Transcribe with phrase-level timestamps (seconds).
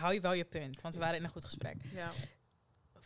[0.00, 1.76] hou je wel je punt, want we waren in een goed gesprek.
[1.92, 2.10] Ja.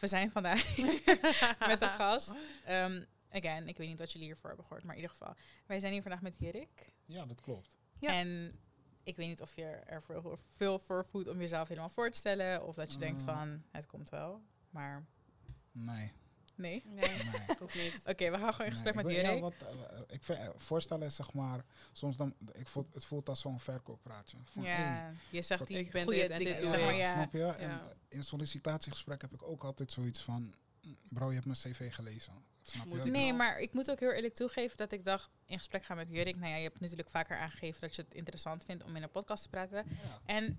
[0.00, 0.76] We zijn vandaag
[1.68, 2.34] met een gast.
[2.64, 5.34] Ehm, again, ik weet niet wat jullie hiervoor hebben gehoord, maar in ieder geval.
[5.66, 6.92] Wij zijn hier vandaag met Jurik.
[7.04, 7.76] Ja, dat klopt.
[7.98, 8.10] Ja.
[8.12, 8.58] En
[9.02, 12.16] ik weet niet of je er veel, veel voor voelt om jezelf helemaal voor te
[12.18, 12.66] stellen.
[12.66, 13.26] Of dat je denkt Mm.
[13.26, 14.42] van, het komt wel.
[14.70, 15.06] Maar
[15.72, 16.12] Nee.
[16.60, 16.82] Nee.
[16.86, 17.08] Nee,
[17.48, 18.00] ik ook niet.
[18.10, 19.40] Oké, we gaan gewoon in gesprek Nee, met Jurik.
[19.40, 23.28] wat, eh, ik vind, eh, voorstellen is zeg maar, soms dan, ik voel, het voelt
[23.28, 24.36] als zo'n verkooppraatje.
[24.44, 27.10] Van, Ja, hey, je zegt die Ik ben dit en dit zeg maar, ja.
[27.10, 27.44] Snap je?
[27.44, 27.80] En Ja.
[27.80, 31.94] eh, in sollicitatiegesprek heb ik ook altijd zoiets van, "Mm, bro, je hebt mijn cv
[31.94, 32.32] gelezen.
[32.62, 33.10] Snap je?
[33.10, 33.36] Nee, wel.
[33.36, 36.36] maar ik moet ook heel eerlijk toegeven dat ik dacht in gesprek gaan met Jurik.
[36.36, 39.10] Nou ja, je hebt natuurlijk vaker aangegeven dat je het interessant vindt om in een
[39.10, 39.84] podcast te praten.
[39.88, 40.20] Ja.
[40.26, 40.58] En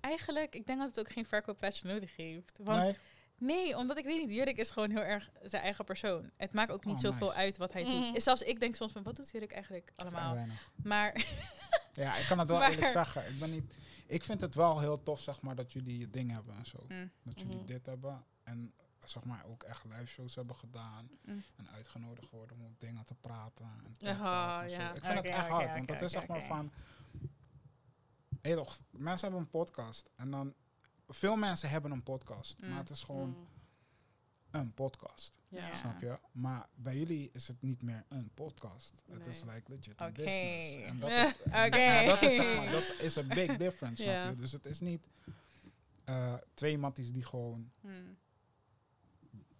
[0.00, 2.58] eigenlijk, ik denk dat het ook geen verkooppraatje nodig heeft.
[2.62, 2.96] Want Nee?
[3.40, 6.30] Nee, omdat ik weet niet, Jurik is gewoon heel erg zijn eigen persoon.
[6.36, 7.38] Het maakt ook niet Oh, zoveel nice.
[7.38, 8.14] uit wat hij doet.
[8.14, 10.34] En Zelfs ik denk soms van, wat doet Jurik eigenlijk allemaal?
[10.34, 10.70] Weinig.
[10.82, 11.26] Maar
[11.92, 13.28] Ja, ik kan het wel Maar- eerlijk zeggen.
[13.32, 13.76] Ik, ben niet,
[14.06, 16.78] ik vind het wel heel tof, zeg maar, dat jullie je ding hebben en zo.
[16.88, 17.66] mm, Dat jullie Mhm.
[17.66, 18.24] dit hebben.
[18.42, 21.10] En zeg maar ook echt live shows hebben gedaan.
[21.22, 21.42] Mm.
[21.56, 23.66] En uitgenodigd worden om op dingen te praten.
[23.84, 24.68] En te Ja, en.
[24.68, 25.74] Ik vind het echt hard.
[25.74, 26.72] want dat is zeg maar van...
[28.42, 30.10] Hey, toch, mensen hebben een podcast.
[30.16, 30.54] En dan...
[31.12, 32.60] Veel mensen hebben een podcast.
[32.60, 32.68] Mm.
[32.68, 33.46] Maar het is gewoon Mm.
[34.50, 35.38] een podcast.
[35.74, 36.18] Snap je?
[36.32, 39.04] Maar bij jullie is het niet meer een podcast.
[39.10, 40.22] Het is like legit een Oké.
[40.22, 40.74] business.
[40.84, 41.34] En dat is,
[41.66, 41.76] Oké.
[41.76, 44.02] ja, dat is, zeg maar, dat is, is een big difference.
[44.02, 44.34] Snap je?
[44.40, 45.06] Dus het is niet
[46.04, 47.70] eh, twee matties die gewoon...
[47.80, 48.18] mm.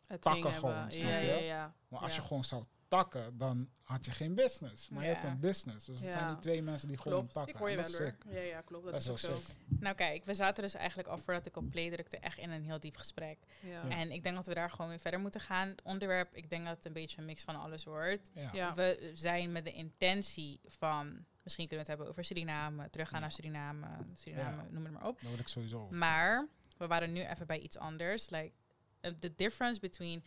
[0.06, 1.27] Het Takken ding gewoon, snap Ja, je?
[1.27, 1.75] ja, ja.
[1.89, 2.21] Maar als Ja.
[2.21, 4.88] je gewoon zou takken, dan had je geen business.
[4.88, 5.86] Maar je hebt een business.
[5.86, 6.12] Dus het Ja.
[6.12, 7.32] zijn die twee mensen die gewoon Klopt.
[7.32, 7.52] takken.
[7.55, 8.16] Ik hoor je En wel hoor.
[8.34, 8.84] Ja, ja, klopt.
[8.84, 9.34] Dat, Dat is ook zo.
[9.36, 9.56] sick.
[9.80, 12.64] Nou kijk, we zaten dus eigenlijk al voordat ik op play drukte echt in een
[12.64, 13.38] heel diep gesprek.
[13.60, 13.88] Ja.
[13.88, 15.69] En ik denk dat we daar gewoon weer verder moeten gaan.
[15.69, 18.30] Het onderwerp, ik denk dat het een beetje een mix van alles wordt.
[18.34, 18.50] Ja.
[18.52, 18.74] Ja.
[18.74, 23.20] We zijn met de intentie van, misschien kunnen we het hebben over Suriname, teruggaan Ja.
[23.20, 24.69] naar Suriname, Suriname, Ja.
[24.70, 25.20] noem het maar op.
[25.20, 25.80] Dat wil ik sowieso.
[25.82, 25.97] over.
[25.97, 28.30] Maar we waren nu even bij iets anders.
[28.30, 28.52] Like,
[29.02, 30.25] uh, the difference between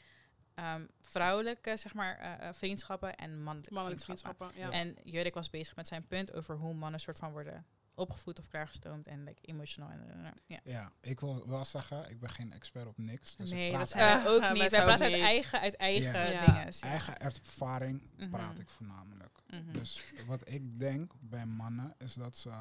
[0.55, 4.49] um, vrouwelijke zeg maar, uh, uh, vriendschappen en mannelijke, Mannelijke vriendschappen.
[4.49, 4.79] vriendschappen.
[4.79, 4.95] Ja.
[5.03, 8.47] En Jurik was bezig met zijn punt over hoe mannen soort van worden opgevoed of
[8.47, 9.89] klaargestoomd en like, emotional.
[9.89, 10.59] En, uh, ja.
[10.63, 13.35] Ja, ik wil wel zeggen, ik ben geen expert op niks.
[13.35, 14.71] Dus nee, ik dat praat zijn Eh, we ook wij niet.
[14.71, 16.25] Wij praten uit eigen, uit eigen Ja.
[16.25, 16.45] Ja.
[16.45, 16.73] dingen.
[16.81, 18.29] eigen ervaring Mhm.
[18.29, 19.39] praat ik voornamelijk.
[19.49, 19.71] Mhm.
[19.71, 22.51] Dus wat ik denk bij mannen is dat ze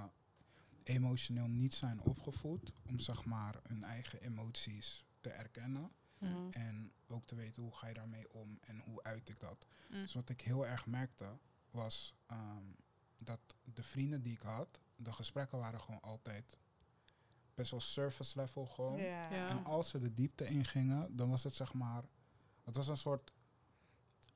[0.84, 5.91] emotioneel niet zijn opgevoed om zeg maar hun eigen emoties te erkennen.
[6.50, 9.66] En ook te weten hoe ga je daarmee om en hoe uit ik dat.
[9.91, 10.00] Mm.
[10.00, 11.27] Dus wat ik heel erg merkte
[11.71, 12.65] was ehm,
[13.16, 16.56] dat de vrienden die ik had, de gesprekken waren gewoon altijd
[17.55, 18.97] best wel surface level gewoon.
[18.99, 19.31] Ja.
[19.31, 19.49] Ja.
[19.49, 22.03] En als ze de diepte ingingen, dan was het zeg maar,
[22.65, 23.33] het was een soort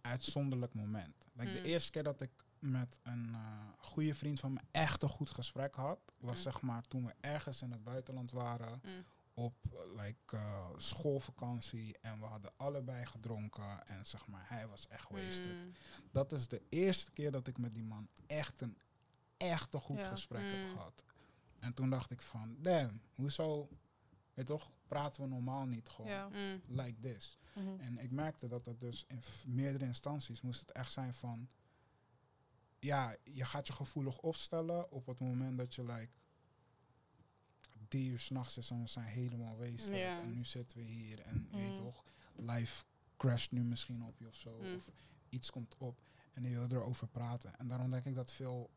[0.00, 1.26] uitzonderlijk moment.
[1.32, 1.54] Like Mm.
[1.54, 5.30] De eerste keer dat ik met een eh, goede vriend van me echt een goed
[5.30, 6.42] gesprek had, was Mm.
[6.42, 9.04] zeg maar toen we ergens in het buitenland waren Mm.
[9.38, 9.54] Op
[9.96, 15.54] like, eh, schoolvakantie en we hadden allebei gedronken en zeg maar hij was echt wasted.
[15.64, 15.72] Mm.
[16.12, 18.78] Dat is de eerste keer dat ik met die man echt een
[19.36, 20.08] echt een goed Ja.
[20.08, 20.72] gesprek heb Mm.
[20.72, 21.04] gehad.
[21.58, 23.68] En toen dacht ik van, damn, hoezo,
[24.34, 26.28] weet toch, praten we normaal niet gewoon Ja.
[26.28, 26.62] Mm.
[26.66, 27.38] like this.
[27.54, 27.80] Mhm.
[27.80, 31.48] En ik merkte dat het dus in meerdere instanties moest het echt zijn van,
[32.78, 36.10] ja, je gaat je gevoelig opstellen op het moment dat je like
[37.88, 39.64] drie uur s'nachts is en we zijn helemaal.
[39.64, 40.20] Ja.
[40.22, 41.76] En nu zitten we hier en je weet Mhm.
[41.82, 42.02] toch,
[42.36, 42.84] life
[43.16, 44.62] crasht nu misschien op je of zo.
[44.62, 44.74] Mm.
[44.74, 44.90] Of
[45.28, 46.00] iets komt op
[46.32, 47.58] en je wil erover praten.
[47.58, 48.70] En daarom denk ik dat veel,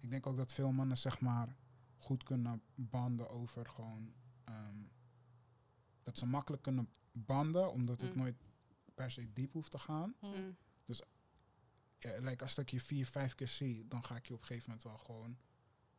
[0.00, 1.56] ik denk ook dat veel mannen zeg maar
[1.96, 4.76] goed kunnen banden over gewoon, ehm,
[6.02, 8.20] dat ze makkelijk kunnen banden, omdat het Mm.
[8.20, 8.36] nooit
[8.94, 10.14] per se diep hoeft te gaan.
[10.20, 10.56] Mm.
[11.98, 14.46] Ja, like als ik je vier, vijf keer zie, dan ga ik je op een
[14.46, 15.38] gegeven moment wel gewoon,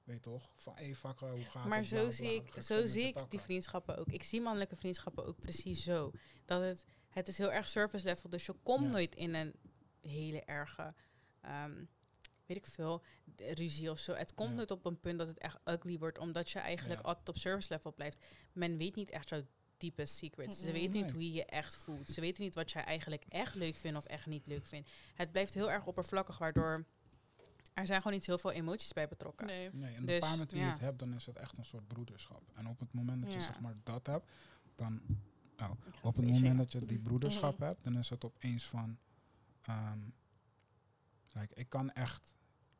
[0.06, 1.88] weet toch, van hé, hey, fucker, hoe gaat Maar het?
[1.88, 4.08] zo Bla, bla, zie ik, zo zo zie ik die vriendschappen ook.
[4.08, 6.12] Ik zie mannelijke vriendschappen ook precies zo.
[6.46, 8.30] Dat het, het is heel erg surface level.
[8.30, 8.92] Dus je komt Ja.
[8.92, 9.54] nooit in een
[10.02, 10.94] hele erge,
[11.42, 11.84] ehm,
[12.46, 13.04] weet ik veel,
[13.38, 14.14] ruzie of zo.
[14.14, 14.56] Het komt Ja.
[14.56, 16.18] nooit op een punt dat het echt ugly wordt.
[16.18, 17.08] Omdat je eigenlijk Ja.
[17.08, 18.26] altijd op surface level blijft.
[18.54, 19.42] Men weet niet echt jouw
[19.78, 20.62] diepe secrets.
[20.62, 22.10] Ze weten niet hoe je je echt voelt.
[22.10, 24.90] Ze weten niet wat jij eigenlijk echt leuk vindt of echt niet leuk vindt.
[25.14, 26.86] Het blijft heel erg oppervlakkig, waardoor
[27.76, 29.46] er zijn gewoon niet heel veel emoties bij betrokken.
[29.46, 29.70] Nee.
[29.74, 30.66] Nee, en Dus, de paar met wie ja.
[30.66, 32.42] je het hebt, dan is het echt een soort broederschap.
[32.54, 33.44] En op het moment dat je Ja.
[33.44, 34.32] zeg maar dat hebt,
[34.76, 35.02] dan,
[35.58, 37.64] nou, op het moment dat je die broederschap Mhm.
[37.64, 38.98] hebt, dan is het opeens van,
[39.62, 40.00] ehm,
[41.34, 42.34] like, ik kan echt,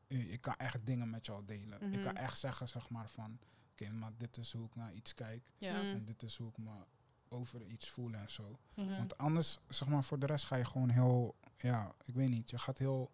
[0.06, 1.82] eh, ik kan echt dingen met jou delen.
[1.92, 2.22] Ik kan Mhm.
[2.22, 3.38] echt zeggen, zeg maar van,
[3.72, 5.50] oké, maar dit is hoe ik naar iets kijk.
[5.58, 5.82] Ja.
[5.82, 5.90] Mm.
[5.90, 6.70] En dit is hoe ik me
[7.28, 8.58] over iets voel en zo.
[8.74, 8.96] Mhm.
[8.96, 12.50] Want anders, zeg maar, voor de rest ga je gewoon heel, ja, ik weet niet,
[12.50, 13.10] je gaat heel,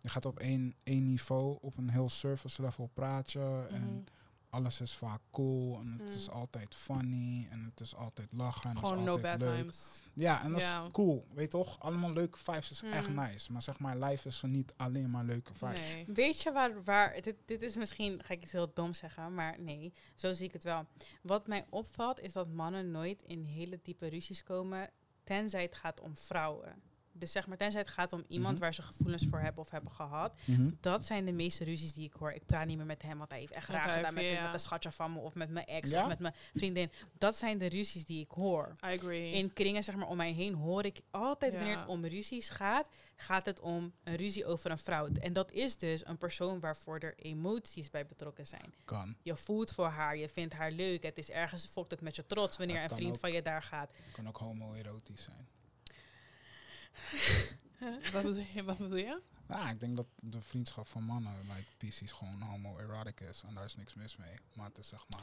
[0.00, 3.68] je gaat op één, één niveau, op een heel surface level praten.
[3.70, 4.00] En Mhm.
[4.50, 6.14] alles is vaak cool en het Mm.
[6.14, 8.70] is altijd funny en het is altijd lachen.
[8.70, 9.58] En het is Gewoon no altijd bad leuk.
[9.58, 10.02] times.
[10.12, 11.26] Ja, en dat is cool.
[11.34, 11.80] Weet toch?
[11.80, 13.14] Allemaal leuke vibes is echt Mm.
[13.14, 13.52] nice.
[13.52, 15.78] Maar zeg maar, life is niet alleen maar leuke vibes.
[15.78, 16.04] Nee.
[16.06, 19.60] Weet je waar, waar dit, dit is misschien, ga ik iets heel dom zeggen, maar
[19.60, 20.86] nee, zo zie ik het wel.
[21.22, 24.90] Wat mij opvalt is dat mannen nooit in hele diepe ruzies komen,
[25.24, 26.82] tenzij het gaat om vrouwen.
[27.20, 28.62] Dus zeg maar, tenzij het gaat om iemand Mhm.
[28.62, 30.34] waar ze gevoelens voor hebben of hebben gehad.
[30.44, 30.70] Mhm.
[30.80, 32.32] Dat zijn de meeste ruzies die ik hoor.
[32.32, 34.44] Ik praat niet meer met hem, want hij heeft echt hij gedaan met, ja.
[34.44, 36.02] met een schatje van me of met mijn ex Ja?
[36.02, 36.90] of met mijn vriendin.
[37.18, 38.72] Dat zijn de ruzies die ik hoor.
[38.84, 39.32] I agree.
[39.32, 42.88] In kringen zeg maar om mij heen hoor ik altijd wanneer het om ruzies gaat,
[43.16, 45.08] gaat het om een ruzie over een vrouw.
[45.20, 48.74] En dat is dus een persoon waarvoor er emoties bij betrokken zijn.
[48.84, 49.14] Kan.
[49.22, 51.02] Je voelt voor haar, je vindt haar leuk.
[51.02, 53.20] Het is ergens, fokt het met je trots wanneer een vriend ook.
[53.20, 53.90] van je daar gaat.
[54.12, 55.48] Kan ook homoerotisch zijn.
[58.12, 59.20] wat, bedoel je, wat bedoel je?
[59.48, 63.42] Ja, ik denk dat de vriendschap van mannen, like PC's, gewoon homoerotic is.
[63.48, 64.34] En daar is niks mis mee.
[64.54, 65.22] Maar het is zeg maar...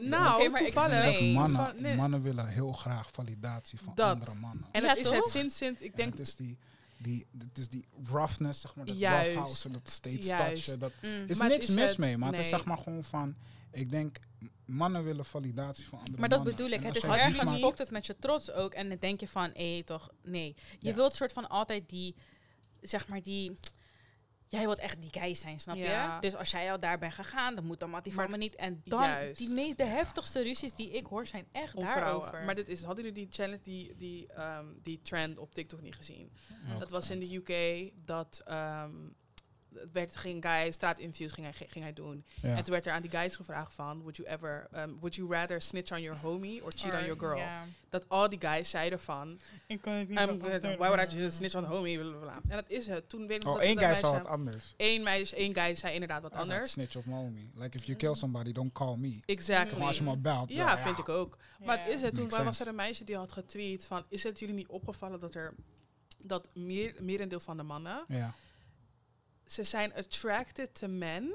[0.00, 1.02] Nou, Oké, maar ik- toevallig.
[1.04, 1.32] nee.
[1.32, 1.96] mannen, nee.
[1.96, 4.12] mannen willen heel graag validatie van Dat.
[4.12, 4.66] andere mannen.
[4.72, 6.58] En Ja, dat is het sinds, sinds ik Ik denk, het is die,
[6.96, 9.26] die, het is die roughness, zeg maar, dat Juist.
[9.26, 10.78] roughhouse, dat steeds touchen.
[10.78, 11.24] Dat Mm.
[11.26, 13.34] is Maar niks is mis het- mee, maar het is zeg maar gewoon van...
[13.70, 14.18] Ik denk,
[14.68, 16.56] mannen willen validatie van andere Maar dat mannen.
[16.56, 16.82] bedoel ik.
[16.84, 18.74] Het is ergens fokt het met je trots ook.
[18.74, 20.54] En dan denk je van, hé, toch, nee.
[20.78, 20.94] Je Ja.
[20.94, 22.14] wilt soort van altijd die,
[22.80, 23.58] zeg maar die...
[24.50, 26.14] Jij wilt echt die guy zijn, snap Ja.
[26.14, 26.20] je?
[26.20, 28.56] Dus als jij al daar bent gegaan, dan moet dan Mattie van me niet.
[28.56, 29.38] En dan, Juist.
[29.38, 32.20] die meest, de heftigste ruzies die ik hoor, zijn echt om daarover.
[32.20, 32.44] vrouwen.
[32.44, 35.94] Maar dit is, hadden jullie die challenge, die, die, ehm, die trend op TikTok niet
[35.94, 36.32] gezien?
[36.66, 38.94] Ja, Dat was in de UK dat ehm,
[39.92, 42.24] werd ging guy straatinterviews ging hij, ging hij doen.
[42.42, 42.48] Ja.
[42.56, 45.30] En toen werd er aan die guys gevraagd van, would you ever, um, would you
[45.32, 47.40] rather snitch on your homie or cheat on Or- your girl?
[47.88, 51.36] Dat al die guys zeiden van, Ik kan het niet um, why would I just
[51.36, 51.98] snitch on the homie?
[51.98, 52.34] Blablabla.
[52.48, 53.08] En dat is het.
[53.08, 54.74] Toen weet ik Oh, dat- één guy meisje- zou wat anders.
[54.76, 56.72] Één meisje, één guy zei inderdaad wat Hij zei, anders.
[56.72, 57.50] Snitch op my homie.
[57.54, 59.18] Like, if you kill somebody, don't call me.
[59.24, 59.78] Exactly.
[59.78, 61.38] Maar als je me belt, Ja, vind ik ook.
[61.64, 62.14] Maar het is het.
[62.14, 64.04] Toen was er een meisje die had getweet van...
[64.08, 65.54] Is het jullie niet opgevallen dat er...
[66.22, 68.04] Dat meer, merendeel van de mannen...
[68.08, 68.34] Ja.
[69.48, 71.34] Ze zijn attracted to men.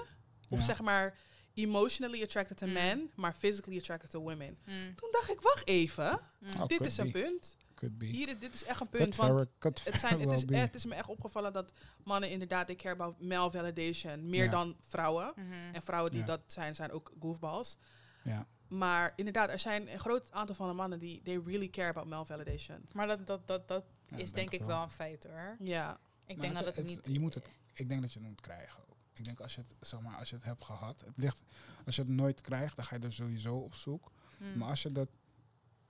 [0.49, 0.63] Of Ja.
[0.65, 1.17] zeg maar...
[1.55, 2.73] Emotionally attracted to Mm.
[2.73, 3.11] men.
[3.15, 4.57] Maar physically attracted to women.
[4.65, 6.19] Mm, Toen dacht ik, wacht even.
[6.39, 6.61] mm.
[6.61, 7.21] Oh, dit is een be.
[7.21, 7.57] punt.
[7.75, 8.05] Could be.
[8.05, 9.15] Hier, dit is echt een Could punt.
[9.15, 11.73] Want het, zijn, het, is, het is me echt opgevallen dat
[12.03, 12.65] mannen inderdaad...
[12.65, 14.25] They care about male validation.
[14.25, 14.51] Meer Ja.
[14.51, 15.33] dan vrouwen.
[15.35, 15.53] Mhm.
[15.73, 16.25] En vrouwen die Ja.
[16.25, 17.77] dat zijn, zijn ook goofballs.
[18.23, 18.47] Ja.
[18.67, 22.07] Maar inderdaad, er zijn een groot aantal van de mannen die they really care about
[22.07, 22.85] male validation.
[22.93, 25.55] Maar dat, dat, dat, dat Ja, is ik denk het ik wel een feit hoor.
[25.59, 25.99] Ja.
[26.25, 26.99] Ik Maar denk dat het, niet...
[27.03, 28.79] Je moet het, ik denk dat je het moet krijgen.
[28.89, 28.97] ook.
[29.13, 31.43] Ik denk als je het, zeg maar, als je het hebt gehad, het ligt,
[31.85, 34.11] als je het nooit krijgt, dan ga je er sowieso op zoek.
[34.39, 34.57] Mm.
[34.57, 35.09] Maar als je dat,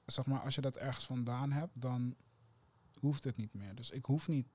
[0.05, 2.15] zeg maar, als je dat ergens vandaan hebt, dan
[2.99, 3.75] hoeft het niet meer.
[3.75, 4.47] Dus ik hoef niet,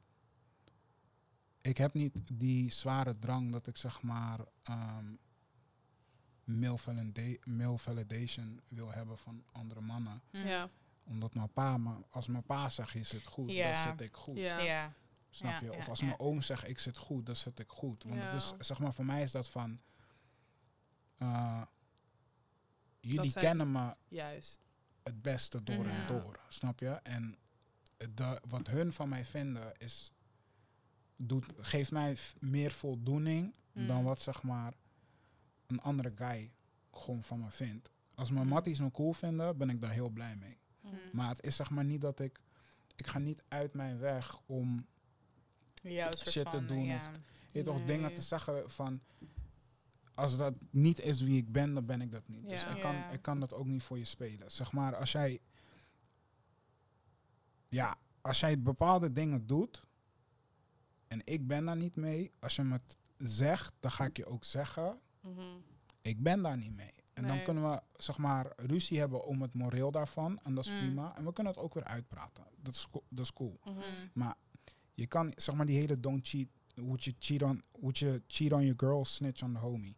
[1.60, 5.06] ik heb niet die zware drang dat ik zeg maar ehm
[6.44, 10.22] male, valida- male validation wil hebben van andere mannen.
[10.32, 10.46] Mm.
[10.46, 10.68] Ja.
[11.04, 13.72] Omdat mijn pa, me, als mijn pa zegt je zit goed, Ja.
[13.72, 14.36] dan zit ik goed.
[14.36, 14.58] Ja.
[14.58, 14.92] Ja.
[15.30, 15.72] Snap Ja, je?
[15.72, 16.06] Of ja, als ja.
[16.06, 18.02] mijn oom zegt ik zit goed, dan zit ik goed.
[18.02, 19.80] Want het is, zeg maar, voor mij is dat van.
[21.18, 21.62] eh,
[23.00, 24.60] jullie Dat kennen me Juist.
[25.02, 26.40] het beste door en door.
[26.48, 26.88] Snap je?
[26.90, 27.38] En
[28.14, 30.12] de, wat hun van mij vinden is.
[31.16, 34.02] Doet, geeft mij meer voldoening dan Mhm.
[34.04, 34.74] wat zeg maar
[35.66, 36.52] een andere guy
[36.92, 37.90] gewoon van me vindt.
[38.14, 38.54] Als mijn Mhm.
[38.54, 40.58] matties me cool vinden, ben ik daar heel blij mee.
[40.80, 40.98] Mm.
[41.12, 42.40] Maar het is zeg maar niet dat ik.
[42.96, 44.86] Ik ga niet uit mijn weg om
[45.82, 46.96] Ja, shit te doen ja.
[46.96, 47.10] of-
[47.52, 49.00] je toch dingen te zeggen van
[50.14, 52.48] als dat niet is wie ik ben, dan ben ik dat niet.
[52.48, 54.50] Dus ik kan, ik kan dat ook niet voor je spelen.
[54.52, 55.40] Zeg maar, als jij
[57.68, 59.82] ja, als jij bepaalde dingen doet
[61.08, 62.96] en ik ben daar niet mee, als je me het
[63.30, 65.40] zegt, dan ga ik je ook zeggen, Mhm.
[66.00, 66.92] ik ben daar niet mee.
[67.14, 70.70] En dan kunnen we zeg maar ruzie hebben om het moreel daarvan en dat is
[70.70, 70.78] Mm.
[70.78, 71.16] prima.
[71.16, 72.44] En we kunnen het ook weer uitpraten.
[72.56, 73.58] Dat is, dat is cool.
[73.64, 73.74] Mhm.
[73.76, 73.82] Mm.
[74.98, 78.52] Je kan, zeg maar, die hele don't cheat, would you cheat on, would you cheat
[78.52, 79.96] on your girl, snitch on the homie.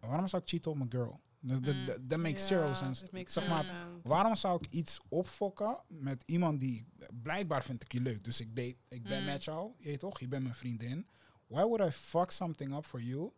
[0.00, 1.20] Waarom zou ik cheaten op mijn girl?
[1.40, 1.74] Dat
[2.18, 2.22] Mm.
[2.22, 3.08] makes zero sense.
[3.12, 4.00] makes zeg maar, sense.
[4.02, 6.86] waarom zou ik iets opfokken met iemand die,
[7.22, 9.24] blijkbaar vind ik je leuk, dus ik, date, ik ben Mm.
[9.24, 11.06] met jou, je toch, je bent mijn vriendin.
[11.46, 13.30] Why would I fuck something up for you?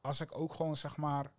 [0.00, 1.32] Als ik ook gewoon, zeg maar,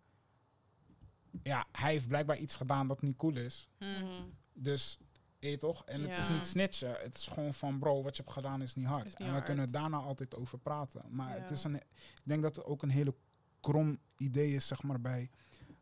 [1.43, 3.69] ja, hij heeft blijkbaar iets gedaan dat niet cool is.
[3.79, 3.87] Mm.
[3.87, 4.23] Mhm.
[4.53, 4.97] Dus,
[5.41, 5.85] je weet toch?
[5.85, 6.95] En het is niet snitchen.
[7.01, 9.05] Het is gewoon van, bro, wat je hebt gedaan is niet hard.
[9.05, 9.45] Is niet en we hard.
[9.45, 11.05] kunnen daarna altijd over praten.
[11.09, 13.15] Maar het is een, ik denk dat het ook een hele
[13.59, 15.29] krom idee is, zeg maar, bij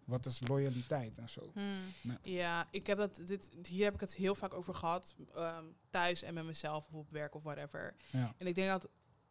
[0.06, 1.52] wat is loyaliteit en zo.
[1.54, 2.18] Mm.
[2.22, 5.16] Ja, ik heb dat, dit, hier heb ik het heel vaak over gehad.
[5.34, 7.96] ehm, thuis en met mezelf of op werk of whatever.
[8.12, 8.34] Ja.
[8.38, 8.90] En ik denk dat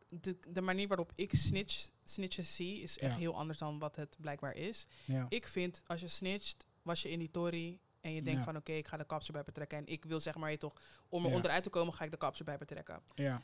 [0.09, 3.19] de, de manier waarop ik snitch, snitches zie is echt Ja.
[3.19, 4.87] heel anders dan wat het blijkbaar is.
[5.05, 5.27] Ja.
[5.29, 8.45] Ik vind, als je snitcht, was je in die tory en je denkt Ja.
[8.45, 9.79] van oké, ik ga de kaps erbij betrekken.
[9.79, 10.75] En ik wil zeg maar je toch,
[11.09, 11.37] om er Ja.
[11.37, 13.01] onderuit te komen, ga ik de kaps erbij betrekken.
[13.15, 13.43] ja.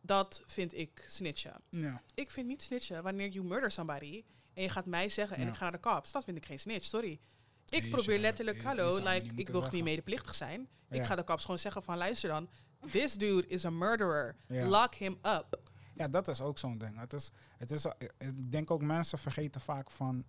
[0.00, 1.54] Dat vind ik snitchen.
[1.70, 2.02] Ja.
[2.14, 5.48] Ik vind niet snitchen wanneer you murder somebody en je gaat mij zeggen en Ja.
[5.48, 6.12] ik ga naar de kaps.
[6.12, 7.20] Dat vind ik geen snitch, sorry.
[7.68, 10.68] Ik probeer letterlijk, hallo, like, ik wil niet medeplichtig zijn.
[10.88, 12.48] Ik ga de kaps gewoon zeggen van luister dan,
[12.90, 14.36] this dude is a murderer.
[14.48, 14.66] Ja.
[14.66, 15.60] Lock him up.
[15.94, 16.98] Ja, dat is ook zo'n ding.
[16.98, 17.84] Het is, het is,
[18.18, 20.24] ik denk ook mensen vergeten vaak van.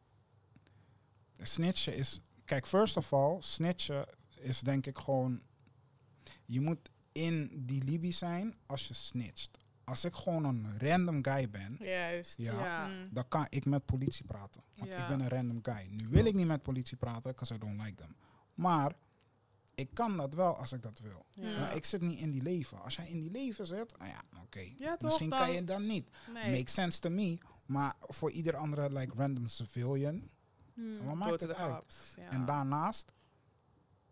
[1.41, 2.19] Snitchen is.
[2.47, 4.05] Kijk, first of all, snitchen
[4.39, 5.41] is denk ik gewoon.
[6.45, 9.57] Je moet in die Libi zijn als je snitcht.
[9.83, 12.37] Als ik gewoon een random guy ben, Juist.
[12.37, 12.53] Ja.
[12.63, 12.87] Ja.
[12.87, 13.07] Mm.
[13.11, 14.61] dan kan ik met politie praten.
[14.75, 15.87] Want ik ben een random guy.
[15.89, 18.15] Nu wil ik niet met politie praten, because I don't like them.
[18.53, 18.93] Maar
[19.75, 21.25] ik kan dat wel als ik dat wil.
[21.33, 21.71] Ja.
[21.71, 22.81] Ik zit niet in die leven.
[22.83, 24.59] Als jij in die leven zit, nou ja, oké.
[24.77, 26.09] Ja, toch, Misschien dan- kan je dan niet.
[26.33, 26.57] Nee.
[26.57, 27.37] Makes sense to me.
[27.65, 30.29] Maar voor ieder andere, like random civilian,
[30.77, 31.05] Mm.
[31.05, 32.13] wat maakt het uit?
[32.15, 32.29] Ja.
[32.29, 33.11] En daarnaast,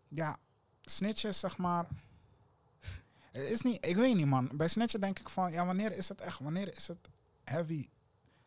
[0.08, 0.36] ja,
[0.84, 1.86] snitchen is zeg maar.
[3.32, 4.50] Het is niet, ik weet niet man.
[4.52, 7.08] Bij snitchen denk ik van, ja, wanneer is het echt, wanneer is het
[7.44, 7.88] heavy?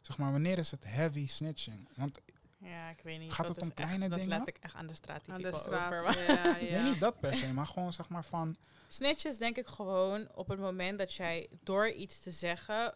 [0.01, 1.87] Zeg maar, wanneer is het heavy snitching?
[1.95, 2.19] Want
[2.57, 3.33] Ja, ik weet niet.
[3.33, 4.29] Gaat dat het om is kleine echt, dingen?
[4.29, 5.93] Dat laat ik echt aan de straat Aan die de people straat.
[6.07, 6.23] over.
[6.35, 6.83] Ja, nee, ja.
[6.83, 8.55] niet dat per se, maar gewoon zeg maar van,
[8.87, 12.93] Snitches denk ik gewoon op het moment dat jij door iets te zeggen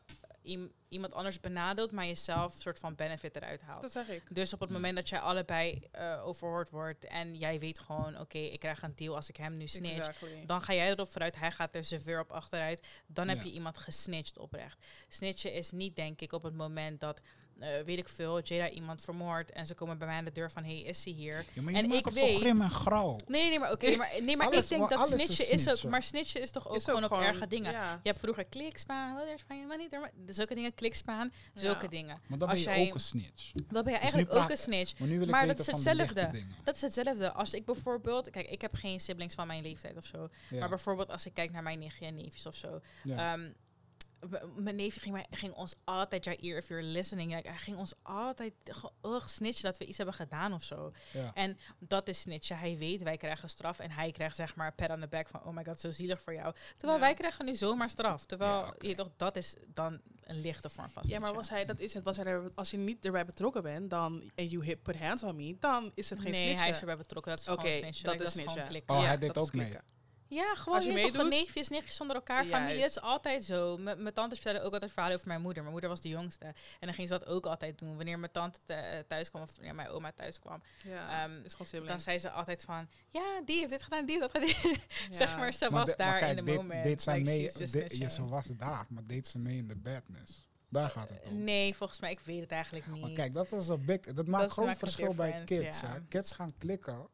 [0.88, 3.81] iemand anders benadeelt, maar jezelf een soort van benefit eruit haalt.
[3.81, 4.23] Dat zeg ik.
[4.35, 4.75] Dus op het Ja.
[4.75, 8.95] moment dat jij allebei eh, overhoord wordt en jij weet gewoon, oké, ik krijg een
[8.95, 10.45] deal als ik hem nu snitch, Exactly.
[10.45, 12.88] dan ga jij erop vooruit, hij gaat er severe op achteruit.
[13.07, 14.85] Dan heb je iemand gesnitcht oprecht.
[15.07, 17.21] Snitchen is niet, denk ik, op het moment dat,
[17.63, 20.51] eh, weet ik veel, Jada iemand vermoordt en ze komen bij mij aan de deur
[20.51, 21.46] van, hey, is hij hier?
[21.53, 23.15] ja, maar je En maakt ik het weet- grim en grauw.
[23.27, 26.03] Nee, nee, maar oké, maar, nee, maar Alles- ik denk dat snitchen is, ook, maar
[26.03, 27.72] snitchen is toch ook Is gewoon op gewoon- erge dingen.
[27.72, 28.00] Ja.
[28.03, 31.62] Je hebt vroeger klikspaan, wat is van niet, er- zulke dingen, klikspaan, Ja.
[31.62, 32.22] zulke dingen.
[32.27, 33.51] Maar dan Als ben je jij- ook een snitch.
[33.51, 35.00] Dan ben je nu eigenlijk ook praat- een snitch.
[35.00, 36.29] Maar nu wil ik Maar dat is hetzelfde.
[36.63, 37.32] Dat is hetzelfde.
[37.32, 40.29] Als ik bijvoorbeeld, kijk, ik heb geen siblings van mijn leeftijd of zo.
[40.50, 40.60] Ja.
[40.60, 42.79] Maar bijvoorbeeld als ik kijk naar mijn nichtje en neefjes of zo.
[43.03, 43.34] ja.
[44.56, 47.94] Mijn neefje ging, mij, ging ons altijd, Jair, if you're listening, like, hij ging ons
[48.01, 48.53] altijd
[49.01, 50.92] ugh, snitchen dat we iets hebben gedaan of zo.
[51.13, 51.32] ja.
[51.34, 52.58] En dat is snitchen.
[52.58, 53.80] Hij weet, wij krijgen straf.
[53.80, 56.22] En hij krijgt zeg maar pat on the back van, oh my god, zo zielig
[56.22, 56.56] voor jou.
[56.77, 57.06] Terwijl Ja.
[57.06, 58.25] wij krijgen nu zomaar straf.
[58.25, 61.22] Terwijl, Ja, je toch, dat is dan een lichte vorm van Ja, snitchen.
[61.22, 62.03] maar was hij, dat is het.
[62.03, 65.24] Was hij er, als je niet erbij betrokken bent, dan en you hit put hands
[65.24, 66.62] on me, dan is het geen Nee, snitchen.
[66.62, 67.32] hij is erbij betrokken.
[67.32, 68.03] Dat is Oké, gewoon snitchen.
[68.06, 68.70] dat Like, is gewoon snitchen.
[68.72, 68.96] klikken.
[68.96, 69.77] Oh, Ja, hij deed dat is ook mee.
[70.34, 72.52] Ja, gewoon Als je toch, neefjes, nichtjes zonder elkaar, Juist.
[72.52, 72.82] familie.
[72.82, 73.78] Dat is altijd zo.
[73.78, 75.60] M- Mijn tantes vertelden ook altijd verhalen over mijn moeder.
[75.62, 76.46] Mijn moeder was de jongste.
[76.46, 77.96] En dan ging ze dat ook altijd doen.
[77.96, 81.54] Wanneer mijn tante eh, thuis kwam, of ja, mijn oma thuis kwam, Ja, Ehm, is
[81.54, 82.88] gewoon dan zei ze altijd van...
[83.10, 84.72] Ja, die heeft dit gedaan, die heeft dat gedaan.
[85.10, 85.16] Ja.
[85.18, 86.84] zeg maar, ze Maar was de- maar daar kijk, in de moment.
[86.84, 89.75] Deed zij Like, mee, de- ja, ze was daar, maar deed ze mee in de
[89.75, 90.48] badness.
[90.70, 91.44] Daar gaat het om.
[91.44, 93.02] Nee, volgens mij, ik weet het eigenlijk niet.
[93.02, 95.82] Maar kijk, dat is een big, dat maakt Dat groot maakt een verschil bij kids.
[95.82, 96.00] ja.
[96.10, 97.08] Kids gaan klikken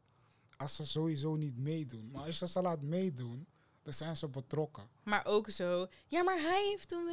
[0.59, 2.09] als ze sowieso niet meedoen.
[2.11, 3.47] Maar als je ze laat meedoen,
[3.83, 4.87] dan zijn ze betrokken.
[5.03, 5.87] Maar ook zo...
[6.07, 7.07] Ja, maar hij heeft toen...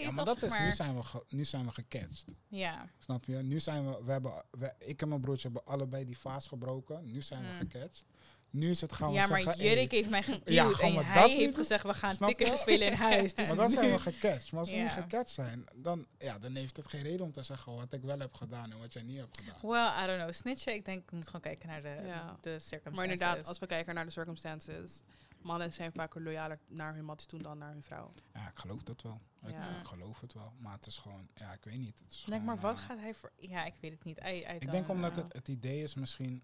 [0.00, 2.24] Ja, maar dat is, nu zijn we, ge- nu zijn we gecatcht.
[2.48, 3.36] Ja, Snap je?
[3.36, 7.10] Nu zijn we, we hebben, we, ik en mijn broertje hebben allebei die vaas gebroken.
[7.10, 7.58] Nu zijn we Mm.
[7.70, 8.04] gecatcht.
[8.50, 10.48] Nu is het gaan we ja maar zeggen, Jurk hey, heeft mij geduwd.
[10.48, 11.54] Ja, en hij dat heeft doen?
[11.54, 13.34] gezegd, we gaan tikken spelen in huis.
[13.34, 14.50] Dus maar dan zijn we gecatcht.
[14.52, 14.82] Maar als we Ja.
[14.82, 18.02] niet gecatcht zijn, dan, ja, dan heeft het geen reden om te zeggen wat ik
[18.02, 19.58] wel heb gedaan en wat jij niet hebt gedaan.
[19.62, 20.32] Well, I don't know.
[20.32, 22.36] Snitchen, ik denk, je moet gewoon kijken naar de, Ja.
[22.40, 22.92] de circumstances.
[22.94, 25.00] Maar inderdaad, als we kijken naar de circumstances,
[25.42, 28.12] mannen zijn vaker loyaler naar hun matties toe dan naar hun vrouw.
[28.34, 29.20] Ja, ik geloof dat wel.
[29.44, 29.78] Ik, Ja.
[29.80, 30.52] ik geloof het wel.
[30.58, 31.98] Maar het is gewoon, ja, ik weet niet.
[31.98, 33.32] Het is Denk maar, gewoon, wat eh, gaat hij voor...
[33.36, 34.18] Ja, ik weet het niet.
[34.18, 36.42] I, I Ik denk omdat het, het idee is misschien,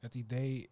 [0.00, 0.70] het idee,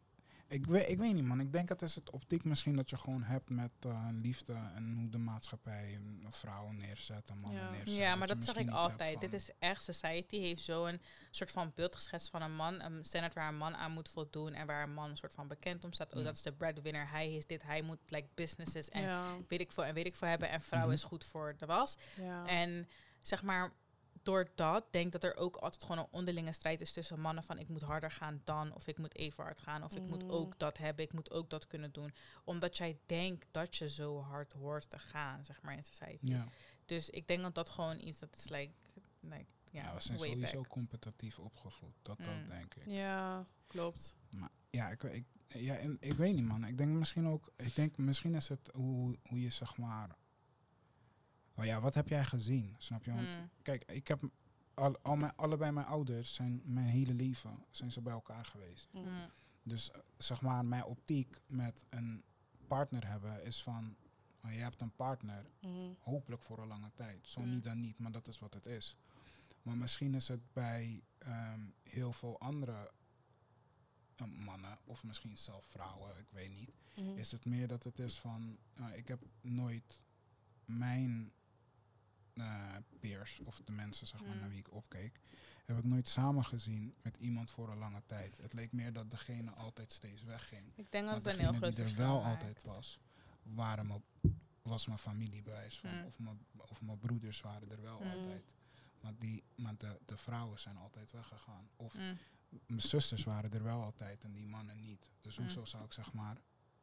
[0.49, 2.97] ik weet, ik weet niet man, ik denk het is het optiek misschien dat je
[2.99, 7.71] gewoon hebt met eh, liefde en hoe de maatschappij mm, vrouwen neerzet en mannen Ja.
[7.71, 7.95] neerzet.
[7.97, 9.21] Ja, maar dat zeg ik altijd.
[9.21, 11.00] Dit is echt, society heeft zo'n
[11.31, 12.81] soort van beeld geschetst van een man.
[12.83, 15.49] Een standaard waar een man aan moet voldoen en waar een man een soort van
[15.49, 16.12] bekend om staat.
[16.12, 16.25] Oh, Ja.
[16.25, 17.11] dat is de breadwinner.
[17.11, 20.14] Hij is dit, hij moet like businesses en ja, weet ik veel en weet ik
[20.14, 20.50] veel hebben.
[20.50, 20.93] En vrouw Mhm.
[20.93, 21.97] is goed voor de was.
[22.17, 22.47] ja.
[22.47, 22.88] En
[23.21, 23.73] zeg maar,
[24.28, 27.58] door dat denk dat er ook altijd gewoon een onderlinge strijd is tussen mannen van
[27.58, 30.30] ik moet harder gaan dan, of ik moet even hard gaan, of ik moet Mhm.
[30.32, 32.14] ook dat hebben, ik moet ook dat kunnen doen.
[32.44, 36.26] Omdat jij denkt dat je zo hard hoort te gaan, zeg maar, in society.
[36.26, 36.47] Ja,
[36.87, 38.73] Dus ik denk dat dat gewoon iets dat is like,
[39.20, 40.68] like ja, ja, we zijn way sowieso back.
[40.70, 41.94] competitief opgevoed.
[42.02, 42.25] Dat, Mm.
[42.25, 42.85] dat denk ik.
[42.87, 44.16] ja, klopt.
[44.30, 46.64] Maar ja, ik, ik, ja en ik weet niet man.
[46.64, 50.16] Ik denk misschien ook, ik denk misschien is het hoe, hoe je zeg maar,
[51.59, 52.75] oh ja, wat heb jij gezien?
[52.79, 53.15] Snap je?
[53.15, 53.50] Want Mm.
[53.62, 54.23] kijk, ik heb
[54.75, 58.88] al, al mijn, allebei mijn ouders zijn mijn hele leven zijn ze bij elkaar geweest.
[58.93, 59.00] Mm.
[59.03, 59.31] Mm.
[59.62, 62.23] Dus eh, zeg maar, mijn optiek met een
[62.67, 63.97] partner hebben is van
[64.41, 65.47] Maar je hebt een partner,
[65.99, 67.27] hopelijk voor een lange tijd.
[67.27, 67.49] Zo Mm.
[67.50, 68.97] niet dan niet, maar dat is wat het is.
[69.62, 72.91] Maar misschien is het bij ehm, heel veel andere
[74.17, 76.71] eh, mannen, of misschien zelf vrouwen, ik weet niet.
[77.17, 80.00] Is het meer dat het is van, eh, ik heb nooit
[80.65, 81.33] mijn
[82.40, 84.40] eh, peers, of de mensen zeg maar, Mm.
[84.40, 85.21] naar wie ik opkeek,
[85.64, 88.37] heb ik nooit samen gezien met iemand voor een lange tijd.
[88.37, 90.73] Het leek meer dat degene altijd steeds wegging.
[90.75, 92.42] Ik denk dat een heel degene groot die er wel maakt.
[92.42, 92.99] altijd was,
[93.42, 94.02] waren mijn,
[94.62, 95.90] was mijn familie bij van.
[95.90, 96.04] Mm.
[96.04, 98.11] Of, mijn, of mijn broeders waren er wel Mm.
[98.11, 98.54] altijd.
[99.00, 101.68] Maar, die, maar de, de vrouwen zijn altijd weggegaan.
[101.76, 102.18] Of Mm.
[102.66, 105.11] mijn zusters waren er wel altijd en die mannen niet.
[105.21, 106.37] Dus hoezo zou ik zeg maar,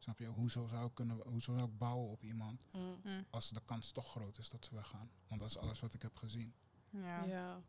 [0.05, 2.83] snap je, hoezo zou ik, kunnen, hoezo zou ik bouwen op iemand Mhm.
[3.03, 3.25] Mm.
[3.29, 5.09] als de kans toch groot is dat ze weggaan?
[5.27, 6.53] Want dat is alles wat ik heb gezien.
[6.89, 7.23] Ja.
[7.23, 7.61] Ja.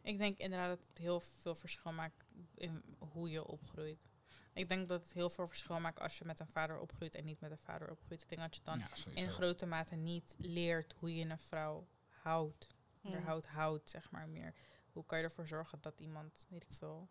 [0.00, 2.24] Ik denk inderdaad dat het heel veel verschil maakt
[2.54, 4.10] in hoe je opgroeit.
[4.52, 7.24] Ik denk dat het heel veel verschil maakt als je met een vader opgroeit en
[7.24, 8.22] niet met een vader opgroeit.
[8.22, 11.86] Ik denk dat je dan ja, in grote mate niet leert hoe je een vrouw
[12.08, 12.66] houdt.
[13.00, 13.12] Mhm.
[13.12, 14.54] Überhaupt houdt, zeg maar meer.
[14.92, 17.08] Hoe kan je ervoor zorgen dat iemand, weet ik veel.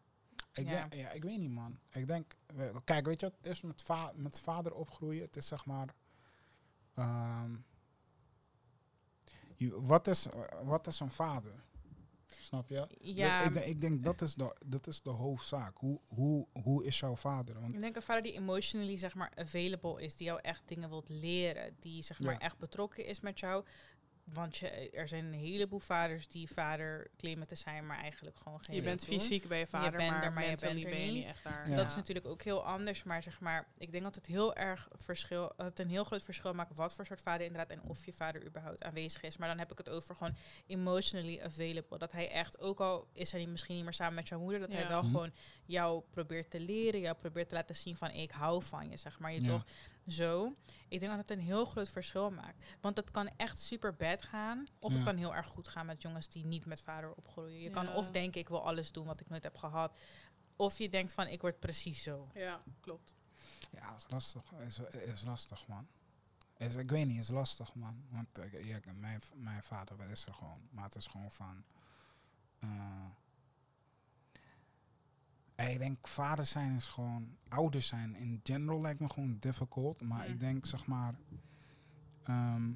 [0.53, 0.71] Ik, Ja.
[0.87, 1.79] denk, ja, ik weet niet, man.
[1.91, 2.35] Ik denk,
[2.83, 5.21] kijk, weet je wat het is met, va met vader opgroeien?
[5.21, 5.95] Het is zeg maar.
[6.93, 7.55] ehm,
[9.55, 10.27] je, wat, is,
[10.63, 11.63] wat is een vader?
[12.41, 12.87] Snap je?
[12.99, 15.77] Ja, ik, denk, ik denk dat is de, dat is de hoofdzaak.
[15.77, 17.59] Hoe, hoe, hoe is jouw vader?
[17.61, 20.89] Want ik denk een vader die emotionally zeg maar available is, die jou echt dingen
[20.89, 22.39] wilt leren, die zeg maar Ja.
[22.39, 23.65] echt betrokken is met jou.
[24.33, 28.63] Want je, er zijn een heleboel vaders die vader claimen te zijn, maar eigenlijk gewoon
[28.63, 29.19] geen Je bent doen.
[29.19, 31.25] fysiek bij je vader, bent maar er, maar je bent er ben je niet.
[31.25, 31.69] echt daar.
[31.69, 31.75] Ja.
[31.75, 34.87] Dat is natuurlijk ook heel anders, maar zeg maar, ik denk dat het heel erg
[34.97, 38.05] verschil, dat het een heel groot verschil maakt wat voor soort vader inderdaad en of
[38.05, 39.37] je vader überhaupt aanwezig is.
[39.37, 40.35] Maar dan heb ik het over gewoon
[40.67, 41.97] emotionally available.
[41.97, 44.59] Dat hij echt, ook al is hij niet- misschien niet meer samen met jouw moeder,
[44.59, 45.11] dat hij wel Mhm.
[45.11, 45.31] gewoon
[45.65, 49.19] jou probeert te leren, jou probeert te laten zien van ik hou van je, zeg
[49.19, 49.33] maar.
[49.33, 49.47] Je Ja.
[49.47, 49.65] toch
[50.11, 50.55] zo.
[50.89, 52.65] Ik denk dat het een heel groot verschil maakt.
[52.81, 56.01] Want het kan echt super bad gaan, of het kan heel erg goed gaan met
[56.01, 57.59] jongens die niet met vader opgroeien.
[57.61, 59.97] Je kan of denken ik wil alles doen wat ik nooit heb gehad.
[60.55, 62.29] Of je denkt van ik word precies zo.
[62.33, 63.13] Ja, klopt.
[63.71, 64.51] ja, is lastig.
[64.67, 65.87] Is, is lastig, man.
[66.57, 68.05] Is, ik weet niet, is lastig, man.
[68.09, 70.67] Want eh, ja, mijn, mijn vader is er gewoon.
[70.71, 71.63] Maar het is gewoon van.
[72.59, 72.69] eh,
[75.69, 77.27] ik denk, vader zijn is gewoon.
[77.47, 80.01] Ouder zijn in general lijkt me gewoon difficult.
[80.01, 80.33] Maar Ja.
[80.33, 81.15] ik denk, zeg maar.
[82.23, 82.71] ehm,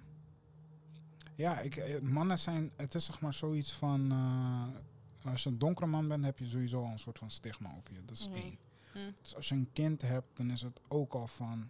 [1.35, 2.71] ja, ik, eh, mannen zijn.
[2.75, 4.11] Het is zeg maar zoiets van.
[4.11, 7.73] eh, als je een donkere man bent, heb je sowieso al een soort van stigma
[7.77, 8.05] op je.
[8.05, 8.57] Dat is één.
[8.93, 8.99] Hm.
[9.21, 11.69] Dus als je een kind hebt, dan is het ook al van.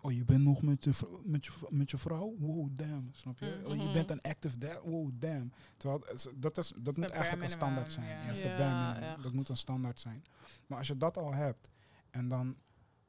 [0.00, 2.34] Oh, je bent nog met je, met je, met je vrouw?
[2.38, 3.08] Wow, damn.
[3.12, 3.62] Snap je?
[3.66, 3.92] Oh, je Mhm.
[3.92, 4.82] bent een active dad?
[4.84, 5.52] Wow, damn.
[5.76, 8.06] Terwijl is- dat, is, dat moet eigenlijk een standaard zijn.
[8.06, 8.32] ja.
[8.32, 9.16] De Ja.
[9.16, 10.24] Dat moet een standaard zijn.
[10.66, 11.70] Maar als je dat al hebt
[12.10, 12.56] en dan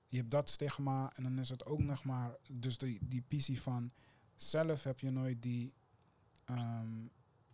[0.08, 2.36] je hebt dat stigma en dan is het ook nog maar.
[2.52, 3.92] Dus die, die visie van
[4.36, 5.74] zelf heb je nooit die
[6.46, 7.06] ehm,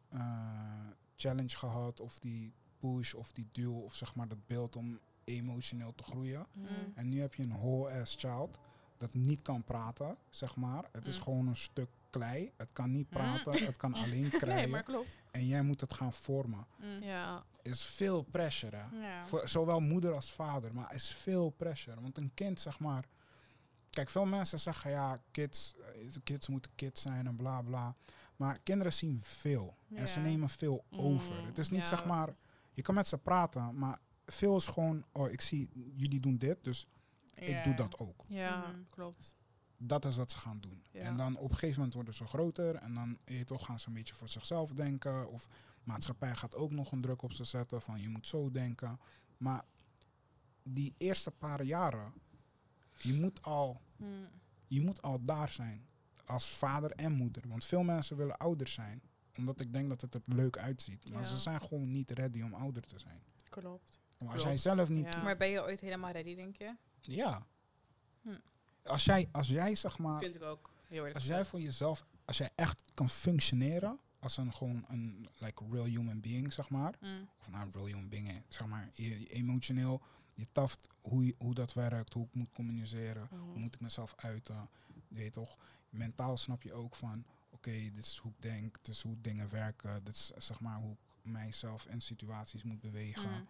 [0.09, 4.99] eh, challenge gehad of die push of die duw of zeg maar dat beeld om
[5.23, 6.45] emotioneel te groeien.
[6.53, 6.67] Mhm.
[6.95, 8.57] En nu heb je een whole ass child
[8.97, 10.83] dat niet kan praten, zeg maar.
[10.91, 11.23] Het is Mm.
[11.23, 12.51] gewoon een stuk klei.
[12.57, 13.17] Het kan niet Mm.
[13.17, 14.69] praten, het kan alleen Nee, krijgen.
[14.69, 15.17] maar klopt.
[15.31, 16.65] En jij moet het gaan vormen.
[16.77, 17.03] Hm.
[17.03, 18.97] Ja, Is veel pressure, hè?
[19.07, 19.25] Ja.
[19.27, 22.01] Voor zowel moeder als vader, maar is veel pressure.
[22.01, 23.05] Want een kind, zeg maar.
[23.89, 27.95] Kijk, veel mensen zeggen ja, kids, eh, kids moeten kids zijn en bla bla.
[28.35, 29.77] Maar kinderen zien veel.
[29.93, 31.39] En ze nemen veel over.
[31.39, 31.87] Mm, Het is niet ja.
[31.87, 32.35] zeg maar.
[32.71, 35.05] Je kan met ze praten, maar veel is gewoon.
[35.11, 36.87] Oh, ik zie jullie doen dit, dus
[37.35, 38.23] ik doe dat ook.
[38.27, 38.79] ja Mhm.
[38.89, 39.35] klopt.
[39.77, 40.83] Dat is wat ze gaan doen.
[40.91, 42.75] En dan op een gegeven moment worden ze groter.
[42.75, 45.29] En dan toch, gaan ze een beetje voor zichzelf denken.
[45.31, 45.47] Of
[45.83, 48.99] maatschappij gaat ook nog een druk op ze zetten van je moet zo denken.
[49.37, 49.63] Maar
[50.63, 52.13] die eerste paar jaren,
[52.95, 54.05] je moet al, Hm.
[54.67, 55.87] je moet al daar zijn.
[56.25, 57.47] Als vader en moeder.
[57.47, 59.01] Want veel mensen willen ouder zijn.
[59.37, 61.09] Omdat ik denk dat het er leuk uitziet.
[61.11, 61.27] Maar Ja.
[61.27, 63.23] ze zijn gewoon niet ready om ouder te zijn.
[63.49, 63.99] Klopt.
[64.19, 65.13] Maar als jij zelf niet...
[65.13, 65.23] Ja.
[65.23, 66.75] Maar ben je ooit helemaal ready, denk je?
[67.05, 67.45] Ja.
[68.21, 68.29] Hm.
[68.83, 70.19] Als, jij, als jij zeg maar...
[70.19, 70.71] Vind ik ook.
[70.87, 75.27] Heel eerlijk Als jij voor jezelf, als jij echt kan functioneren als een gewoon een
[75.37, 76.93] like real human being, zeg maar.
[76.99, 77.05] Hm.
[77.39, 80.01] Of nou, real human being, eh, zeg maar, je, emotioneel,
[80.35, 83.41] je taft hoe, je- hoe dat werkt, hoe ik moet communiceren, Mhm.
[83.41, 84.69] hoe moet ik mezelf uiten.
[85.07, 85.57] Je weet toch,
[85.89, 89.49] mentaal snap je ook van, oké, dit is hoe ik denk, dit is hoe dingen
[89.49, 90.99] werken, dit is zeg maar hoe ik
[91.31, 93.29] mijzelf in situaties moet bewegen.
[93.33, 93.43] Hm.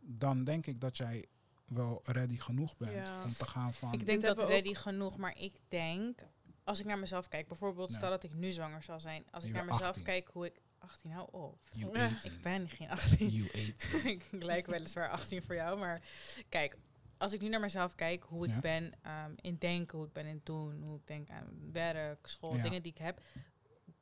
[0.00, 1.26] Dan denk ik dat jij
[1.70, 3.22] wel ready genoeg bent Ja.
[3.24, 3.92] om te gaan van...
[3.92, 6.20] Ik denk dat we ready genoeg, maar ik denk,
[6.64, 9.52] als ik naar mezelf kijk, bijvoorbeeld stel dat ik nu zwanger zal zijn, als ik
[9.52, 10.04] naar mezelf 18.
[10.04, 11.58] kijk hoe ik 18 hou op.
[11.74, 12.04] you Ja.
[12.14, 12.32] 18.
[12.32, 13.28] Ik ben geen 18.
[13.30, 14.06] You 18.
[14.12, 16.02] ik lijk weliswaar 18 voor jou, maar
[16.48, 16.76] kijk,
[17.18, 18.60] als ik nu naar mezelf kijk, hoe ik Ja.
[18.60, 22.56] ben ehm, in denken, hoe ik ben in doen, hoe ik denk aan werk, school,
[22.56, 22.62] Ja.
[22.62, 23.20] dingen die ik heb,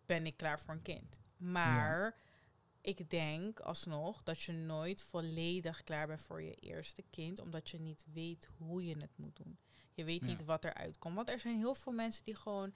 [0.07, 1.21] ben ik klaar voor een kind.
[1.37, 2.15] Maar
[2.81, 7.79] ik denk alsnog dat je nooit volledig klaar bent voor je eerste kind, omdat je
[7.81, 9.59] niet weet hoe je het moet doen.
[9.95, 10.27] Je weet Ja.
[10.27, 11.15] niet wat eruit komt.
[11.15, 12.75] Want er zijn heel veel mensen die gewoon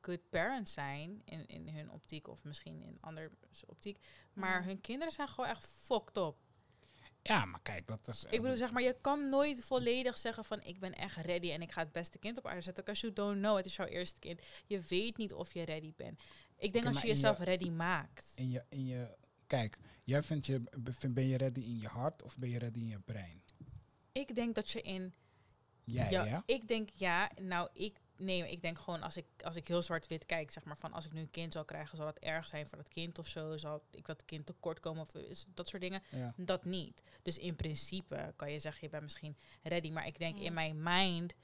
[0.00, 3.30] good parents zijn in, in hun optiek of misschien in andere
[3.66, 3.98] optiek.
[4.32, 4.66] Maar Ja.
[4.66, 6.36] hun kinderen zijn gewoon echt fucked up.
[7.22, 8.24] Ja, maar kijk, dat is...
[8.24, 11.62] Ik bedoel, zeg maar, je kan nooit volledig zeggen van ik ben echt ready en
[11.62, 12.84] ik ga het beste kind op aarde zetten.
[12.84, 14.40] Because you don't know, het is jouw eerste kind.
[14.66, 16.20] Je weet niet of je ready bent.
[16.58, 18.32] Ik denk Oké, als je jezelf ready maakt.
[18.34, 19.16] in je, in je...
[19.46, 20.60] Kijk, jij vindt je...
[20.78, 23.42] be- Ben je ready in je hart of ben je ready in je brein?
[24.12, 25.14] Ik denk dat je in.
[25.84, 26.42] Jij, ja, ja?
[26.46, 27.30] Ik denk ja.
[27.42, 28.00] Nou, ik.
[28.16, 31.06] Nee, ik denk gewoon als ik, als ik heel zwart-wit kijk, zeg maar van als
[31.06, 33.56] ik nu een kind zal krijgen, zal dat erg zijn voor dat kind of zo?
[33.56, 36.02] Zal ik dat kind tekort komen of is- dat soort dingen?
[36.10, 36.34] Ja.
[36.36, 37.02] Dat niet.
[37.22, 39.90] Dus in principe kan je zeggen, je bent misschien ready.
[39.90, 40.42] Maar ik denk Mm.
[40.42, 41.34] in mijn mind,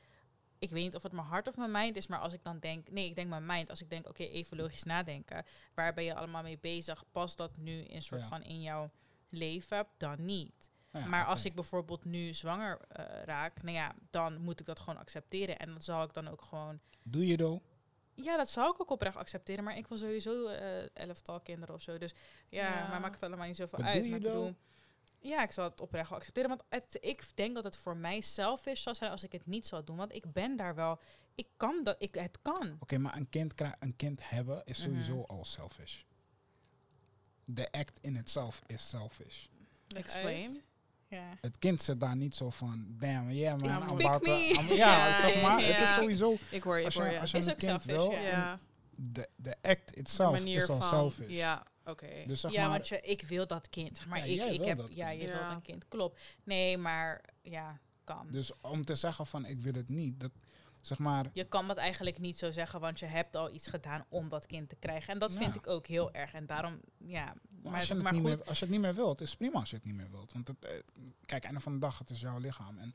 [0.65, 2.59] ik weet niet of het mijn hart of mijn mind is, maar als ik dan
[2.59, 3.71] denk, nee, ik denk mijn mind.
[3.71, 5.45] Als ik denk, oké, even logisch nadenken.
[5.75, 7.05] Waar ben je allemaal mee bezig?
[7.11, 8.27] Past dat nu in soort Ja.
[8.27, 8.91] van in jouw
[9.29, 9.87] leven?
[9.97, 10.69] Dan niet.
[10.93, 14.81] Ja, maar als ik bijvoorbeeld nu zwanger eh, raak, nou ja, dan moet ik dat
[14.81, 15.59] gewoon accepteren.
[15.59, 16.81] En dat zal ik dan ook gewoon.
[17.03, 17.63] Doe je dan?
[18.15, 19.65] Ja, dat zal ik ook oprecht accepteren.
[19.65, 21.99] Maar ik wil sowieso eh elftal kinderen of zo.
[21.99, 22.15] Dus
[22.47, 22.89] ja, Ja.
[22.89, 24.03] maar maakt het allemaal niet zoveel uit.
[24.03, 24.43] doe Maar je ik dan?
[24.43, 24.57] bedoel,
[25.25, 26.49] ja, ik zal het oprecht wel accepteren.
[26.49, 29.67] Want het, ik denk dat het voor mij selfish zal zijn als ik het niet
[29.67, 29.97] zou doen.
[29.97, 30.99] Want ik ben daar wel.
[31.35, 31.97] Ik kan dat.
[31.99, 32.77] Ik, het kan.
[32.81, 35.31] Oké, maar een kind, een kind hebben is sowieso Mhm.
[35.31, 35.95] al selfish.
[37.45, 39.45] De act in itself is selfish.
[39.97, 40.63] Explain.
[41.09, 41.37] Ja.
[41.41, 44.37] Het kind zit daar niet zo van, damn, yeah man, I'm about to-.
[44.39, 47.21] I'm- ja, Ja, zeg maar, het is sowieso, Ik hoor je, als ik hoor je,
[47.21, 48.59] als je Is een ook kind selfish, wil,
[48.97, 50.89] de, de act itself is al van.
[50.89, 51.29] selfish.
[51.29, 52.25] Ja, oké.
[52.27, 53.97] Dus zeg ja, maar, want je, ik wil dat kind.
[53.97, 55.21] Zeg maar, Ja, ik, jij ik wil heb, dat ja, kind.
[55.21, 55.39] je Ja.
[55.39, 55.89] wilt een kind.
[55.89, 56.21] Klopt.
[56.45, 58.27] Nee, maar ja, kan.
[58.31, 60.31] dus om te zeggen van ik wil het niet, dat
[60.81, 64.05] zeg maar, Je kan dat eigenlijk niet zo zeggen, want je hebt al iets gedaan
[64.09, 65.13] om dat kind te krijgen.
[65.13, 65.39] En dat Ja.
[65.39, 66.33] vind ik ook heel erg.
[66.35, 67.25] En daarom, ja.
[67.25, 69.21] maar Maar, als, je het maar niet goed, meer, als je het niet meer wilt,
[69.21, 70.33] is het prima als je het niet meer wilt.
[70.33, 70.73] Want het, eh,
[71.27, 72.79] kijk, einde van de dag, het is jouw lichaam.
[72.79, 72.95] En,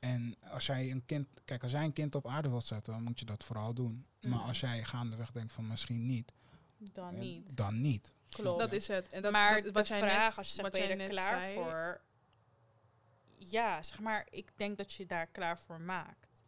[0.00, 3.02] en als jij een kind, kijk, als jij een kind op aarde wilt zetten, dan
[3.02, 4.06] moet je dat vooral doen.
[4.20, 4.48] Maar Mhm.
[4.48, 6.32] als jij gaandeweg denkt van misschien niet,
[6.78, 7.56] dan niet.
[7.56, 8.12] dan niet.
[8.28, 8.58] Klopt.
[8.58, 9.08] Dat is het.
[9.12, 11.02] En dat, maar dat, de wat jij vraag, net, als je zegt, wat ben je
[11.02, 12.00] er klaar zei, voor?
[13.38, 16.42] Ja, zeg maar, ik denk dat je daar klaar voor maakt.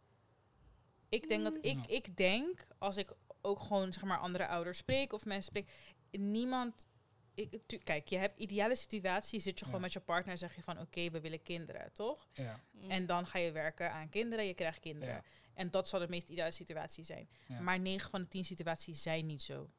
[1.09, 3.11] Ik denk dat, ik, ik denk, als ik
[3.41, 5.71] ook gewoon, zeg maar, andere ouders spreek of mensen spreek,
[6.11, 6.85] niemand...
[7.33, 9.85] Ik, tu- kijk, je hebt ideale situatie, zit je gewoon Ja.
[9.85, 12.27] met je partner en zeg je van, oké, we willen kinderen, toch?
[12.33, 12.89] Ja, Mm.
[12.91, 15.13] En dan ga je werken aan kinderen, je krijgt kinderen.
[15.13, 15.23] Ja.
[15.53, 17.29] En dat zal de meest ideale situatie zijn.
[17.47, 17.59] ja.
[17.59, 19.69] Maar 9 van de 10 situaties zijn niet zo.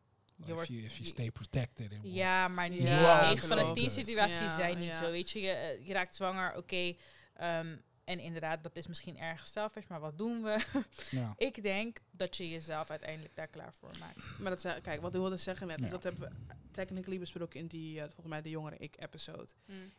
[0.46, 1.92] Je if, you, if you stay protected.
[2.02, 2.80] Ja, maar niet.
[2.82, 3.78] Ja, 9 van de klopt.
[3.80, 5.02] 10 situaties Ja, zijn niet ja.
[5.02, 5.10] zo.
[5.10, 6.94] Weet je, je, eh, je raakt zwanger, oké.
[7.34, 10.58] ehm, en inderdaad, dat is misschien erg selfish, maar wat doen we?
[11.10, 11.34] Ja.
[11.36, 14.38] Ik denk dat je jezelf uiteindelijk daar klaar voor maakt.
[14.38, 15.84] Maar dat kijk, wat ik wilde zeggen net, Ja.
[15.84, 19.48] is dat hebben we technically besproken in die, eh, volgens mij, de jongere ik-episode.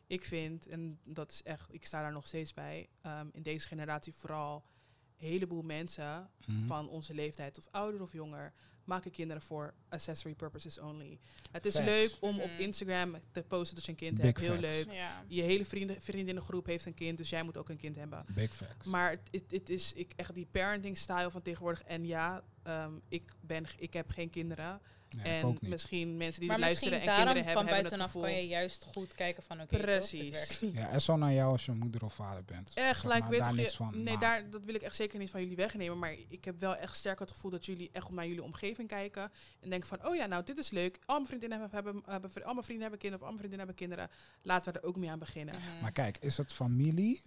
[0.07, 3.67] Ik vind, en dat is echt, ik sta daar nog steeds bij, ehm, in deze
[3.67, 4.65] generatie vooral,
[5.19, 6.67] een heleboel mensen Mhm.
[6.67, 11.19] van onze leeftijd, of ouder of jonger, maken kinderen voor accessory purposes only.
[11.51, 11.87] Het is Facts.
[11.87, 12.61] leuk om op Mhm.
[12.61, 14.61] Instagram te posten dat je een kind Big hebt, heel facts.
[14.61, 14.91] leuk.
[14.91, 15.23] Ja.
[15.27, 18.25] Je hele vrienden, vriendinnengroep heeft een kind, dus jij moet ook een kind hebben.
[18.35, 18.85] Big facts.
[18.87, 21.83] Maar het- is ik, echt die parenting style van tegenwoordig.
[21.83, 24.81] En ja, ehm, ik, ben, ik heb geen kinderen.
[25.23, 25.69] En ook niet.
[25.71, 28.47] misschien mensen die Maar luisteren en daarom kinderen van hebben, hebben het buitenaf kan je
[28.47, 30.59] juist goed kijken van oké, toch, dit Precies.
[30.73, 32.67] Ja, en zo naar jou als je moeder of vader bent.
[32.67, 33.91] Echt Zeg gelijk, weet daar je, niks van.
[33.93, 35.99] nee, maar- daar, dat wil ik echt zeker niet van jullie wegnemen.
[35.99, 39.31] Maar ik heb wel echt sterk het gevoel dat jullie echt naar jullie omgeving kijken.
[39.59, 40.99] En denken van, oh ja, nou, dit is leuk.
[41.05, 43.49] Al mijn vriendinnen hebben, hebben, hebben, vri- al mijn vrienden hebben kinderen of al mijn
[43.49, 44.09] vriendinnen hebben kinderen.
[44.41, 45.55] Laten we er ook mee aan beginnen.
[45.55, 45.81] Mhm.
[45.81, 47.21] Maar kijk, is het familie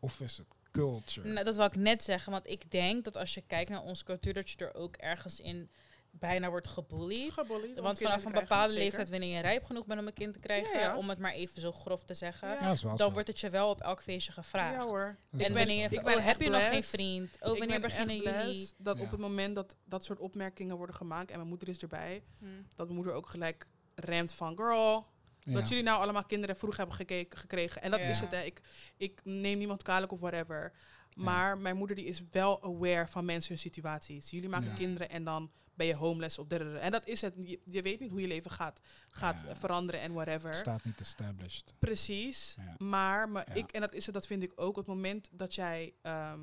[0.00, 1.28] of is het culture?
[1.28, 4.04] Nou, dat wil ik net zeggen, want ik denk dat als je kijkt naar onze
[4.04, 5.70] cultuur, dat je er ook ergens in
[6.14, 7.34] bijna wordt gebullied.
[7.80, 10.78] Want vanaf een bepaalde leeftijd, wanneer je rijp genoeg bent om een kind te krijgen,
[10.78, 10.96] Ja, ja.
[10.96, 12.74] om het maar even zo grof te zeggen, Ja.
[12.82, 13.12] dan zo.
[13.12, 14.74] wordt het je wel op elk feestje gevraagd.
[14.74, 15.16] Ja hoor.
[15.38, 17.36] En wanneer je Ik van, ben oh, heb je nog geen vriend?
[17.40, 18.70] Oh, Ik wanneer beginnen jullie?
[18.78, 19.04] dat Ja.
[19.04, 22.44] op het moment dat dat soort opmerkingen worden gemaakt en mijn moeder is erbij, Hm.
[22.74, 25.06] dat mijn moeder ook gelijk remt van girl,
[25.40, 25.52] Ja.
[25.52, 27.82] dat jullie nou allemaal kinderen vroeg hebben gekeken, gekregen.
[27.82, 28.06] En dat Ja.
[28.06, 28.42] is het, hè.
[28.42, 28.60] Ik,
[28.96, 30.72] ik neem niemand kwalijk of whatever.
[31.14, 34.30] Maar mijn moeder die is wel aware van mensen hun situaties.
[34.30, 34.74] Jullie maken Ja.
[34.74, 36.78] kinderen en dan ben je homeless of dadada.
[36.78, 37.34] En dat is het.
[37.40, 39.56] Je, je weet niet hoe je leven gaat, gaat Ja.
[39.56, 40.50] veranderen en whatever.
[40.50, 41.74] Het staat niet established.
[41.78, 42.54] Precies.
[42.58, 42.84] Ja.
[42.86, 43.54] Maar Ja.
[43.54, 44.68] ik, en dat is het, dat vind ik ook.
[44.68, 46.40] Op het moment dat jij, ehm,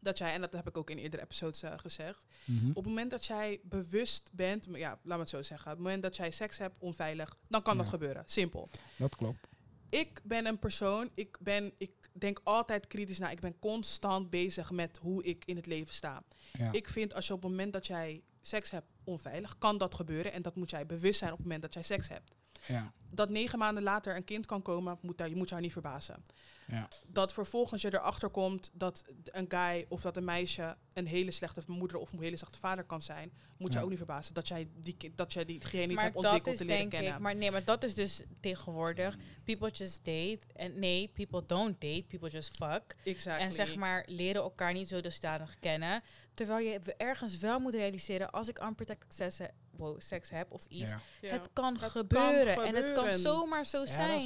[0.00, 2.22] dat jij, en dat heb ik ook in eerdere episodes eh, gezegd.
[2.44, 2.68] Mhm.
[2.68, 5.70] Op het moment dat jij bewust bent, ja, laat me het zo zeggen.
[5.70, 8.22] Op het moment dat jij seks hebt, onveilig, dan kan dat gebeuren.
[8.26, 8.68] Simpel.
[8.96, 9.48] Dat klopt.
[9.88, 13.30] ik ben een persoon, ik, ben, ik denk altijd kritisch na.
[13.30, 16.22] Ik ben constant bezig met hoe ik in het leven sta.
[16.52, 16.72] Ja.
[16.72, 20.32] Ik vind als je op het moment dat jij seks hebt onveilig, kan dat gebeuren.
[20.32, 22.36] En dat moet jij bewust zijn op het moment dat jij seks hebt.
[22.66, 22.92] ja.
[23.16, 26.24] Dat negen maanden later een kind kan komen, moet, daar, je moet jou niet verbazen.
[26.66, 26.88] Ja.
[27.06, 31.62] Dat vervolgens je erachter komt dat een guy of dat een meisje een hele slechte
[31.66, 34.68] moeder of een hele slechte vader kan zijn, moet je ook niet verbazen dat jij,
[34.80, 37.12] die, dat jij diegene niet maar hebt dat ontwikkeld is te leren denk kennen.
[37.14, 39.16] ik, maar nee, maar dat is dus tegenwoordig.
[39.44, 40.40] People just date.
[40.54, 42.04] En nee, people don't date.
[42.08, 42.96] People just fuck.
[43.04, 43.46] exactly.
[43.46, 46.02] En zeg maar, leren elkaar niet zo dusdanig kennen.
[46.34, 49.46] Terwijl je ergens wel moet realiseren, als ik unprotected he-
[49.78, 51.00] wow, seks heb of iets, Ja.
[51.20, 51.32] Ja.
[51.32, 52.64] het kan Het kan gebeuren.
[52.64, 54.20] En het kan zomaar zo Ja, dat is zijn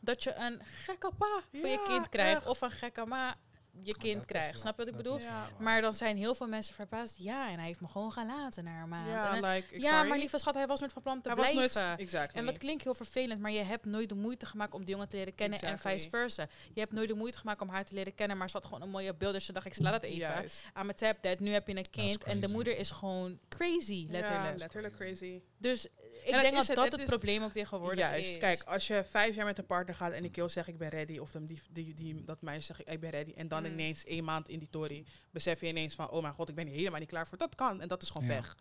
[0.00, 2.38] dat je een gekke pa voor je kind krijgt.
[2.38, 2.46] echt.
[2.46, 3.36] Of een gekke ma
[3.82, 4.60] je kind krijgt.
[4.60, 5.18] Snap je wat ik bedoel?
[5.58, 7.14] Maar dan zijn heel veel mensen verbaasd.
[7.18, 9.08] Ja, en hij heeft me gewoon gaan laten na een maand.
[9.08, 11.28] ja, En dan- like, ik ja, maar lieve schat, hij was nooit van plan te
[11.28, 11.86] Hij was blijven.
[11.86, 12.40] nooit, exactly.
[12.40, 15.08] En dat klinkt heel vervelend, maar je hebt nooit de moeite gemaakt om die jongen
[15.08, 16.46] te leren kennen en vice versa.
[16.72, 18.82] Je hebt nooit de moeite gemaakt om haar te leren kennen, maar ze had gewoon
[18.82, 20.44] een mooie beeld, dus ze dacht ik sla dat even.
[20.72, 24.06] Aan mijn tap dat, nu heb je een kind en de moeder is gewoon crazy,
[24.10, 24.44] letterlijk.
[24.44, 25.40] Ja, letterlijk crazy.
[25.58, 25.86] Dus
[26.24, 28.30] ik denk dat het, dat het probleem ook tegenwoordig Juist.
[28.30, 28.38] is.
[28.38, 30.88] Kijk, als je vijf jaar met een partner gaat en ik wil zeggen ik ben
[30.88, 33.78] ready, of dan die, die, die, dat meisje zegt ik ben ready, en dan Mm.
[33.78, 36.66] ineens één maand in die tory besef je ineens van, oh mijn god, ik ben
[36.66, 37.38] hier helemaal niet klaar voor.
[37.38, 38.34] Dat kan en dat is gewoon Ja.
[38.40, 38.56] pech.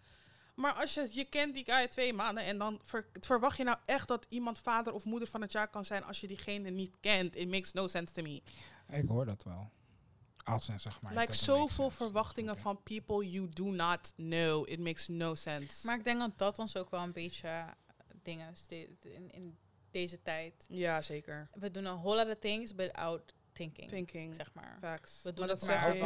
[0.55, 3.77] Maar als je, je kent die guy twee maanden en dan ver- verwacht je nou
[3.85, 6.97] echt dat iemand vader of moeder van het jaar kan zijn als je diegene niet
[6.99, 7.35] kent.
[7.35, 8.41] It makes no sense to me.
[8.89, 9.71] Ik hoor dat wel.
[10.43, 11.13] Als en zeg maar.
[11.15, 14.69] like zoveel verwachtingen van people you do not know.
[14.69, 15.85] It makes no sense.
[15.85, 17.67] Maar ik denk dat dat ons ook wel een beetje eh,
[18.23, 18.53] dingen
[19.01, 19.57] in, in
[19.91, 20.65] deze tijd.
[20.67, 21.49] ja, zeker.
[21.53, 24.35] We doen een whole lot of things without thinking, Thinking.
[24.35, 24.77] zeg maar.
[24.81, 25.23] Facts.
[25.23, 25.99] We doen Maar het dat maar zeg je-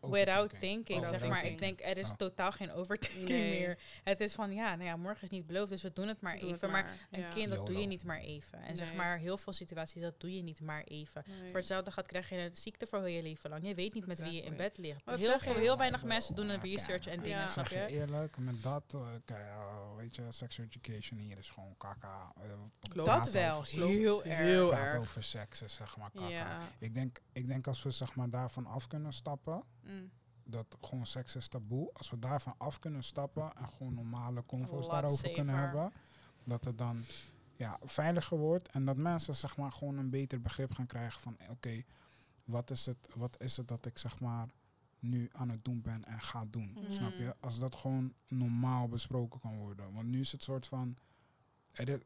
[0.00, 1.44] Without thinking, Oh, zeg maar.
[1.44, 2.16] Ik denk, er is Oh.
[2.16, 3.58] totaal geen overthinking Nee.
[3.60, 3.78] meer.
[4.04, 6.38] Het is van, ja, nou ja, morgen is niet beloofd, dus we doen het maar
[6.38, 6.70] Doe het even.
[6.70, 7.28] Maar een ja.
[7.28, 8.62] kind, dat doe je niet maar even.
[8.62, 11.22] En zeg maar, heel veel situaties, dat doe je niet maar even.
[11.26, 11.48] Nee.
[11.48, 13.66] Voor hetzelfde gaat krijg je een ziekte voor heel je leven lang.
[13.66, 15.02] Je weet niet met wie je in bed ligt.
[15.04, 17.46] Heel, veel, heel weinig Ja, mensen doen een ja, research en dingen, Ja.
[17.48, 19.00] snap Zeg je eerlijk, met dat, eh,
[19.36, 22.32] eh, weet je, sex education hier is gewoon kaka.
[22.36, 22.42] eh,
[22.88, 23.08] Klopt.
[23.08, 24.68] Dat wel, heel Heel erg.
[24.68, 24.98] praten erg.
[24.98, 26.28] over seks is zeg maar kaka.
[26.28, 26.58] Ja.
[26.78, 30.10] Ik, denk, ik denk als we zeg maar daarvan af kunnen stappen, Mm.
[30.44, 31.90] dat gewoon seks is taboe.
[31.92, 35.92] Als we daarvan af kunnen stappen en gewoon normale convo's daarover kunnen hebben,
[36.44, 37.04] dat het dan
[37.56, 41.36] ja, veiliger wordt en dat mensen zeg maar gewoon een beter begrip gaan krijgen van
[41.48, 41.82] oké,
[42.44, 44.48] wat is het, wat is het dat ik zeg maar
[44.98, 46.72] nu aan het doen ben en ga doen.
[46.72, 46.92] Mhm.
[46.92, 47.34] Snap je?
[47.40, 49.92] Als dat gewoon normaal besproken kan worden.
[49.92, 50.96] Want nu is het soort van.
[51.72, 51.98] Er is,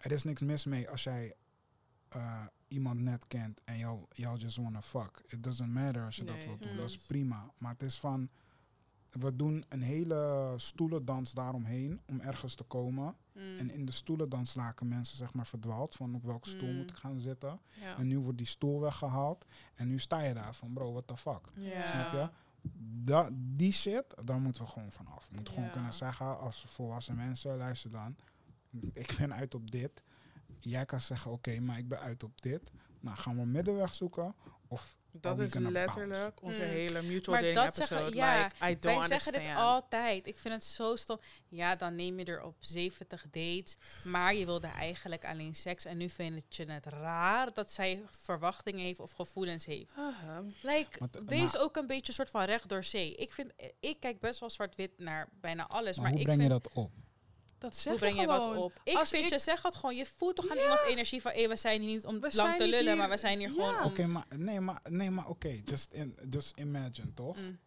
[0.00, 1.34] er is niks mis mee als jij
[2.08, 5.22] eh, iemand net kent en jou, jou just wanna fuck.
[5.26, 6.46] It doesn't matter als je dat Nee.
[6.46, 6.76] wilt doen.
[6.76, 7.50] Dat is prima.
[7.58, 8.28] Maar het is van.
[9.10, 13.16] We doen een hele stoelendans daaromheen om ergens te komen.
[13.32, 13.56] Mm.
[13.58, 16.76] En in de stoelendans raken mensen zeg maar verdwaald van op welke stoel Mm.
[16.76, 17.60] moet ik gaan zitten.
[17.80, 17.96] Ja.
[17.96, 19.44] En nu wordt die stoel weggehaald.
[19.74, 21.40] En nu sta je daar van bro, what the fuck.
[21.90, 22.28] Snap je?
[23.04, 25.28] Da, die shit, daar moeten we gewoon van af.
[25.28, 28.16] We moeten gewoon kunnen zeggen als volwassen mensen, luister dan,
[28.92, 30.02] ik ben uit op dit.
[30.60, 32.70] Jij kan zeggen, oké, maar ik ben uit op dit.
[33.00, 34.34] Nou, gaan we een middenweg zoeken?
[34.68, 36.68] Of Dat is letterlijk onze Mm.
[36.68, 38.00] hele mutual Maar dating dat episode.
[38.00, 39.22] zeggen- ja, like, I don't Wij understand.
[39.22, 40.26] zeggen dit altijd.
[40.26, 41.18] Ik vind het zo stom.
[41.48, 43.76] Ja, dan neem je er op 70 dates.
[44.04, 45.84] Maar je wilde eigenlijk alleen seks.
[45.84, 49.94] En nu vind je het raar dat zij verwachtingen heeft of gevoelens heeft.
[50.62, 53.14] Like, Want, eh, wees maar- ook een beetje soort van recht door zee.
[53.14, 55.96] Ik, vind, ik kijk best wel zwart-wit naar bijna alles.
[55.96, 56.90] maar Maar, hoe ik breng vind, je dat op?
[57.58, 58.72] Dat zeg hoe breng je wat op?
[58.84, 59.96] Ik Als vind, ik- je zeg het gewoon.
[59.96, 60.62] Je voelt toch aan Ja.
[60.62, 61.32] iemands energie van...
[61.32, 63.16] Hey, we zijn hier niet om We lang zijn te niet lullen, hier- maar we
[63.16, 63.54] zijn hier Ja.
[63.54, 63.84] gewoon om...
[63.90, 67.36] Oké, maar nee, maar, nee, maar oké, just, in, just imagine toch?
[67.36, 67.58] Mm.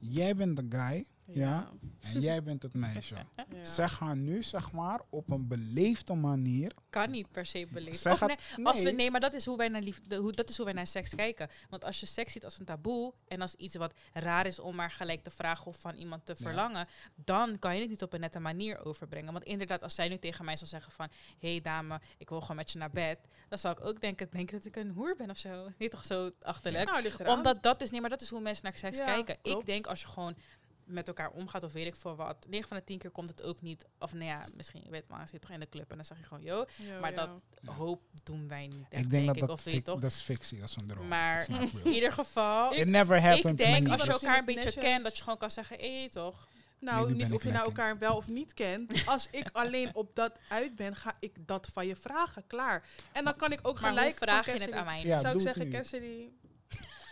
[0.00, 1.70] Jij bent de guy Ja.
[2.00, 3.14] en jij bent het meisje.
[3.54, 3.64] Ja.
[3.64, 6.72] Zeg haar nu, zeg maar, op een beleefde manier.
[6.90, 7.98] Kan niet per se beleefd.
[8.00, 9.10] Zeg Of het- nee, Als we, nee.
[9.10, 11.48] maar dat is, hoe wij naar liefde, hoe, dat is hoe wij naar seks kijken.
[11.68, 14.74] Want als je seks ziet als een taboe en als iets wat raar is om
[14.74, 16.44] maar gelijk te vragen of van iemand te Ja.
[16.44, 19.32] verlangen, dan kan je het niet op een nette manier overbrengen.
[19.32, 21.08] Want inderdaad, als zij nu tegen mij zou zeggen van,
[21.38, 24.28] hé hey dame, ik wil gewoon met je naar bed, dan zou ik ook denken,
[24.30, 25.68] denken dat ik een hoer ben of zo.
[25.78, 26.88] Niet toch zo achterlijk.
[26.90, 27.36] Nou, ligt eraan.
[27.36, 29.36] Omdat dat is, nee, maar dat is hoe mensen naar seks Ja, kijken.
[29.42, 30.36] Ik denk als je gewoon
[30.86, 33.42] met elkaar omgaat of weet ik voor wat, 9 van de 10 keer komt het
[33.42, 33.86] ook niet.
[33.98, 36.18] Of nou ja, misschien, je weet maar, zit toch in de club en dan zeg
[36.18, 36.64] je gewoon, yo,
[37.00, 37.72] maar dat Ja.
[37.72, 38.86] hoop doen wij niet.
[38.88, 40.00] Echt, ik denk dat ik, dat, toch?
[40.00, 41.08] dat is fictie, dat is een droom.
[41.08, 41.46] Maar
[41.84, 45.16] in ieder geval, It never happened ik denk als je elkaar een beetje kent, dat
[45.16, 46.48] je gewoon kan zeggen, hé toch?
[46.78, 49.02] Nou, niet of je nou elkaar wel of niet kent.
[49.06, 52.46] Als ik alleen op dat uit ben, ga ik dat van je vragen.
[52.46, 52.84] Klaar.
[53.12, 55.02] En dan kan ik ook Maar gelijk van vraag je het Cassidy- aan mij?
[55.02, 55.70] Ja, Zou ik zeggen.
[55.70, 56.28] Cassidy,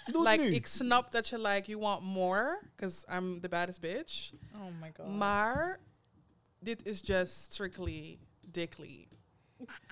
[0.04, 0.54] Doe like, nu.
[0.54, 4.32] ik snap dat je like, you want more, because I'm the baddest bitch.
[4.54, 5.06] Oh my god.
[5.06, 5.80] Maar
[6.58, 9.08] dit is just strictly dickly.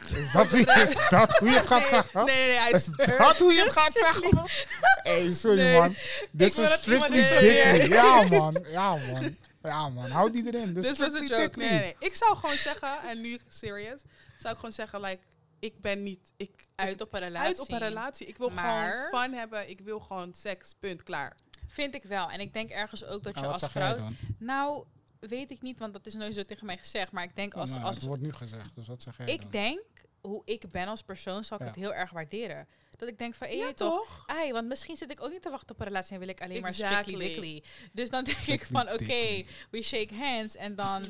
[0.03, 2.25] Is dat hoe je, is dat hoe je het gaat Nee, zeggen?
[2.25, 2.59] Nee, nee, nee.
[2.59, 2.85] Hij Is
[3.19, 4.45] dat hoe je het gaat zeggen?
[5.03, 5.95] hey, sorry Nee, man.
[6.31, 7.89] Dit wil is strictly dickly.
[7.89, 9.37] Ja man, ja man.
[9.63, 10.75] Ja man, houd die erin.
[10.75, 11.59] Dit is Dit was een strictly joke.
[11.59, 11.97] Nee, nee, nee.
[11.99, 14.01] Ik zou gewoon zeggen, en nu serious,
[14.39, 15.19] zou ik gewoon zeggen, like,
[15.61, 17.47] ik ben niet, ik, Uit op een relatie.
[17.49, 18.27] uit op een relatie.
[18.27, 19.69] Ik wil Maar- gewoon fun hebben.
[19.71, 21.37] Ik wil gewoon seks, punt, klaar.
[21.67, 22.31] Vind ik wel.
[22.31, 24.09] En ik denk ergens ook dat Nou, je als vrouw...
[24.39, 24.85] Nou,
[25.21, 27.13] weet ik niet, want dat is nooit zo tegen mij gezegd.
[27.13, 27.71] Maar ik denk als...
[27.71, 29.35] Nou, als het wordt nu gezegd, dus wat zeg jij dan?
[29.35, 29.81] ik denk,
[30.21, 31.69] hoe ik ben als persoon, zal ik Ja.
[31.71, 32.69] het heel erg waarderen.
[32.97, 34.23] Dat ik denk van, hé, Ja, toch?
[34.27, 36.41] Ai, want misschien zit ik ook niet te wachten op een relatie en wil ik
[36.43, 37.63] alleen maar strictly.
[37.93, 41.05] Dus dan denk ik van, oké, we shake hands en dan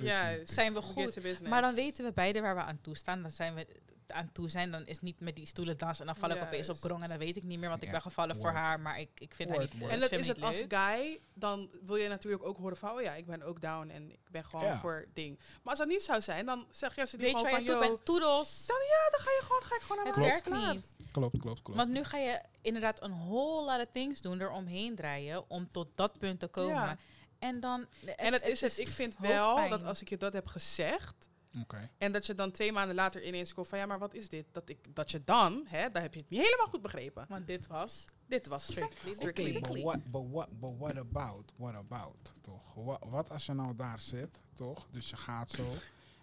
[0.44, 1.40] zijn we goed.
[1.48, 3.22] Maar dan weten we beide waar we aan toe staan.
[3.22, 3.66] Dan zijn we
[4.12, 4.70] aan toe zijn.
[4.70, 6.06] Dan is niet met die stoelen dansen.
[6.06, 7.02] En dan val ik opeens op grong.
[7.02, 7.68] En dan weet ik niet meer.
[7.68, 8.80] Want ik ben gevallen voor haar.
[8.80, 9.92] Maar ik, ik vind haar Word, niet word.
[9.92, 10.02] leuk.
[10.02, 13.02] En dat is het als niet guy, dan wil je natuurlijk ook horen van, oh
[13.02, 14.78] ja, ik ben ook down en ik ben gewoon Ja.
[14.80, 15.38] voor ding.
[15.38, 17.66] Maar als dat niet zou zijn, dan zeg je ze Weet je gewoon waar je
[17.66, 18.04] van, toe bent?
[18.04, 18.66] Toedels.
[18.66, 20.74] dan, ja, dan ga je gewoon, ga ik gewoon naar Het mijn werkt klaar.
[20.74, 20.96] niet.
[21.12, 21.78] Klopt, klopt, klopt.
[21.78, 24.40] Want nu ga je inderdaad een whole lot of things doen.
[24.40, 25.50] Eromheen draaien.
[25.50, 26.74] Om tot dat punt te komen.
[26.74, 26.96] Ja.
[27.38, 27.86] En dan...
[28.16, 31.28] En het is het, ik vind wel dat als ik je dat heb gezegd,
[31.62, 31.90] Oké.
[31.98, 34.46] En dat je dan twee maanden later ineens komt van ja, maar wat is dit?
[34.52, 37.26] Dat, ik, dat je dan, hè, dan heb je het niet helemaal goed begrepen.
[37.28, 38.04] Want dit was...
[38.26, 39.82] Dit was Strictly strictly, Oké, strictly.
[39.82, 41.52] but what, but, what, but what about?
[41.56, 42.32] What about?
[42.40, 42.74] Toch?
[42.74, 44.88] Wat, wat als je nou daar zit, toch?
[44.90, 45.64] Dus je gaat zo.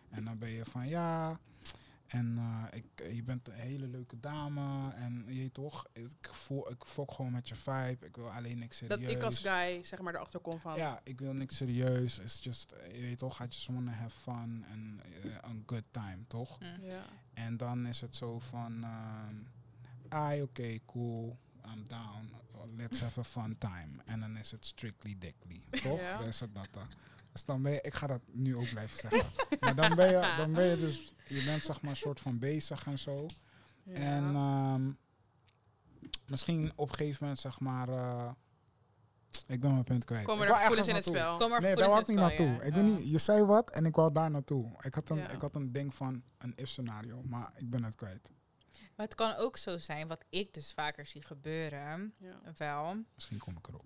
[0.10, 1.40] En dan ben je van ja.
[2.08, 4.94] En eh, ik, je bent een hele leuke dame.
[4.94, 8.06] En je toch, ik voel, ik fok gewoon met je vibe.
[8.06, 9.00] Ik wil alleen niks serieus.
[9.00, 12.20] Dat ik als guy zeg maar erachter kom van Ja, ik wil niks serieus.
[12.20, 16.20] It's just, je weet toch, I just wanna have fun en eh, a good time,
[16.28, 16.58] toch?
[16.82, 17.04] Ja.
[17.34, 19.36] En dan is het zo van, ehm
[20.10, 22.32] ah, oké, cool, I'm down,
[22.78, 24.02] let's have a fun time.
[24.06, 26.00] En dan is het strictly dickly, toch?
[26.00, 26.18] Ja.
[26.18, 26.68] Dat is het dat.
[27.46, 27.62] Dan.
[27.62, 29.30] Dus dan ben je, ik ga dat nu ook blijven zeggen.
[29.60, 32.40] maar dan ben, je, dan ben je dus, je bent zeg maar een soort van
[32.40, 33.26] bezig en zo.
[33.84, 33.94] Ja.
[33.94, 34.92] En ehm,
[36.28, 38.32] misschien op een gegeven moment zeg maar, eh,
[39.48, 40.28] ik ben mijn punt kwijt.
[40.28, 41.16] Ik er gevoelens in het naartoe.
[41.16, 41.38] spel?
[41.38, 42.46] Kom er Nee, daar wou ik niet naartoe.
[42.48, 42.62] ja.
[42.62, 44.72] Ik weet niet, je zei wat en ik wou daar naartoe.
[44.82, 45.30] Ik had een, Ja.
[45.30, 48.30] ik had een ding van een if-scenario, maar ik ben het kwijt.
[48.96, 52.40] Maar het kan ook zo zijn, wat ik dus vaker zie gebeuren, Ja.
[52.58, 53.84] wel, Misschien kom ik erop.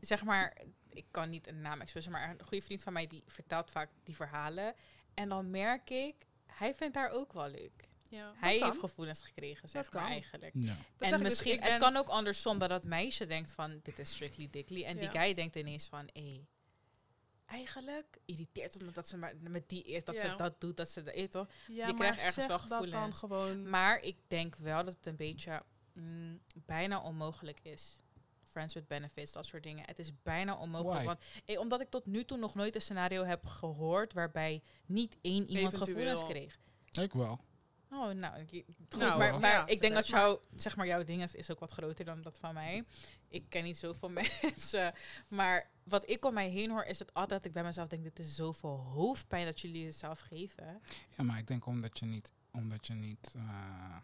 [0.00, 0.56] zeg maar,
[0.92, 3.90] ik kan niet een naam expresseren, maar een goede vriend van mij die vertelt vaak
[4.02, 4.74] die verhalen.
[5.14, 6.14] En dan merk ik,
[6.46, 7.90] hij vindt haar ook wel leuk.
[8.08, 10.12] Ja, hij heeft gevoelens gekregen, zeg Dat maar kan.
[10.12, 10.54] eigenlijk.
[10.60, 10.76] Ja.
[10.96, 14.10] Dat en dus, misschien, het kan ook andersom, dat dat meisje denkt van, dit is
[14.10, 14.84] strictly dickly.
[14.84, 15.00] En Ja.
[15.00, 16.44] die guy denkt ineens van, hé,
[17.46, 20.20] eigenlijk irriteert het me dat ze maar met die is, dat Ja.
[20.30, 21.48] ze dat doet, dat ze dat, eh, toch?
[21.66, 23.18] Ja, je krijgt ergens wel gevoelens.
[23.18, 23.68] gewoon.
[23.70, 28.00] Maar ik denk wel dat het een beetje mm, bijna onmogelijk is.
[28.52, 29.84] Friends with benefits, dat soort dingen.
[29.86, 30.96] Het is bijna onmogelijk.
[30.96, 31.04] Why?
[31.06, 35.18] Want, eh, omdat ik tot nu toe nog nooit een scenario heb gehoord waarbij niet
[35.20, 35.96] één iemand Eventueel.
[35.96, 36.58] gevoelens kreeg.
[37.04, 37.40] Ik wel.
[37.90, 41.04] Oh, nou, ik, goed, Nou, maar, maar ja, ik denk dat jouw, zeg maar, jouw
[41.04, 42.84] ding is, is ook wat groter dan dat van mij.
[43.28, 44.08] Ik ken niet zoveel
[44.42, 44.92] mensen.
[45.28, 48.02] Maar wat ik om mij heen hoor, is het altijd dat ik bij mezelf denk,
[48.02, 50.80] dit is zoveel hoofdpijn dat jullie het zelf geven.
[51.16, 53.96] Ja, maar ik denk omdat je niet, omdat je niet, eh,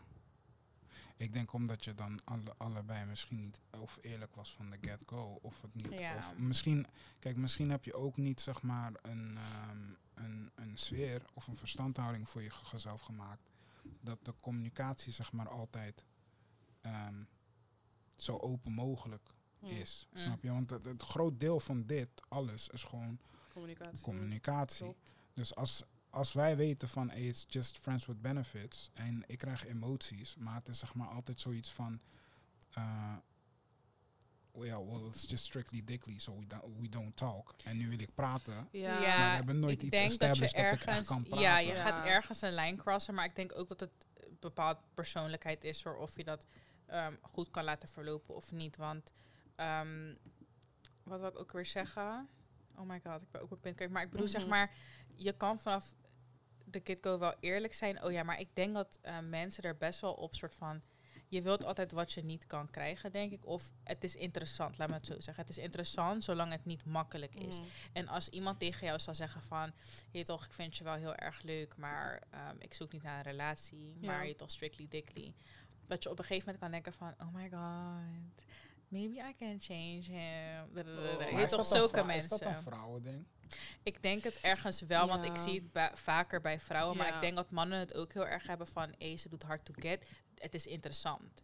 [1.19, 5.39] ik denk omdat je dan alle, allebei misschien niet of eerlijk was van de get-go
[5.43, 5.99] of het niet.
[5.99, 6.17] Ja.
[6.17, 6.87] Of misschien,
[7.19, 9.79] kijk, misschien heb je ook niet zeg maar een, ehm,
[10.15, 13.51] een, een sfeer of een verstandhouding voor jezelf gemaakt.
[14.01, 16.05] Dat de communicatie zeg maar altijd
[16.81, 17.23] ehm,
[18.17, 20.09] zo open mogelijk is.
[20.15, 20.53] Snap je?
[20.53, 23.19] Want het, het groot deel van dit, alles, is gewoon
[24.03, 24.97] Communicatie.
[25.35, 25.85] Dus als,
[26.19, 30.55] als wij weten van hey, it's just friends with benefits en ik krijg emoties, maar
[30.55, 32.01] het is zeg maar altijd zoiets van
[32.79, 33.17] uh,
[34.53, 37.55] well, well, it's just strictly dickly, so we don't, we don't talk.
[37.65, 38.69] En nu wil ik praten.
[38.73, 38.93] Ja.
[38.93, 39.01] Maar
[39.31, 41.41] we hebben nooit ik iets dat established dat ik echt ergens, kan praten.
[41.41, 41.83] Ja, je Ja.
[41.83, 45.85] gaat ergens een lijn crossen, maar ik denk ook dat het een bepaald persoonlijkheid is
[45.85, 46.47] hoor, of je dat
[46.87, 48.77] ehm, goed kan laten verlopen of niet.
[48.77, 49.13] Want
[49.57, 50.15] ehm,
[51.03, 52.29] wat wil ik ook weer zeggen?
[52.77, 53.91] Oh my god, ik ben ook kwijt.
[53.91, 54.51] Maar ik bedoel, zeg Mhm.
[54.51, 54.75] maar,
[55.15, 55.95] je kan vanaf
[56.71, 58.05] de Kitco wel eerlijk zijn.
[58.05, 60.83] Oh ja, maar ik denk dat eh, mensen er best wel op soort van.
[61.31, 63.47] Je wilt altijd wat je niet kan krijgen, denk ik.
[63.47, 65.45] Of het is interessant, laat me het zo zeggen.
[65.47, 67.59] Het is interessant zolang het niet makkelijk is.
[67.59, 67.67] Mm.
[67.93, 69.73] En als iemand tegen jou zou zeggen van,
[70.11, 73.17] je toch, ik vind je wel heel erg leuk, maar ehm, ik zoek niet naar
[73.17, 74.07] een relatie, Ja.
[74.07, 75.35] maar je toch strictly dickly.
[75.87, 78.45] Dat je op een gegeven moment kan denken van, oh my god,
[78.89, 80.69] maybe I can change him.
[80.71, 80.85] Oh.
[80.85, 82.23] je Maar hebt is toch zulke mensen.
[82.23, 83.27] Is dat een vrouwending?
[83.83, 87.21] Ik denk het ergens wel, want ik zie het ba- vaker bij vrouwen, maar ik
[87.21, 90.05] denk dat mannen het ook heel erg hebben van, hé, ze doet hard to get,
[90.39, 91.43] het is interessant.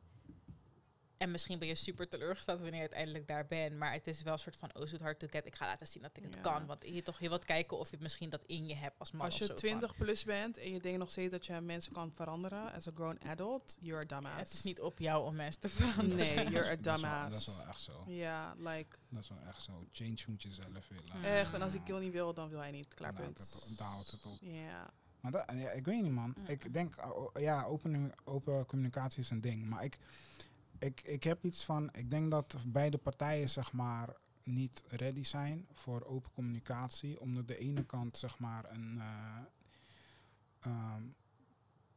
[1.25, 3.77] En misschien ben je super teleurgesteld wanneer je uiteindelijk daar bent.
[3.77, 5.47] Maar het is wel een soort van, oh, zoet hard to get.
[5.47, 6.41] Ik ga laten zien dat ik het Ja.
[6.41, 6.67] kan.
[6.67, 9.25] Want je, toch, je wilt kijken of je misschien dat in je hebt als man
[9.25, 9.57] Als je zo van.
[9.57, 12.91] 20 plus bent en je denkt nog steeds dat je mensen kan veranderen as a
[12.95, 14.39] grown adult, you're a dumbass.
[14.39, 16.17] Het is niet op jou om mensen te veranderen.
[16.17, 17.45] Nee, you're a Dat is wel- dumbass.
[17.47, 18.05] Dat is wel echt zo.
[18.07, 19.87] Ja, like, Dat is wel echt zo.
[19.93, 21.05] Change moet je zelf willen.
[21.17, 21.25] Mm.
[21.25, 21.53] echt.
[21.55, 22.95] En als die kill niet wil, dan wil hij niet.
[22.95, 23.53] Klaar, Daar houdt punt.
[23.55, 24.39] het op- Daar houdt het op.
[24.41, 24.91] Ja.
[25.21, 26.35] Maar dat, ja, ik weet niet, man.
[26.39, 26.47] Mm.
[26.47, 29.69] Ik denk, uh, o- ja, open, open communicatie is een ding.
[29.69, 29.99] Maar ik,
[30.85, 35.67] ik, ik heb iets van, ik denk dat beide partijen, zeg maar, niet ready zijn
[35.73, 37.21] voor open communicatie.
[37.21, 39.39] Omdat de ene kant, zeg maar, een, eh,
[40.61, 41.03] ehm,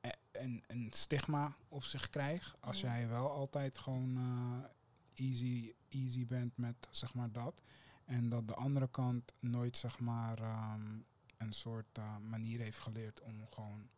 [0.02, 2.56] e- een, een stigma op zich krijgt.
[2.60, 2.98] Als Ja.
[2.98, 7.62] jij wel altijd gewoon eh, easy, easy bent met, zeg maar, dat.
[8.06, 11.00] En dat de andere kant nooit, zeg maar, ehm,
[11.38, 13.90] een soort eh, manier heeft geleerd om gewoon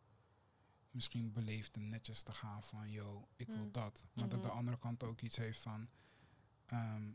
[0.90, 3.72] misschien beleefd en netjes te gaan van, yo, ik wil Mm.
[3.72, 4.02] dat.
[4.12, 4.56] Maar dat de Mhm.
[4.56, 5.88] andere kant ook iets heeft van,
[6.66, 7.12] ehm,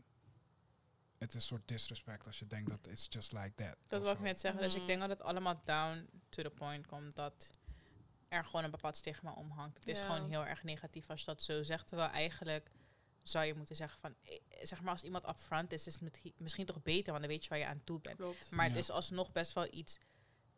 [1.18, 3.76] het is een soort disrespect als je denkt dat it's just like that.
[3.86, 4.60] Dat wil ik net zeggen.
[4.60, 4.86] Dus ik Mhm.
[4.86, 7.50] denk dat het allemaal down to the point komt dat
[8.28, 9.78] er gewoon een bepaald stigma omhangt.
[9.78, 11.86] Het is gewoon heel erg negatief als je dat zo zegt.
[11.88, 12.70] Terwijl eigenlijk
[13.22, 16.66] zou je moeten zeggen van, eh, zeg maar als iemand upfront is, is het misschien
[16.66, 18.16] toch beter, want dan weet je waar je aan toe bent.
[18.16, 18.50] Klopt.
[18.50, 19.98] Maar het is alsnog best wel iets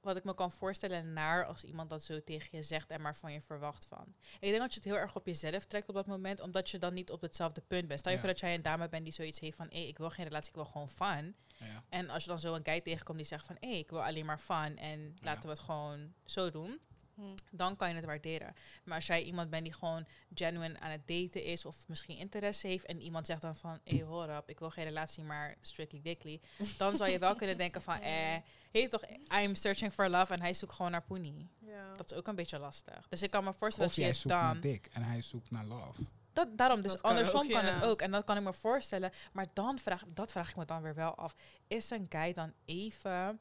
[0.08, 3.16] wat ik me kan voorstellen naar als iemand dat zo tegen je zegt en maar
[3.16, 4.14] van je verwacht van.
[4.40, 6.78] Ik denk dat je het heel erg op jezelf trekt op dat moment, omdat je
[6.78, 8.00] dan niet op hetzelfde punt bent.
[8.00, 8.24] Stel je Ja.
[8.24, 10.48] voor dat jij een dame bent die zoiets heeft van, hé, ik wil geen relatie,
[10.48, 11.36] ik wil gewoon fun.
[11.58, 11.84] Ja.
[11.88, 14.26] En als je dan zo een guy tegenkomt die zegt van, hé, ik wil alleen
[14.26, 16.80] maar fun en laten we het gewoon zo doen,
[17.18, 17.24] Hm.
[17.50, 18.54] dan kan je het waarderen.
[18.84, 22.66] Maar als jij iemand bent die gewoon genuine aan het daten is of misschien interesse
[22.66, 26.00] heeft en iemand zegt dan van, hé, hoor op, ik wil geen relatie, maar strictly
[26.02, 26.40] dickly,
[26.76, 28.36] dan zou je wel kunnen denken van, eh,
[28.70, 29.02] heet toch,
[29.42, 31.50] I'm searching for love en hij zoekt gewoon naar poenie.
[31.58, 31.94] Ja.
[31.94, 33.08] Dat is ook een beetje lastig.
[33.08, 34.60] Dus ik kan me voorstellen Of dat jij je zoekt naar dan...
[34.60, 36.02] dik en hij zoekt naar love.
[36.32, 38.00] Dat, daarom, dus Dat kan andersom ook, kan het ook.
[38.00, 39.12] En dat kan ik me voorstellen.
[39.32, 41.34] Maar dan vraag, dat vraag ik me dan weer wel af.
[41.66, 43.40] Is een guy dan even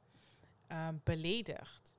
[0.68, 1.92] ehm, beledigd?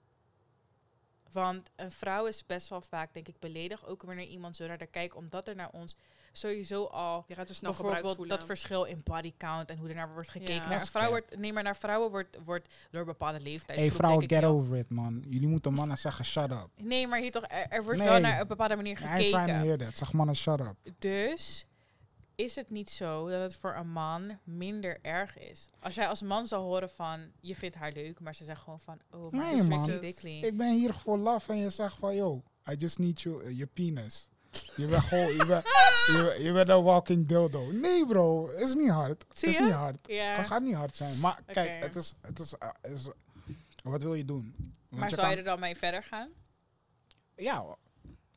[1.33, 3.87] Want een vrouw is best wel vaak, denk ik, beledigd.
[3.87, 5.15] Ook wanneer iemand zo naar haar kijkt.
[5.15, 5.97] Omdat er naar ons
[6.33, 7.25] sowieso al...
[7.27, 10.29] Je gaat er snel bijvoorbeeld dat verschil in body count en hoe er naar wordt
[10.29, 10.55] gekeken.
[10.55, 10.61] Ja.
[10.61, 11.11] Naar Dat een is vrouw cap.
[11.11, 13.79] wordt, nee, maar naar vrouwen wordt, wordt door bepaalde leeftijd.
[13.79, 15.25] hey vrouwen, get over it, man.
[15.29, 16.69] Jullie moeten mannen zeggen, shut up.
[16.77, 18.09] Nee, maar hier toch, er, er wordt Nee.
[18.09, 19.61] wel naar een bepaalde manier I ain't trying to gekeken.
[19.67, 19.97] hear that.
[19.97, 20.75] Zeg mannen, shut up.
[20.99, 21.67] Dus
[22.39, 25.69] is het niet zo dat het voor een man minder erg is?
[25.81, 28.81] Als jij als man zou horen van, je vindt haar leuk, maar ze zegt gewoon
[28.81, 29.91] van, oh, maar Nee, man.
[30.23, 33.51] Ik ben hier voor love en je zegt van, yo, I just need you, uh,
[33.51, 34.29] your penis.
[34.77, 35.65] Je bent gewoon, je bent,
[36.07, 37.73] je, bent- je bent een walking dildo.
[37.73, 39.25] Nee bro, is niet hard.
[39.29, 39.99] Het is niet hard.
[40.07, 41.21] Het gaat niet hard zijn.
[41.21, 43.09] Maar kijk, het is, het is, uh, het is-
[43.83, 44.55] wat wil je doen?
[44.89, 46.29] Want Maar je zou je er dan mee verder gaan?
[47.37, 47.77] Ja.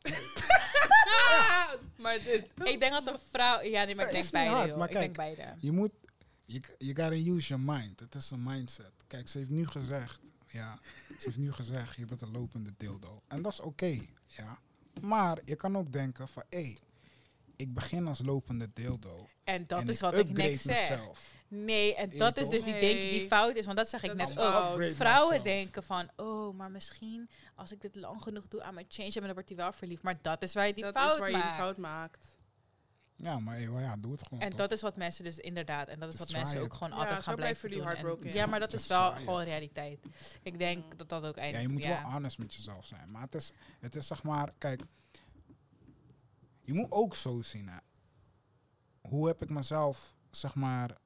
[2.04, 2.50] maar dit.
[2.64, 3.62] ik denk dat een vrouw...
[3.62, 4.78] Ja, nee, maar ik denk beide, hard, joh.
[4.78, 5.54] maar Ik denk beide.
[5.60, 5.92] je moet,
[6.46, 8.00] je, je gotta use your mind.
[8.00, 8.92] Het is een mindset.
[9.08, 13.22] Kijk, ze heeft nu gezegd, ja, ze heeft nu gezegd, je bent een lopende dildo.
[13.28, 14.60] En dat is oké, ja.
[15.02, 16.76] Maar je kan ook denken van, hé,
[17.56, 19.30] ik begin als lopende dildo.
[19.44, 20.90] En dat en is ik wat ik net zeg.
[20.90, 21.34] mezelf.
[21.54, 23.66] Nee, en Ja, dat is dus die denk die fout is.
[23.66, 24.84] Want dat zeg ik Dat net ook.
[24.84, 25.42] Vrouwen myself.
[25.42, 29.34] denken van, oh, maar misschien als ik dit lang genoeg doe aan mijn change, dan
[29.34, 30.04] wordt hij wel verliefd.
[30.04, 31.48] Maar dat is waar je die dat fout is waar je maakt.
[31.48, 32.38] die fout maakt.
[33.16, 34.40] Ja, maar hey, wel ja, doe het gewoon.
[34.44, 34.58] En toch?
[34.58, 37.16] dat is wat mensen dus inderdaad, en dat is wat mensen ook gewoon Ja, altijd
[37.18, 37.84] zo gaan blijven doen.
[37.84, 39.18] jullie En- ja, maar dat Just is wel it.
[39.18, 40.00] gewoon realiteit.
[40.42, 40.98] Ik denk Mm.
[40.98, 41.72] dat dat ook ja, eigenlijk...
[41.74, 42.02] je moet ja.
[42.02, 43.12] wel honest met jezelf zijn.
[43.12, 44.82] Maar het is, het is zeg maar, kijk,
[46.62, 47.68] je moet ook zo zien.
[47.70, 47.78] Hè.
[49.02, 50.98] Hoe heb ik mezelf, zeg maar,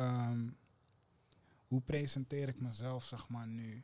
[0.00, 0.48] ehm,
[1.68, 3.82] hoe presenteer ik mezelf, zeg maar, nu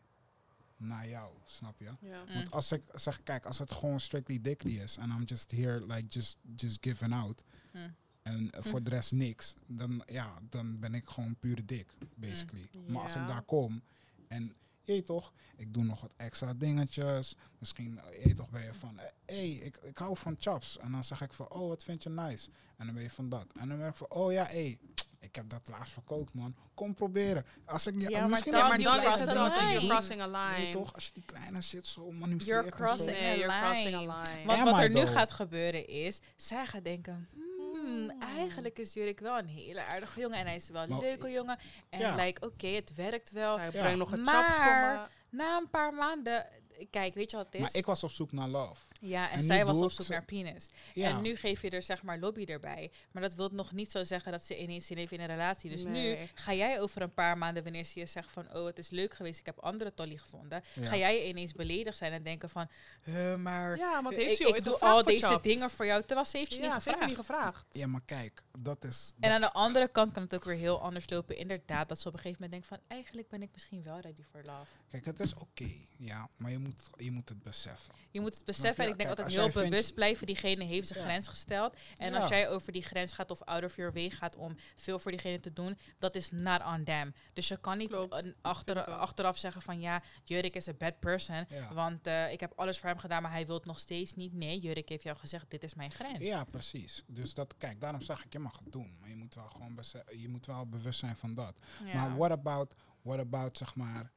[0.77, 1.93] naar jou, snap je?
[2.01, 2.25] Ja.
[2.25, 2.35] Mm.
[2.35, 5.87] Want als ik zeg, kijk, als het gewoon strictly dickly is en I'm just here,
[5.87, 7.43] like, just, just giving out.
[7.73, 7.95] Mm.
[8.23, 9.55] En eh, voor de rest niks.
[9.67, 12.71] Dan, ja, dan ben ik gewoon pure dik, basically.
[12.87, 13.83] Maar als ik daar kom
[14.29, 14.55] en,
[14.95, 17.35] je toch, ik doe nog wat extra dingetjes.
[17.59, 20.79] Misschien, eh, je weet toch, ben je van, hé, hey, ik, ik hou van chops.
[20.79, 22.49] En dan zeg ik van, oh, wat vind je nice?
[22.77, 23.47] En dan ben je van dat.
[23.59, 24.79] En dan ben ik van, oh ja, hé, hey,
[25.21, 26.57] ik heb dat laatst verkookt, man.
[26.75, 27.45] Kom proberen.
[27.65, 30.21] Als ik, Ja, ja, maar misschien dan- als maar dan die is het you're crossing
[30.21, 30.73] a Nee, line.
[30.73, 30.95] toch?
[30.95, 32.85] Als je die kleine zit zo manoeuvreert You're en zo.
[32.85, 34.47] crossing Nee, a you're crossing a line.
[34.47, 35.13] Want Am wat I er nu though?
[35.13, 37.45] gaat gebeuren is, zij gaat denken, hmm,
[37.87, 38.21] Hmm.
[38.21, 41.31] eigenlijk is Jurik wel een hele aardige jongen en hij is wel een Maar- leuke
[41.31, 41.59] jongen.
[41.91, 42.15] En Ja.
[42.15, 43.57] like, oké, het werkt wel.
[43.59, 43.81] Hij Ja.
[43.81, 45.07] brengt nog een Maar- chap voor me.
[45.31, 46.47] Na een paar maanden
[46.91, 47.61] kijk, weet je wat het is?
[47.61, 48.81] Maar ik was op zoek naar love.
[49.01, 50.69] Ja, en, zij was op ik zoek ze- naar penis.
[50.95, 52.91] Ja, En nu geef je er zeg maar lobby erbij.
[53.11, 55.71] Maar dat wil nog niet zo zeggen dat ze ineens zin heeft in een relatie.
[55.71, 58.55] Dus nu ga jij over een paar maanden, wanneer ze je zegt van...
[58.57, 60.63] oh, het is leuk geweest, ik heb andere tolly gevonden.
[60.75, 60.89] Ja.
[60.89, 62.69] Ga jij ineens beledigd zijn en denken van...
[63.03, 65.43] "Huh, maar Ja, want ik, heeft ze ik ooit doe al deze chaps?
[65.43, 66.03] dingen voor jou.
[66.03, 67.01] Terwijl ze heeft je Ja, niet ze heeft gevraagd.
[67.13, 67.65] me niet gevraagd.
[67.71, 69.13] ja, maar kijk, dat is...
[69.21, 71.37] En aan de andere kant kan het ook weer heel anders lopen.
[71.37, 72.97] Inderdaad, dat ze op een gegeven moment denkt van...
[72.97, 74.71] eigenlijk ben ik misschien wel ready for love.
[74.89, 77.95] Kijk, het is oké, ja, maar je moet, je moet het beseffen.
[78.11, 78.86] Je moet het beseffen.
[78.87, 80.27] En ik denk Kijk, altijd heel vindt- bewust blijven.
[80.27, 81.77] Diegene heeft zijn grens gesteld.
[81.97, 84.99] En als jij over die grens gaat of out of your way gaat om veel
[84.99, 87.15] voor diegene te doen, dat is not on them.
[87.33, 91.47] Dus je kan niet een achter, achteraf zeggen van ja, Jurik is een bad person.
[91.73, 94.33] Want eh, ik heb alles voor hem gedaan, maar hij wil het nog steeds niet.
[94.33, 96.27] Nee, Jurik heeft jou gezegd, dit is mijn grens.
[96.27, 97.05] Ja, precies.
[97.07, 98.97] Dus dat, kijk, daarom zeg ik, je mag het doen.
[99.01, 99.75] Maar je moet wel gewoon
[100.17, 101.59] je moet wel bewust zijn van dat.
[101.85, 101.95] Ja.
[101.95, 104.13] Maar what about, what about, zeg maar...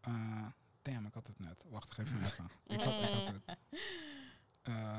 [0.00, 0.46] eh
[0.82, 1.64] damn, ik had het net.
[1.68, 2.50] Wacht, geef me even.
[2.66, 3.58] ik, had, ik had het.
[4.64, 4.98] Eh,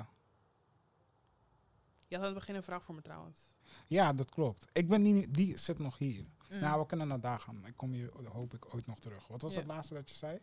[2.07, 3.39] Je had aan het begin een vraag voor me trouwens.
[3.88, 4.66] ja, dat klopt.
[4.74, 6.26] Ik ben niet, die zit nog hier.
[6.49, 6.59] Mm.
[6.59, 7.66] Nou, we kunnen naar daar gaan.
[7.66, 9.28] Ik kom hier, hoop ik, ooit nog terug.
[9.28, 9.57] Wat was Ja.
[9.59, 10.39] het laatste dat je zei?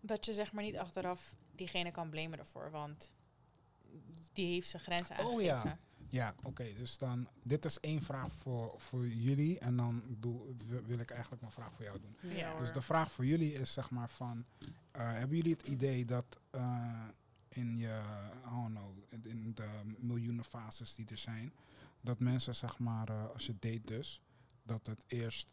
[0.00, 3.12] Dat je zeg maar niet achteraf diegene kan blamen ervoor, want
[4.32, 5.44] die heeft zijn grenzen Oh, aangegeven.
[5.44, 5.78] ja.
[6.08, 6.72] Ja, oké.
[6.74, 9.58] dus dan, dit is één vraag voor, voor jullie.
[9.58, 10.54] En dan doe,
[10.84, 12.16] wil- ik eigenlijk een vraag voor jou doen.
[12.36, 12.58] Ja.
[12.58, 14.44] Dus de vraag voor jullie is zeg maar van...
[14.90, 17.04] eh, hebben jullie het idee dat eh,
[17.56, 18.00] in je,
[18.46, 18.96] I don't know,
[19.26, 21.52] in- de miljoenen fases die er zijn...
[22.00, 24.20] dat mensen zeg maar, eh, als je date dus...
[24.62, 25.48] dat het eerst,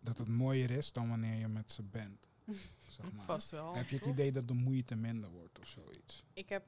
[0.00, 2.28] dat het mooier is dan wanneer je met ze bent.
[2.88, 3.24] Zeg maar.
[3.24, 3.74] Vast wel.
[3.74, 4.12] Heb je het toch?
[4.12, 6.24] idee dat de moeite minder wordt of zoiets?
[6.32, 6.64] Ik heb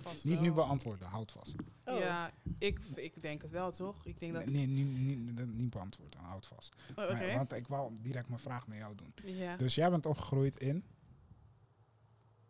[0.00, 0.42] Vast Niet wel.
[0.42, 1.56] nu beantwoorden, houd vast.
[1.84, 1.98] Oh.
[1.98, 4.06] Ja, ik, ik denk het wel, toch?
[4.06, 4.46] Ik denk dat...
[4.46, 6.76] Nee, nee, niet, niet, niet beantwoorden, houd vast.
[6.96, 7.32] Oh, Oké.
[7.34, 9.12] Want ik wou direct mijn vraag naar jou doen.
[9.24, 9.56] Ja.
[9.56, 10.84] Dus jij bent opgegroeid in...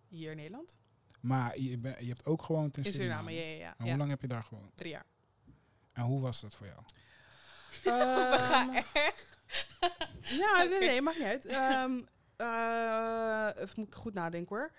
[0.08, 0.78] Hier in Nederland?
[1.20, 3.30] Maar je, ben, je hebt ook gewoond in, In Suriname.
[3.30, 3.74] Suriname, ja, ja, ja.
[3.78, 3.90] En ja.
[3.90, 4.76] hoe lang heb je daar gewoond?
[4.76, 5.06] Drie jaar.
[5.92, 6.80] En hoe was dat voor jou?
[7.82, 8.82] We gaan Ehm,
[10.42, 11.46] Ja, nee, nee, maakt niet uit.
[11.56, 12.00] Ehm
[12.36, 14.72] eh, even moet ik goed nadenken hoor.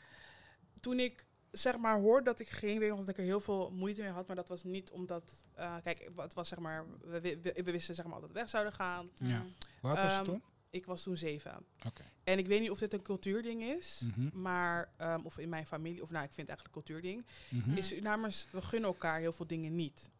[0.79, 3.39] Toen ik zeg maar hoorde dat ik ging, weet ik nog dat ik er heel
[3.39, 4.27] veel moeite mee had.
[4.27, 7.95] Maar dat was niet omdat, eh, kijk, het was zeg maar, we, we, we wisten
[7.95, 9.09] zeg maar dat we weg zouden gaan.
[9.13, 9.45] Ja.
[9.81, 10.43] Hoe oud was je Ehm, toen?
[10.69, 11.65] Ik was toen zeven.
[11.85, 12.03] Oké.
[12.23, 14.01] En ik weet niet of dit een cultuurding is.
[14.15, 17.25] Mhm, Maar, ehm, of in mijn familie, of nou, ik vind het eigenlijk een cultuurding.
[17.49, 17.77] mhm.
[17.77, 20.11] Is Surinamers, we gunnen elkaar heel veel dingen niet.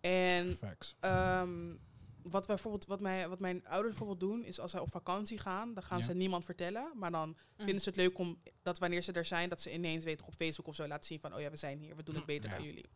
[0.00, 0.96] En Facts.
[1.00, 1.74] Ehm,
[2.22, 5.38] wat, wij bijvoorbeeld, wat, mij, wat mijn ouders bijvoorbeeld doen, is als zij op vakantie
[5.38, 6.04] gaan, dan gaan Ja.
[6.04, 6.90] ze niemand vertellen.
[6.94, 7.36] Maar dan Mm.
[7.56, 10.34] vinden ze het leuk om dat wanneer ze er zijn, dat ze ineens weten op
[10.34, 12.50] Facebook of zo laten zien van, oh ja, we zijn hier, we doen het beter
[12.50, 12.56] Ja.
[12.56, 12.88] dan jullie.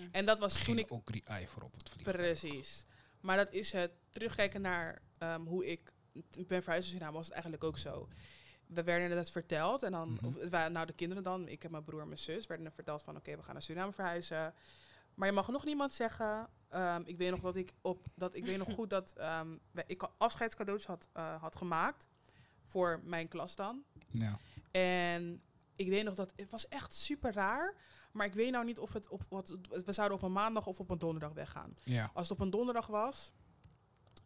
[0.00, 0.08] Mm.
[0.12, 2.12] En dat was toen ik, ook die voor op het vliegen.
[2.12, 2.84] precies.
[3.20, 5.92] Maar dat is het terugkijken naar ehm, hoe ik
[6.30, 8.08] t- ben verhuisd naar Suriname, was het eigenlijk ook zo.
[8.66, 10.26] We werden het verteld en dan, Mhm.
[10.26, 12.66] of het waren nou de kinderen dan, ik heb mijn broer en mijn zus, werden
[12.66, 14.54] er verteld van, oké, we gaan naar Suriname verhuizen.
[15.14, 16.48] Maar je mag nog niemand zeggen.
[16.68, 19.12] Ehm, ik weet nog dat ik op dat ik weet nog goed dat
[19.70, 22.06] wij- ik afscheidscadeautjes had, eh, had gemaakt
[22.64, 23.82] voor mijn klas dan.
[24.10, 24.38] Ja.
[24.70, 25.42] En
[25.76, 27.74] ik weet nog dat het was echt super raar.
[28.12, 30.80] Maar ik weet nou niet of het op wat we zouden op een maandag of
[30.80, 31.70] op een donderdag weggaan.
[31.84, 32.10] Ja.
[32.14, 33.32] Als het op een donderdag was,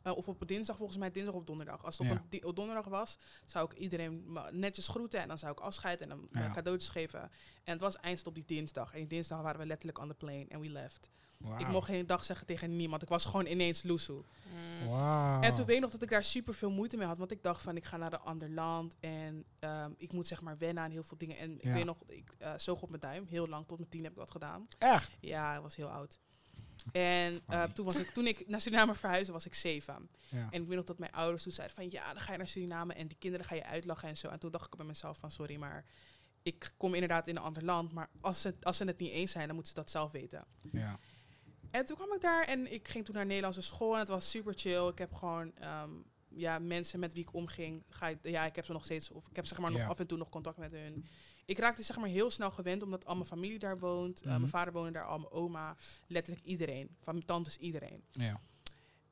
[0.06, 1.84] eh, of op een dinsdag, volgens mij dinsdag of donderdag.
[1.84, 5.60] Als het op een donderdag was, zou ik iedereen netjes groeten en dan zou ik
[5.60, 6.50] afscheid en dan eh, Ja.
[6.50, 7.20] cadeautjes geven.
[7.64, 8.92] En het was eindst op die dinsdag.
[8.92, 11.10] En die dinsdag waren we letterlijk on the plane en we left.
[11.58, 13.02] Ik mocht geen dag zeggen tegen niemand.
[13.02, 14.24] Ik was gewoon ineens loesoe.
[14.82, 14.88] Mm.
[14.88, 15.40] Wauw.
[15.40, 17.18] En toen weet ik nog dat ik daar super veel moeite mee had.
[17.18, 18.96] Want ik dacht van, ik ga naar een ander land.
[19.00, 21.38] En ehm, ik moet zeg maar wennen aan heel veel dingen.
[21.38, 23.26] En ik weet nog, ik uh, zoog op mijn duim.
[23.26, 24.66] Heel lang, tot mijn tien heb ik dat gedaan.
[24.78, 25.16] Echt?
[25.20, 26.18] Ja, ik was heel oud.
[26.92, 30.10] En eh, toen, was ik, toen ik naar Suriname verhuisde, was ik zeven.
[30.28, 30.48] Ja.
[30.50, 31.90] En ik weet nog dat mijn ouders toen zeiden van...
[31.90, 34.28] Ja, dan ga je naar Suriname en die kinderen ga je uitlachen en zo.
[34.28, 35.30] En toen dacht ik bij mezelf van...
[35.30, 35.84] Sorry, maar
[36.42, 37.92] ik kom inderdaad in een ander land.
[37.92, 40.44] Maar als ze, als ze het niet eens zijn, dan moeten ze dat zelf weten.
[40.72, 40.98] ja.
[41.70, 44.30] En toen kwam ik daar en ik ging toen naar Nederlandse school en het was
[44.30, 44.86] super chill.
[44.88, 45.90] Ik heb gewoon ehm,
[46.28, 47.84] ja, mensen met wie ik omging.
[47.88, 49.86] Ga ik, ja, ik heb ze nog steeds, of ik heb zeg maar nog Ja.
[49.86, 51.06] af en toe nog contact met hun.
[51.46, 54.20] Ik raakte zeg maar heel snel gewend omdat al mijn familie daar woont.
[54.20, 54.36] Eh, Mhm.
[54.38, 55.76] mijn vader woonde daar, al mijn oma,
[56.06, 56.96] letterlijk iedereen.
[57.00, 58.04] Van mijn tantes, iedereen.
[58.12, 58.40] ja.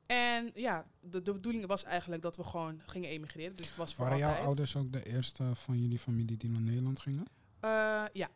[0.05, 3.55] En ja, de, de bedoeling was eigenlijk dat we gewoon gingen emigreren.
[3.55, 6.61] Dus het was voor Waren jouw ouders ook de eerste van jullie familie die naar
[6.61, 7.25] Nederland gingen?
[7.59, 8.29] Eh, ja,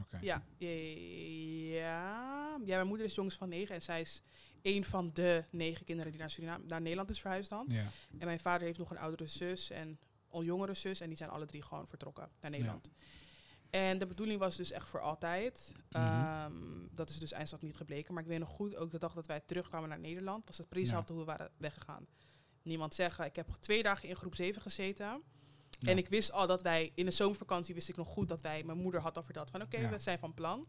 [0.00, 0.18] Oké.
[0.20, 2.58] Ja, ja, ja.
[2.64, 4.22] Ja, mijn moeder is jongens van negen en zij is
[4.62, 7.64] een van de negen kinderen die naar, Suriname, naar Nederland is verhuisd dan.
[7.68, 7.86] Ja.
[8.18, 9.98] En mijn vader heeft nog een oudere zus en
[10.30, 12.90] een jongere zus en die zijn alle drie gewoon vertrokken naar Nederland.
[13.74, 15.72] En de bedoeling was dus echt voor altijd.
[15.90, 16.02] Mhm.
[16.02, 16.52] Ehm,
[16.90, 18.14] dat is dus eindstand niet gebleken.
[18.14, 20.68] Maar ik weet nog goed, ook de dag dat wij terugkwamen naar Nederland, was het
[20.68, 21.04] precies Ja.
[21.06, 22.06] hoe we waren weggegaan.
[22.62, 25.06] Niemand zeggen, ik heb twee dagen in groep 7 gezeten.
[25.06, 25.90] Ja.
[25.90, 28.64] En ik wist al dat wij, in de zomervakantie wist ik nog goed dat wij,
[28.64, 29.90] mijn moeder had al verteld van oké, Ja.
[29.90, 30.66] we zijn van plan.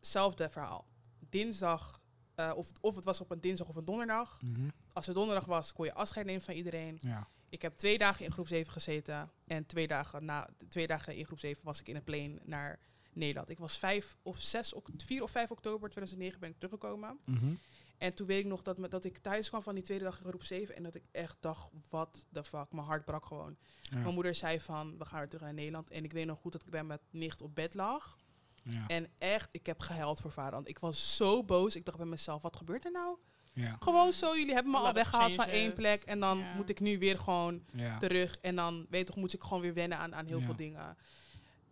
[0.00, 0.86] Zelfde verhaal.
[1.28, 2.00] Dinsdag,
[2.34, 4.42] eh, of, of het was op een dinsdag of een donderdag.
[4.42, 4.68] Mhm.
[4.92, 6.98] Als het donderdag was, kon je afscheid nemen van iedereen.
[7.00, 7.28] Ja.
[7.48, 9.30] Ik heb twee dagen in groep 7 gezeten.
[9.46, 12.78] En twee dagen, na, twee dagen in groep 7 was ik in een plane naar
[13.12, 13.50] Nederland.
[13.50, 17.18] Ik was 5 of 6, ok- 4 of 5 oktober 2009 ben ik teruggekomen.
[17.24, 17.54] Mhm.
[17.98, 20.20] En toen weet ik nog dat, me, dat ik thuis kwam van die tweede dag
[20.20, 20.76] in groep 7.
[20.76, 22.72] En dat ik echt dacht, what the fuck.
[22.72, 23.56] Mijn hart brak gewoon.
[23.80, 23.98] Ja.
[23.98, 25.90] Mijn moeder zei van, we gaan weer terug naar Nederland.
[25.90, 28.16] En ik weet nog goed dat ik bij mijn nicht op bed lag.
[28.62, 28.86] Ja.
[28.86, 30.52] En echt, ik heb gehuild voor vader.
[30.52, 31.76] Want ik was zo boos.
[31.76, 33.18] Ik dacht bij mezelf, wat gebeurt er nou?
[33.56, 33.76] Ja.
[33.80, 36.02] Gewoon zo, jullie hebben me al weggehaald van één plek.
[36.02, 36.54] En dan Ja.
[36.54, 37.98] moet ik nu weer gewoon Ja.
[37.98, 38.38] terug.
[38.40, 40.44] En dan, weet toch, moet ik gewoon weer wennen aan, aan heel Ja.
[40.44, 40.96] veel dingen.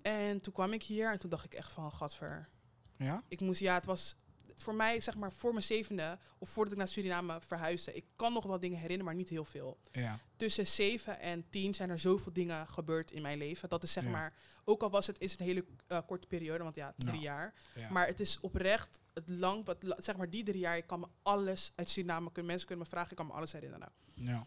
[0.02, 2.48] En toen kwam ik hier en toen dacht ik echt van, gadver.
[2.96, 3.22] Ja?
[3.28, 4.14] Ik moest, ja, het was
[4.56, 7.92] voor mij, zeg maar, voor mijn zevende, of voordat ik naar Suriname verhuisde.
[7.94, 9.78] Ik kan nog wel dingen herinneren, maar niet heel veel.
[9.92, 10.18] Ja.
[10.36, 13.68] Tussen zeven en tien zijn er zoveel dingen gebeurd in mijn leven.
[13.68, 14.10] Dat is zeg Ja.
[14.10, 14.32] maar,
[14.64, 17.20] ook al was het, is een hele eh, korte periode, want ja, drie Ja.
[17.20, 17.54] jaar.
[17.74, 17.90] Ja.
[17.90, 21.06] Maar het is oprecht het lang, wat, zeg maar die drie jaar, ik kan me
[21.22, 23.92] alles uit Suriname, kunnen, mensen kunnen me vragen, ik kan me alles herinneren.
[24.14, 24.44] ja.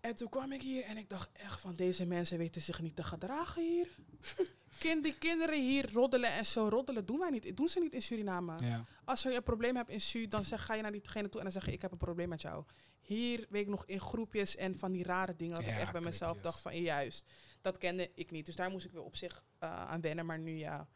[0.00, 2.96] En toen kwam ik hier en ik dacht echt van deze mensen weten zich niet
[2.96, 3.88] te gedragen hier.
[4.78, 7.56] kind, die kinderen hier roddelen en zo roddelen doen wij niet.
[7.56, 8.54] Doen ze niet in Suriname.
[8.64, 8.84] Ja.
[9.04, 11.42] Als je een probleem hebt in Su, dan zeg, ga je naar diegene toe en
[11.42, 12.64] dan zeg je ik heb een probleem met jou.
[13.00, 16.00] Hier weet ik nog in groepjes en van die rare dingen dat ik echt bij
[16.00, 16.52] mezelf klikjes.
[16.52, 17.30] dacht van juist.
[17.60, 18.46] Dat kende ik niet.
[18.46, 20.26] Dus daar moest ik weer op zich eh, aan wennen.
[20.26, 20.88] Maar nu ja,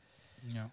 [0.43, 0.73] Ja.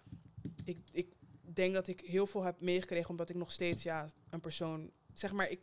[0.64, 1.14] ik, ik
[1.54, 5.32] denk dat ik heel veel heb meegekregen omdat ik nog steeds ja, een persoon, zeg
[5.32, 5.60] maar, ik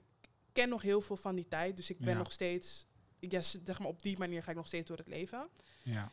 [0.58, 1.76] ken nog heel veel van die tijd.
[1.78, 2.18] Dus ik ben Ja.
[2.18, 2.86] nog steeds,
[3.20, 5.50] ja, s- zeg maar, op die manier ga ik nog steeds door het leven.
[5.84, 6.10] ja.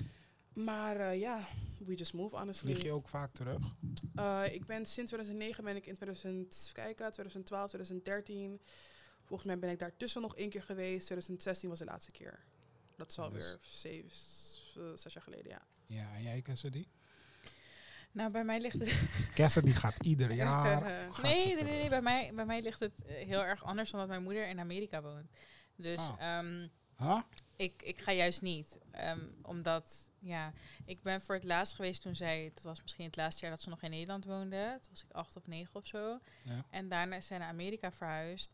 [0.55, 1.47] Maar eh, ja,
[1.85, 2.71] we just move honestly.
[2.73, 3.75] Vlieg je ook vaak terug?
[4.15, 8.61] Eh, ik ben sinds 2009 ben ik in 2000, even kijken, 2012, 2013.
[9.25, 11.05] Volgens mij ben ik daartussen nog één keer geweest.
[11.07, 12.45] 2016 was de laatste keer.
[12.97, 14.11] Dat is alweer Dus- zeven,
[14.77, 15.63] eh, zes jaar geleden, ja.
[15.85, 16.87] Ja, en jij Cassidy?
[18.15, 19.09] Nou, bij mij ligt het...
[19.35, 20.83] Cassidy gaat ieder jaar.
[20.83, 24.01] gaat nee, nee, nee, bij mij, bij mij ligt het eh, heel erg anders dan
[24.01, 25.31] dat mijn moeder in Amerika woont.
[25.77, 26.39] Dus Ah.
[26.39, 27.21] ehm, Huh?
[27.57, 28.79] ik, ik ga juist niet.
[28.91, 30.53] Ehm, omdat, ja,
[30.85, 33.63] ik ben voor het laatst geweest toen zij, het was misschien het laatste jaar dat
[33.63, 34.79] ze nog in Nederland woonde.
[34.81, 36.19] Toen was ik acht of negen of zo.
[36.43, 36.65] Ja.
[36.71, 38.51] En daarna is zij naar Amerika verhuisd.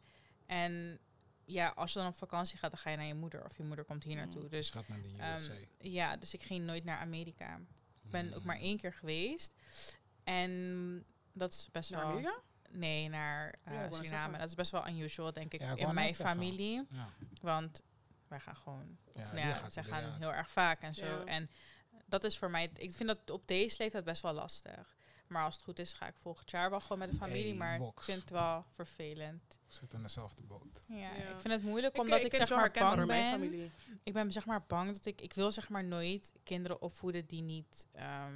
[0.47, 0.99] En
[1.45, 3.45] ja, als je dan op vakantie gaat, dan ga je naar je moeder.
[3.45, 4.41] Of je moeder komt hier naartoe.
[4.43, 5.53] Dus Dus gaat naar de ehm, USA.
[5.81, 7.61] ja, dus ik ging nooit naar Amerika.
[8.11, 9.53] Ik ben ook maar één keer geweest.
[10.25, 12.11] En dat is best Naar wel...
[12.11, 12.41] Amerika?
[12.71, 14.39] Nee, naar Ja, eh net Suriname.
[14.39, 16.87] Dat is best wel unusual, denk ik, Ja, ik in mijn familie.
[16.91, 17.09] Ja.
[17.41, 17.83] Want
[18.29, 18.99] wij gaan gewoon...
[19.15, 21.07] Ja, Of nou ja, zij gaan heel erg vaak en zo.
[21.07, 21.25] Ja.
[21.25, 21.51] En
[22.07, 22.71] dat is voor mij...
[22.75, 24.97] Ik vind dat op deze leeftijd best wel lastig.
[25.31, 27.47] Maar als het goed is, ga ik volgend jaar wel gewoon met de familie.
[27.49, 27.97] Hey, maar box.
[27.99, 29.59] ik vind het wel vervelend.
[29.68, 30.83] Ik zit in dezelfde boot.
[30.87, 31.11] Ja, Ja.
[31.12, 33.31] ik vind het moeilijk omdat ik, het zeg maar bang ben.
[33.31, 33.70] familie.
[34.03, 35.20] Ik ben zeg maar bang dat ik...
[35.20, 38.33] Ik wil zeg maar nooit kinderen opvoeden die niet ehm,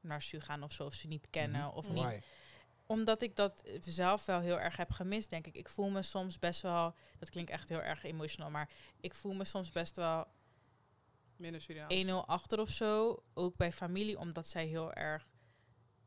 [0.00, 0.84] naar SU gaan of zo.
[0.84, 1.60] Of ze niet kennen.
[1.60, 1.76] Mhm.
[1.76, 1.94] Of Mm.
[1.94, 2.20] niet Why?
[2.86, 5.54] omdat ik dat zelf wel heel erg heb gemist, denk ik.
[5.54, 6.94] Ik voel me soms best wel...
[7.18, 8.68] Dat klinkt echt heel erg emotional, maar
[9.00, 10.26] ik voel me soms best wel
[11.36, 12.24] Minder Surinaams.
[12.24, 13.22] 1-0 achter of zo.
[13.34, 15.26] Ook bij familie, omdat zij heel erg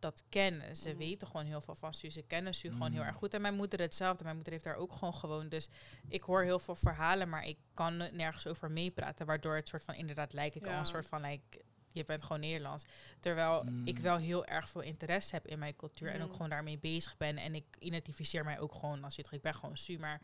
[0.02, 0.78] dat kennen.
[0.78, 0.98] Ze Mhm.
[0.98, 2.10] weten gewoon heel veel van Su.
[2.10, 3.08] Ze kennen Su gewoon heel Mm.
[3.08, 3.34] erg goed.
[3.34, 4.24] En mijn moeder hetzelfde.
[4.24, 5.52] Mijn moeder heeft daar ook gewoon gewoond.
[5.52, 5.68] Dus
[6.08, 9.26] ik hoor heel veel verhalen, maar ik kan ne- nergens over meepraten.
[9.26, 11.22] Waardoor het soort van inderdaad lijkt ik al een soort van...
[11.22, 12.84] Like, je bent gewoon Nederlands.
[13.20, 13.88] Terwijl Mm.
[13.88, 16.10] ik wel heel erg veel interesse heb in mijn cultuur.
[16.10, 16.32] En ook Mhm.
[16.36, 17.38] gewoon daarmee bezig ben.
[17.38, 19.98] En ik identificeer mij ook gewoon als ik ben gewoon Su.
[20.00, 20.22] Maar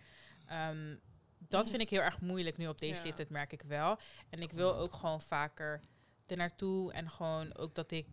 [0.48, 0.96] ehm,
[1.38, 3.04] dat vind ik heel erg moeilijk nu op deze Ja.
[3.04, 3.98] leeftijd, merk ik wel.
[4.30, 5.82] En ik wil ook gewoon vaker
[6.26, 6.94] er naartoe.
[6.94, 8.08] En gewoon ook dat ik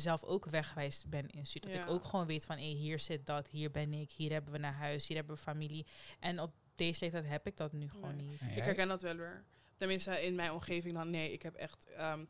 [0.00, 1.58] zelf ook weggeweest ben in Su.
[1.60, 4.52] Dat ik ook gewoon weet van, hé, hier zit dat, hier ben ik, hier hebben
[4.52, 5.86] we naar huis, hier hebben we familie.
[6.20, 8.26] En op deze leeftijd heb ik dat nu gewoon Nee.
[8.26, 8.40] niet.
[8.40, 9.44] Ik herken dat wel weer.
[9.76, 11.86] Tenminste, in mijn omgeving dan, nee, ik heb echt...
[11.90, 12.24] ehm,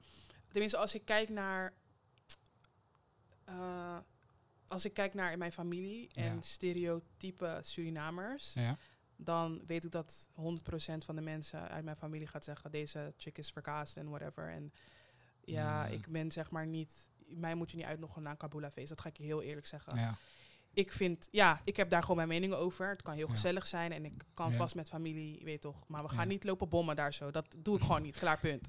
[0.51, 1.73] tenminste, als ik kijk naar...
[3.45, 3.99] eh,
[4.69, 6.43] als ik kijk naar in mijn familie en Ja.
[6.43, 8.53] stereotype Surinamers...
[8.55, 8.77] Ja.
[9.17, 12.71] dan weet ik dat 100% van de mensen uit mijn familie gaat zeggen...
[12.71, 14.51] deze chick is verkaasd en whatever.
[14.51, 14.73] En
[15.45, 15.93] ja, Mm.
[15.93, 17.09] ik ben zeg maar niet...
[17.27, 18.89] Mij moet je niet uitnodigen naar een Kabula feest.
[18.89, 19.97] Dat ga ik je heel eerlijk zeggen.
[19.99, 20.17] Ja.
[20.73, 22.89] Ik vind, ja, ik heb daar gewoon mijn mening over.
[22.89, 23.33] Het kan heel Ja.
[23.33, 25.89] gezellig zijn en ik kan vast met familie, weet toch.
[25.89, 27.31] Maar we gaan niet lopen bommen daar zo.
[27.31, 28.19] Dat doe ik gewoon niet.
[28.19, 28.67] Klaar punt.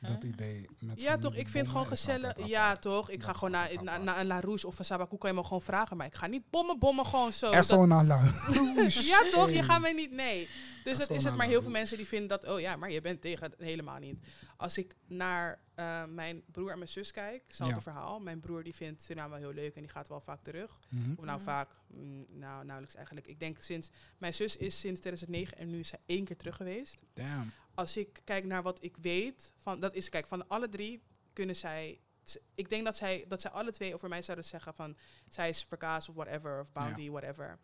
[0.00, 1.34] Dat idee met Ja, toch?
[1.34, 2.46] Ik vind het gewoon gezellig.
[2.46, 3.10] Ja, toch?
[3.10, 3.70] Ik ga gewoon naar,
[4.02, 5.16] naar, een La Rouge of een Sabaku.
[5.18, 5.96] Kan je me gewoon vragen.
[5.96, 7.50] Maar ik ga niet bommen, bommen gewoon zo.
[7.50, 8.20] Esso Dat- naar La
[8.88, 9.50] ja, toch?
[9.50, 10.10] Je gaat mij niet...
[10.10, 10.48] Nee.
[10.84, 12.90] Dus dat Zo is het maar heel veel mensen die vinden dat, oh ja, maar
[12.90, 14.18] je bent tegen het helemaal niet.
[14.56, 17.80] Als ik naar eh, mijn broer en mijn zus kijk, hetzelfde Ja.
[17.82, 18.20] verhaal.
[18.20, 20.78] Mijn broer die vindt Suriname wel heel leuk en die gaat wel vaak terug.
[20.88, 21.10] Mhm.
[21.16, 23.26] Of nou vaak, mm, nou nauwelijks eigenlijk.
[23.26, 26.56] Ik denk sinds, mijn zus is sinds 2009 en nu is zij één keer terug
[26.56, 27.02] geweest.
[27.14, 27.52] Damn.
[27.74, 31.02] Als ik kijk naar wat ik weet, van, dat is, kijk, van alle drie
[31.32, 32.00] kunnen zij,
[32.54, 34.96] ik denk dat zij, dat zij alle twee over mij zouden zeggen van,
[35.28, 37.58] zij is verkaas of whatever, of bounty, whatever.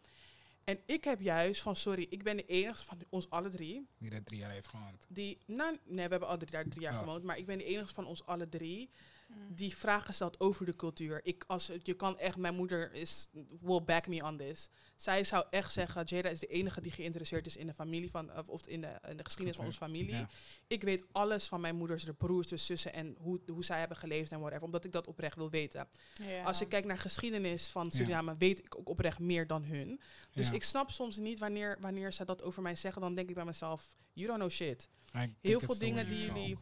[0.64, 4.10] En ik heb juist van, sorry, ik ben de enige van ons alle drie, Die
[4.10, 5.06] er drie jaar heeft gewoond.
[5.08, 6.98] die, nou, nee, we hebben al drie, jaar Oh.
[6.98, 8.90] gewoond, maar ik ben de enige van ons alle drie.
[9.48, 11.20] Die vragen stelt over de cultuur.
[11.22, 13.28] Ik, als, je kan echt, mijn moeder is,
[13.60, 14.70] will back me on this.
[14.96, 18.48] Zij zou echt zeggen, Jada is de enige die geïnteresseerd is in de familie van,
[18.48, 20.14] of, in, de, in de geschiedenis van onze familie.
[20.14, 20.28] Ja.
[20.66, 23.96] Ik weet alles van mijn moeders, de broers, de zussen en hoe, hoe zij hebben
[23.96, 25.88] geleefd en whatever, omdat ik dat oprecht wil weten.
[26.14, 26.42] Ja.
[26.44, 27.90] Als ik kijk naar geschiedenis van Ja.
[27.90, 30.00] Suriname, weet ik ook oprecht meer dan hun.
[30.32, 33.34] Dus ik snap soms niet wanneer, wanneer ze dat over mij zeggen, dan denk ik
[33.34, 34.88] bij mezelf, you don't know shit.
[35.40, 36.58] Heel veel dingen die jullie.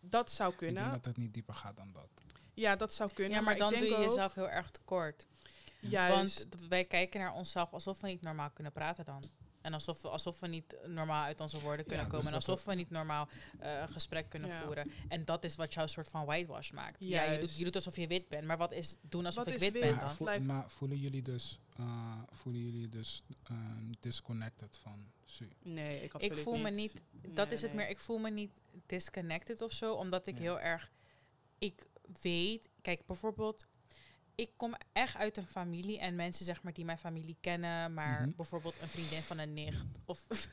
[0.00, 0.92] Dat zou Ik denk kunnen.
[0.92, 2.08] dat het niet dieper gaat dan dat.
[2.54, 3.32] Ja, dat zou kunnen.
[3.38, 5.26] ja, maar, ik dan denk doe je ook- jezelf heel erg tekort.
[5.80, 6.46] Juist.
[6.48, 9.22] Want wij kijken naar onszelf alsof we niet normaal kunnen praten dan.
[9.60, 12.24] En alsof we, alsof we niet normaal uit onze woorden kunnen Ja, komen.
[12.24, 13.28] dus En dat alsof we niet normaal
[13.58, 14.62] eh, een gesprek kunnen Ja.
[14.62, 14.90] voeren.
[15.08, 16.96] En dat is wat jouw soort van whitewash maakt.
[16.98, 17.58] Ja, je doet, Juist.
[17.58, 18.44] je doet alsof je wit bent.
[18.46, 19.82] Maar wat is doen alsof Wat ik wit wit?
[19.82, 20.28] ben Maar, dan?
[20.28, 25.48] Like- maar voelen jullie dus, eh, voelen jullie dus ehm, disconnected van Su?
[25.62, 27.80] Nee, ik Ik voel me niet, dat Nee, is het nee.
[27.80, 28.50] meer, ik voel me niet
[28.86, 29.94] disconnected of zo.
[29.94, 30.90] Omdat ik heel erg,
[31.58, 31.86] ik
[32.20, 33.66] weet, kijk bijvoorbeeld,
[34.40, 38.20] ik kom echt uit een familie en mensen zeg maar die mijn familie kennen, maar
[38.20, 38.30] Mhm.
[38.36, 40.24] bijvoorbeeld een vriendin van een nicht of.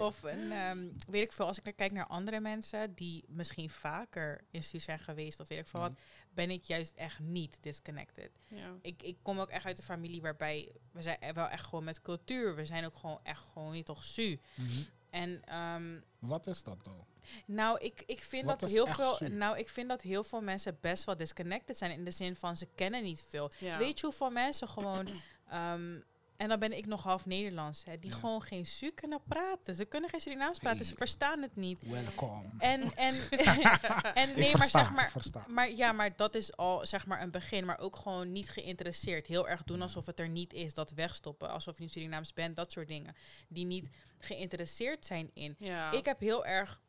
[0.00, 3.70] Of een, ehm, weet ik veel, als ik naar kijk naar andere mensen die misschien
[3.70, 5.92] vaker in Su zijn geweest of weet ik veel wat,
[6.30, 8.30] ben ik juist echt niet disconnected.
[8.48, 8.76] Ja.
[8.82, 12.02] Ik, ik kom ook echt uit een familie waarbij we zijn wel echt gewoon met
[12.02, 12.54] cultuur.
[12.54, 14.40] We zijn ook gewoon echt gewoon niet toch Su.
[14.54, 14.70] Mhm.
[15.12, 17.04] En ehm, Wat is dat dan?
[17.46, 19.18] nou, ik, ik vind Wat dat heel veel.
[19.28, 22.56] Nou, ik vind dat heel veel mensen best wel disconnected zijn in de zin van
[22.56, 23.50] ze kennen niet veel.
[23.58, 23.78] Ja.
[23.78, 25.08] Weet je hoeveel mensen gewoon.
[25.48, 26.00] ehm,
[26.42, 28.16] en dan ben ik nog half Nederlands, hè, die Ja.
[28.16, 29.74] gewoon geen Su kunnen praten.
[29.74, 31.86] Ze kunnen geen Surinaams praten, ze verstaan het niet.
[31.86, 32.52] Welkom.
[32.58, 33.14] En, en,
[34.14, 35.10] en ik nee, versta, maar zeg ik maar.
[35.10, 35.44] versta.
[35.48, 39.26] Maar ja, maar dat is al zeg maar een begin, maar ook gewoon niet geïnteresseerd.
[39.26, 42.56] Heel erg doen alsof het er niet is, dat wegstoppen, alsof je niet Surinaams bent,
[42.56, 43.14] dat soort dingen.
[43.48, 43.88] Die niet
[44.18, 45.54] geïnteresseerd zijn in.
[45.58, 45.90] Ja.
[45.90, 46.80] Ik heb heel erg.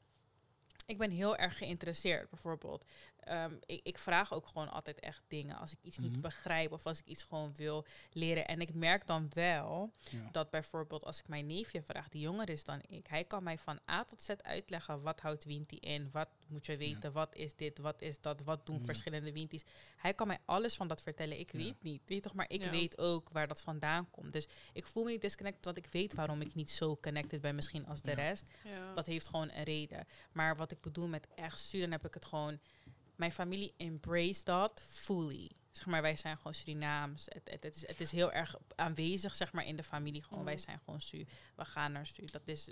[0.85, 2.85] Ik ben heel erg geïnteresseerd, bijvoorbeeld.
[3.25, 6.07] Ehm, ik, ik vraag ook gewoon altijd echt dingen als ik iets Mhm.
[6.11, 8.47] niet begrijp of als ik iets gewoon wil leren.
[8.47, 10.29] En ik merk dan wel Ja.
[10.31, 13.57] dat bijvoorbeeld als ik mijn neefje vraag, die jonger is dan ik, hij kan mij
[13.57, 17.55] van A tot Z uitleggen wat houdt Winti in, wat moet je weten, wat is
[17.55, 18.83] dit, wat is dat, wat doen Ja.
[18.85, 19.63] verschillende Winties.
[19.97, 21.39] Hij kan mij alles van dat vertellen.
[21.39, 21.57] Ik Ja.
[21.57, 22.69] weet niet, weet toch, maar ik Ja.
[22.69, 24.33] weet ook waar dat vandaan komt.
[24.33, 27.55] Dus ik voel me niet disconnected, want ik weet waarom ik niet zo connected ben
[27.55, 28.15] misschien als de Ja.
[28.15, 28.49] rest.
[28.63, 28.93] ja.
[28.93, 30.05] Dat heeft gewoon een reden.
[30.31, 32.59] Maar wat ik bedoel met echt studeren, heb ik het gewoon.
[33.15, 35.51] Mijn familie embrace dat fully.
[35.71, 37.25] Zeg maar, wij zijn gewoon Surinaams.
[37.25, 40.23] Het, het, het, is, het is heel erg aanwezig, zeg maar, in de familie.
[40.23, 40.63] Gewoon, wij Mhm.
[40.63, 41.25] zijn gewoon Su.
[41.55, 42.25] We gaan naar Su.
[42.25, 42.69] Dat is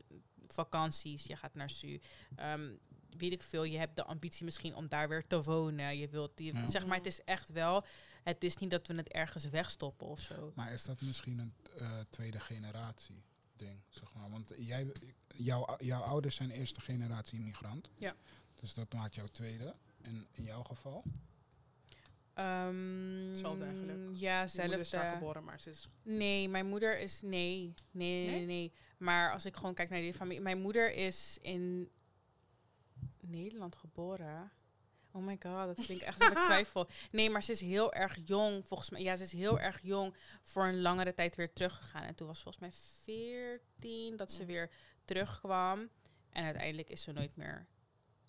[0.48, 2.02] vakanties, je gaat naar Su.
[2.36, 2.72] Ehm,
[3.18, 5.98] weet ik veel, je hebt de ambitie misschien om daar weer te wonen.
[5.98, 6.70] Je wilt, je, Ja.
[6.70, 7.86] zeg maar, het is echt wel...
[8.24, 10.52] Het is niet dat we het ergens wegstoppen of zo.
[10.56, 13.24] Maar is dat misschien een eh, tweede generatie
[13.56, 14.30] ding, zeg maar?
[14.30, 14.92] Want jij,
[15.28, 17.90] jouw, jouw ouders zijn eerste generatie immigrant.
[17.98, 18.14] Ja.
[18.56, 19.76] Dus dat maakt jou tweede.
[20.04, 21.04] En in jouw geval?
[22.34, 24.00] Ehm, Hetzelfde eigenlijk.
[24.14, 25.18] Ja, moeder is daar zelfde.
[25.18, 25.90] geboren, maar ze is...
[26.04, 27.22] Nee, mijn moeder is.
[27.22, 28.74] Nee, nee, nee, Nee?
[28.98, 30.42] Maar als ik gewoon kijk naar die familie.
[30.42, 31.92] Mijn moeder is in
[33.20, 34.52] Nederland geboren.
[35.12, 36.88] Oh my god, dat vind ik echt dat ik twijfel.
[37.12, 38.68] Nee, maar ze is heel erg jong.
[38.68, 42.02] Volgens mij, ja, ze is heel erg jong voor een langere tijd weer teruggegaan.
[42.04, 42.72] En toen was volgens mij
[43.04, 44.48] 14 dat ze Mm.
[44.48, 44.70] weer
[45.06, 45.90] terugkwam.
[46.30, 47.68] En uiteindelijk is ze nooit meer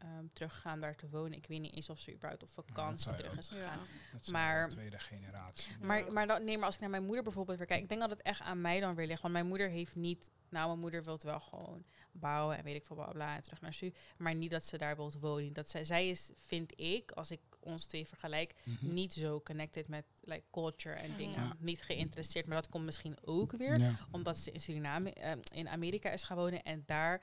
[0.03, 1.32] ehm, teruggegaan daar te wonen.
[1.38, 3.78] Ik weet niet eens of ze überhaupt op vakantie terug is gegaan.
[3.78, 3.84] Ja.
[4.12, 5.76] Dat is Maar- tweede generatie.
[5.80, 8.00] Maar, maar, dat, nee, maar als ik naar mijn moeder bijvoorbeeld weer kijk, ik denk
[8.00, 9.20] dat het echt aan mij dan weer ligt.
[9.22, 12.84] Want mijn moeder heeft niet, nou, mijn moeder wil wel gewoon bouwen en weet ik
[12.84, 13.92] veel, bla bla, bla, en terug naar Su.
[14.16, 15.53] Maar niet dat ze daar wilt wonen.
[15.53, 18.92] Dat zij, zij is, vind ik, als ik ons twee vergelijk, Mhm.
[18.92, 21.42] niet zo connected met like, culture en dingen.
[21.44, 21.57] Ja.
[21.59, 22.46] Niet geïnteresseerd.
[22.46, 23.94] Maar dat komt misschien ook weer Ja.
[24.11, 26.62] omdat ze in Suriname, eh, in Amerika is gaan wonen.
[26.62, 27.22] En daar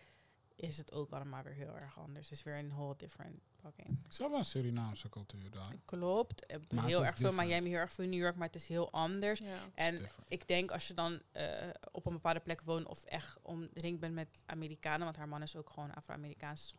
[0.60, 2.30] is het ook allemaal weer heel erg anders.
[2.30, 3.98] Het is weer een whole different ballgame.
[4.04, 5.76] Het is wel een Surinaamse cultuur daar.
[5.86, 6.46] Klopt.
[6.48, 6.60] Heel
[7.06, 7.36] erg veel different.
[7.36, 9.42] Miami, heel erg veel New York, maar het is heel anders.
[9.74, 14.00] En ik denk als je dan eh, op een bepaalde plek woont of echt omringd
[14.00, 16.74] bent met Amerikanen, want haar man is ook gewoon Afro-Amerikaans,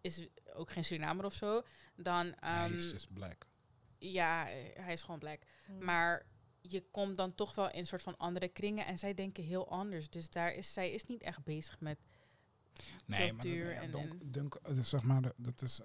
[0.00, 1.62] is, is ook geen Surinamer of zo,
[1.96, 3.46] dan Hij ehm, is just black.
[3.98, 4.44] ja,
[4.74, 5.40] hij is gewoon black.
[5.66, 5.84] Mm.
[5.84, 6.26] Maar
[6.60, 9.68] je komt dan toch wel in een soort van andere kringen en zij denken heel
[9.68, 10.10] anders.
[10.10, 11.98] Dus daar is zij is niet echt bezig met.
[13.04, 13.90] Nee, cultuur maar dat, ja, en-
[14.32, 15.80] donk- en- eh, zeg maar, dat is,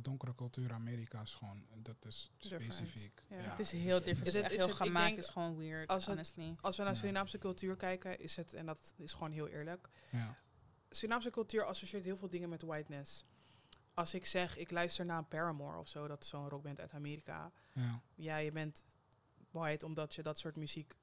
[0.00, 3.22] donkere cultuur Amerika is gewoon, dat is specifiek.
[3.28, 3.36] Ja.
[3.36, 4.26] het is heel different.
[4.26, 5.10] Het is echt heel gemaakt.
[5.10, 6.36] Het is gewoon weird, als het-.
[6.60, 6.96] Als we naar.
[6.96, 10.36] Surinaamse cultuur kijken, is het, en dat is gewoon heel eerlijk, Ja.
[10.90, 13.24] Surinaamse cultuur associeert heel veel dingen met whiteness.
[13.94, 16.92] Als ik zeg, ik luister naar een Paramore of zo, dat is zo'n rockband uit
[16.92, 17.52] Amerika.
[17.72, 18.02] Ja.
[18.14, 18.84] Ja, je bent
[19.50, 20.94] white omdat je dat soort muziek...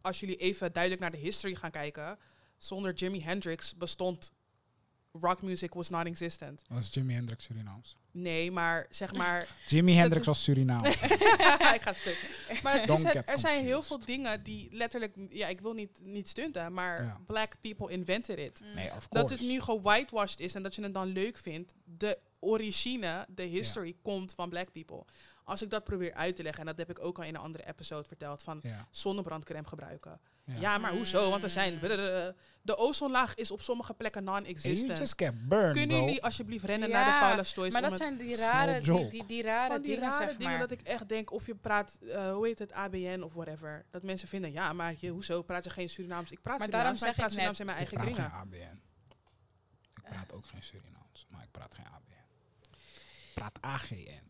[0.00, 2.18] Als jullie even duidelijk naar de history gaan kijken,
[2.56, 4.32] zonder Jimi Hendrix bestond
[5.12, 6.62] rock music was non-existent.
[6.68, 7.96] Was Jimi Hendrix Surinaams?
[8.12, 9.48] Nee, maar zeg maar...
[9.68, 11.00] Jimi Hendrix was Surinaams.
[11.58, 12.48] Hij gaat stuk.
[12.62, 12.88] Maar
[13.26, 15.14] er zijn heel veel dingen die letterlijk...
[15.28, 17.20] Ja, ik wil niet, niet stunten, maar Ja.
[17.26, 18.60] black people invented it.
[18.60, 18.74] Mm.
[18.74, 19.08] nee, of course.
[19.08, 21.74] Dat het nu gewhitewashed is en dat je het dan leuk vindt.
[21.84, 25.04] De origine, de history, komt van black people.
[25.44, 27.40] Als ik dat probeer uit te leggen, en dat heb ik ook al in een
[27.40, 28.88] andere episode verteld, van Ja.
[28.90, 30.20] zonnebrandcrème gebruiken.
[30.44, 30.54] ja.
[30.60, 31.30] Ja, maar hoezo?
[31.30, 31.74] Want er zijn...
[31.74, 32.34] Mm.
[32.62, 35.14] De ozonlaag is op sommige plekken non-existent.
[35.72, 39.08] Kunnen jullie alsjeblieft rennen Ja, naar de Paula's Choice Maar dat zijn die rare, die,
[39.08, 40.58] die, die rare van die dingen, rare zeg dingen maar.
[40.58, 43.84] dat ik echt denk of je praat, eh, hoe heet het, ABN of whatever.
[43.90, 46.30] Dat mensen vinden, ja, maar je, hoezo praat je geen Surinaams?
[46.30, 48.14] Ik praat Maar Surinaams, daarom maar ik zeg praat ik Surinaams in mijn ik eigen
[48.16, 48.52] praat kringen.
[48.52, 48.80] geen ABN.
[49.94, 52.24] Ik praat ook geen Surinaams, maar ik praat geen ABN.
[53.28, 54.29] Ik praat AGN.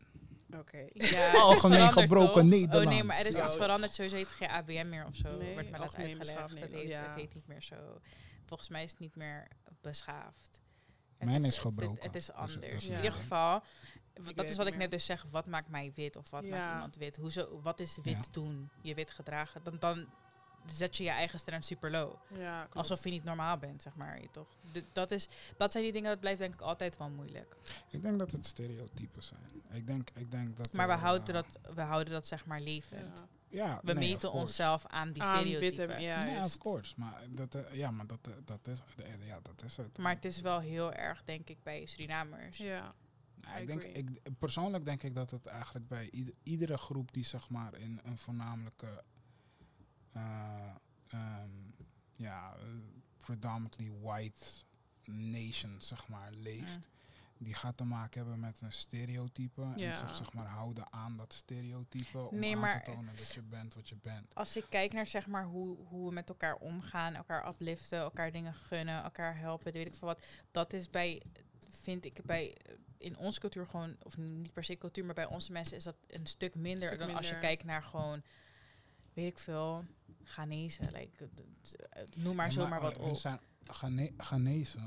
[0.59, 0.87] Oké.
[0.93, 2.43] Ja, Algemeen gebroken toch?
[2.43, 2.85] Nederlands.
[2.85, 3.93] Oh nee, maar er is iets veranderd.
[3.93, 5.29] Sowieso heet het geen ABM meer of zo.
[5.37, 6.17] Nee, wordt mij Algemeen uitgelegd.
[6.19, 7.05] Beschaafd Het heet, ja.
[7.05, 7.75] het heet niet meer zo.
[8.45, 9.47] Volgens mij is het niet meer
[9.81, 10.59] beschaafd.
[11.17, 12.03] Het Mijn is gebroken.
[12.03, 12.85] Het, is Dat is- dat anders.
[12.87, 13.63] in ieder geval,
[14.35, 15.25] dat is wat ik net dus zeg.
[15.31, 16.49] Wat maakt mij wit of wat Ja.
[16.49, 17.15] maakt iemand wit?
[17.15, 18.31] Hoezo, wat is wit Ja.
[18.31, 19.63] toen je wit gedragen?
[19.63, 20.05] Dan, dan
[20.65, 22.13] zet je je eigen stand super low.
[22.37, 22.67] Ja.
[22.73, 24.21] Alsof je niet normaal bent, zeg maar.
[24.21, 24.47] je Toch?
[24.71, 27.55] D- dat, is, dat zijn die dingen, dat blijft denk ik altijd wel moeilijk.
[27.89, 29.41] Ik denk dat het stereotypen zijn.
[29.71, 32.61] Ik denk, ik denk dat Maar we houden eh, dat, we houden dat zeg maar
[32.61, 33.17] levend.
[33.17, 33.27] Ja.
[33.53, 36.01] Ja, We nee, meten onszelf aan die Aan stereotypen.
[36.01, 36.93] ja, Nee, of course.
[36.97, 38.79] Maar dat, eh, ja, maar dat, eh, dat, is,
[39.25, 39.97] ja, dat is het.
[39.97, 42.57] Maar het is wel heel erg, denk ik, bij Surinamers.
[42.57, 42.93] Ja.
[43.41, 44.09] Nou, ik denk, ik,
[44.39, 48.17] persoonlijk denk ik dat het eigenlijk bij ieder- iedere groep die zeg maar in een
[48.17, 49.03] voornamelijke,
[50.13, 50.69] eh,
[51.07, 51.49] ehm,
[52.15, 52.63] ja, eh,
[53.17, 54.45] predominantly white
[55.05, 56.83] nation zeg maar leeft, Mm.
[57.37, 59.91] die gaat te maken hebben met een stereotype Ja.
[59.91, 63.33] en zich zeg maar houden aan dat stereotype om Nee, aan maar- te tonen dat
[63.33, 64.35] je bent wat je bent.
[64.35, 68.31] Als ik kijk naar zeg maar, hoe, hoe we met elkaar omgaan, elkaar upliften, elkaar
[68.31, 70.23] dingen gunnen, elkaar helpen, weet ik veel wat.
[70.51, 71.21] Dat is bij,
[71.67, 75.25] vind ik, bij eh, in onze cultuur gewoon, of niet per se cultuur, maar bij
[75.27, 77.49] onze mensen is dat een stuk minder Stuk dan als je minder.
[77.49, 78.21] kijkt naar gewoon,
[79.13, 79.85] weet ik veel,
[80.31, 80.91] Ghanese.
[80.91, 81.29] Like,
[82.15, 83.15] noem maar zomaar wat er op.
[83.15, 84.79] zijn Ghane- Ghanese.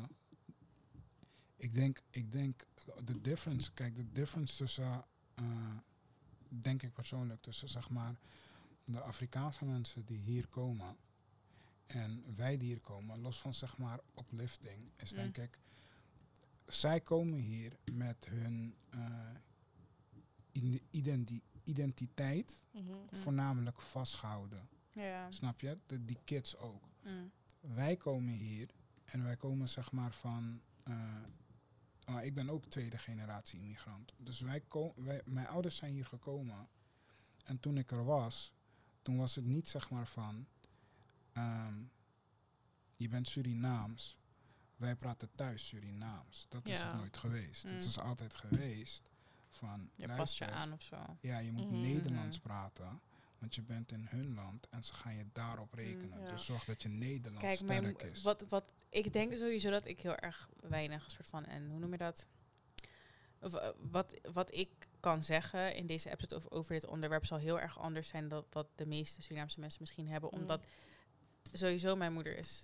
[1.57, 2.67] Ik denk, ik denk,
[3.05, 5.45] de difference, kijk, de difference tussen, eh,
[6.49, 8.19] denk ik persoonlijk, tussen zeg maar
[8.85, 10.97] de Afrikaanse mensen die hier komen
[11.87, 15.17] en wij die hier komen, los van zeg maar uplifting, is Mm.
[15.17, 15.59] denk ik,
[16.67, 19.31] zij komen hier met hun eh,
[20.53, 22.85] ide- identi- identiteit Mhm.
[22.91, 23.09] Mm.
[23.13, 24.69] voornamelijk vastgehouden.
[24.95, 25.31] Ja.
[25.33, 25.79] Snap je?
[25.87, 27.31] De, die kids ook Mm.
[27.61, 28.69] wij komen hier
[29.05, 30.61] en wij komen zeg maar van.
[32.07, 34.13] oh, ik ben ook tweede generatie immigrant.
[34.17, 34.63] Dus wij
[34.97, 36.69] wij, mijn ouders zijn hier gekomen.
[37.45, 38.53] En toen ik er was,
[39.03, 40.47] toen was het niet zeg maar van.
[41.33, 41.75] ehm,
[42.97, 44.17] je bent Surinaams.
[44.77, 46.47] Wij praten thuis Surinaams.
[46.49, 47.65] Dat is het nooit geweest.
[47.65, 47.71] Mm.
[47.73, 49.03] Het is altijd geweest
[49.51, 49.91] van.
[49.95, 51.17] Je past je aan of zo.
[51.21, 51.81] ja, je moet Mhm.
[51.81, 53.01] Nederlands praten.
[53.45, 56.21] Want je bent in hun land en ze gaan je daarop rekenen.
[56.21, 56.31] ja.
[56.31, 58.23] Dus zorg dat je Nederlands Kijk, mijn, sterk mo- is.
[58.23, 61.91] wat, wat, ik denk sowieso dat ik heel erg weinig soort van, en hoe noem
[61.93, 62.27] je dat?
[63.41, 64.69] Of, eh, wat, wat ik
[65.01, 68.45] kan zeggen in deze episode over, over dit onderwerp zal heel erg anders zijn dan
[68.51, 70.31] wat de meeste Surinaamse mensen misschien hebben.
[70.33, 70.39] Mm.
[70.39, 70.65] Omdat
[71.53, 72.63] sowieso mijn moeder is,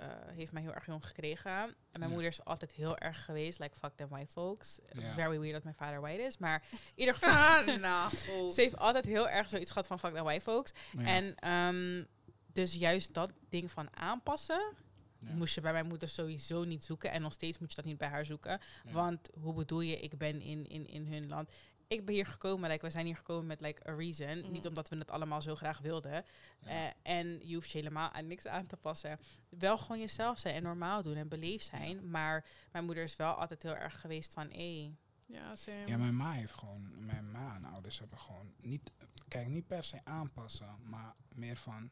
[0.00, 1.52] eh, heeft mij heel erg jong gekregen.
[1.52, 2.08] En mijn Ja.
[2.08, 4.78] moeder is altijd heel erg geweest, like fuck them white folks.
[4.92, 5.12] Ja.
[5.12, 6.38] Very weird dat mijn vader white is.
[6.38, 7.30] Maar in ieder geval,
[7.66, 8.10] Ah, nou.
[8.50, 10.72] ze heeft altijd heel erg zoiets gehad van fuck them white folks.
[10.98, 12.04] Ja, En ehm,
[12.52, 14.72] dus juist dat ding van aanpassen,
[15.18, 17.10] ja, moest je bij mijn moeder sowieso niet zoeken.
[17.10, 18.60] En nog steeds moet je dat niet bij haar zoeken.
[18.84, 18.92] ja.
[18.92, 21.50] Want hoe bedoel je, ik ben in, in, in hun land.
[21.90, 24.38] Ik ben hier gekomen, like, we zijn hier gekomen met like, a reason.
[24.38, 24.50] Mhm.
[24.50, 26.24] Niet omdat we het allemaal zo graag wilden.
[26.60, 26.68] Ja.
[26.68, 29.18] Eh, en je hoeft je helemaal aan niks aan te passen.
[29.48, 32.10] Wel gewoon jezelf zijn en normaal doen en beleefd zijn.
[32.10, 34.50] Maar mijn moeder is wel altijd heel erg geweest van...
[34.50, 34.94] Hey,
[35.26, 35.86] Ja, same.
[35.86, 38.92] Ja, mijn ma heeft gewoon, mijn ma en ouders hebben gewoon niet,
[39.28, 41.90] kijk, niet per se aanpassen, maar meer van,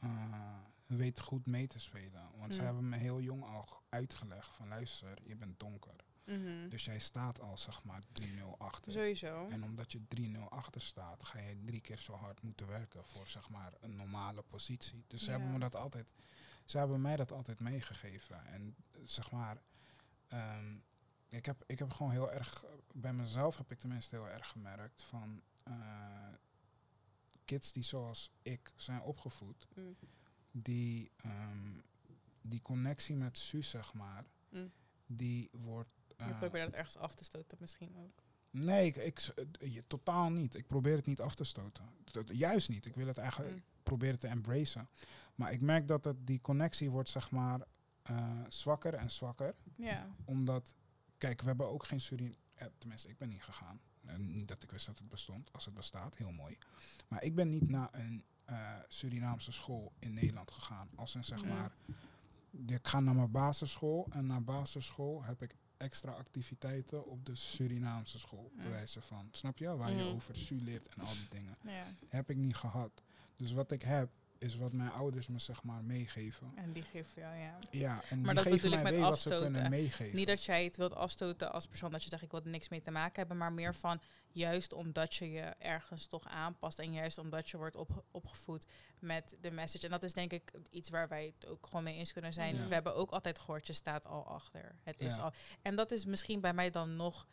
[0.00, 2.30] eh weet goed mee te spelen.
[2.38, 2.66] Want ze Mm.
[2.66, 5.94] hebben me heel jong al uitgelegd van, luister, je bent donker.
[6.26, 6.68] Mhm.
[6.68, 8.92] Dus jij staat al zeg maar 3-0 achter.
[8.92, 9.48] Sowieso.
[9.48, 13.28] En omdat je 3-0 achter staat, ga je drie keer zo hard moeten werken voor
[13.28, 15.04] zeg maar een normale positie.
[15.06, 16.12] Dus ze hebben me dat altijd,
[16.64, 18.46] ze hebben mij dat altijd meegegeven.
[18.46, 19.62] En zeg maar,
[20.28, 20.76] ehm,
[21.28, 25.02] ik, heb, ik heb gewoon heel erg, bij mezelf heb ik tenminste heel erg gemerkt
[25.02, 25.74] van eh,
[27.44, 29.96] kids die zoals ik zijn opgevoed, Mm.
[30.50, 31.72] die, ehm,
[32.42, 34.72] die connectie met Suus zeg maar, Mm.
[35.06, 35.88] die wordt...
[36.16, 38.22] Je eh, probeert dat ergens af te stoten misschien ook.
[38.50, 39.18] Nee, ik, ik,
[39.60, 40.54] eh, je- totaal niet.
[40.54, 41.84] Ik probeer het niet af te stoten.
[42.04, 42.86] Dat, juist niet.
[42.86, 43.56] Ik wil het eigenlijk Mm.
[43.56, 44.88] ik probeer het te embracen.
[45.34, 47.60] Maar ik merk dat het, die connectie wordt zeg maar
[48.02, 49.54] eh, zwakker en zwakker.
[49.76, 50.06] Ja.
[50.24, 50.74] Omdat,
[51.18, 52.36] kijk, we hebben ook geen Suriname.
[52.54, 53.80] Eh, tenminste, ik ben niet gegaan.
[54.04, 55.52] En niet dat ik wist dat het bestond.
[55.52, 56.58] Als het bestaat, heel mooi.
[57.08, 58.24] Maar ik ben niet naar een
[58.88, 60.88] Surinaamse school in Nederland gegaan.
[60.94, 61.48] Als een zeg Mm.
[61.48, 61.72] maar.
[62.66, 64.06] Ik ga naar mijn basisschool.
[64.10, 68.50] En na basisschool heb ik extra activiteiten op de Surinaamse school.
[68.54, 68.62] Mm.
[68.62, 69.28] Bewijzen van.
[69.32, 69.76] Snap je?
[69.76, 71.56] Waar je over Su leert en al die dingen.
[71.64, 71.84] ja.
[72.08, 73.02] Heb ik niet gehad.
[73.36, 76.52] Dus wat ik heb, is wat mijn ouders me zeg maar meegeven.
[76.54, 77.58] En die geeft jou, ja.
[77.70, 79.52] Ja, en Maar die dat geven bedoel ik mij met mee wat ze afstoten.
[79.52, 80.16] kunnen meegeven.
[80.16, 82.68] Niet dat jij het wilt afstoten als persoon dat je zegt ik wil er niks
[82.68, 84.00] mee te maken hebben, maar meer van
[84.32, 88.66] juist omdat je je ergens toch aanpast en juist omdat je wordt op, opgevoed
[88.98, 89.84] met de message.
[89.84, 92.56] En dat is denk ik iets waar wij het ook gewoon mee eens kunnen zijn.
[92.56, 92.66] Ja.
[92.68, 94.74] We hebben ook altijd gehoord, je staat al achter.
[94.82, 95.20] Het is Ja.
[95.20, 95.32] al.
[95.62, 97.26] En dat is misschien bij mij dan nog,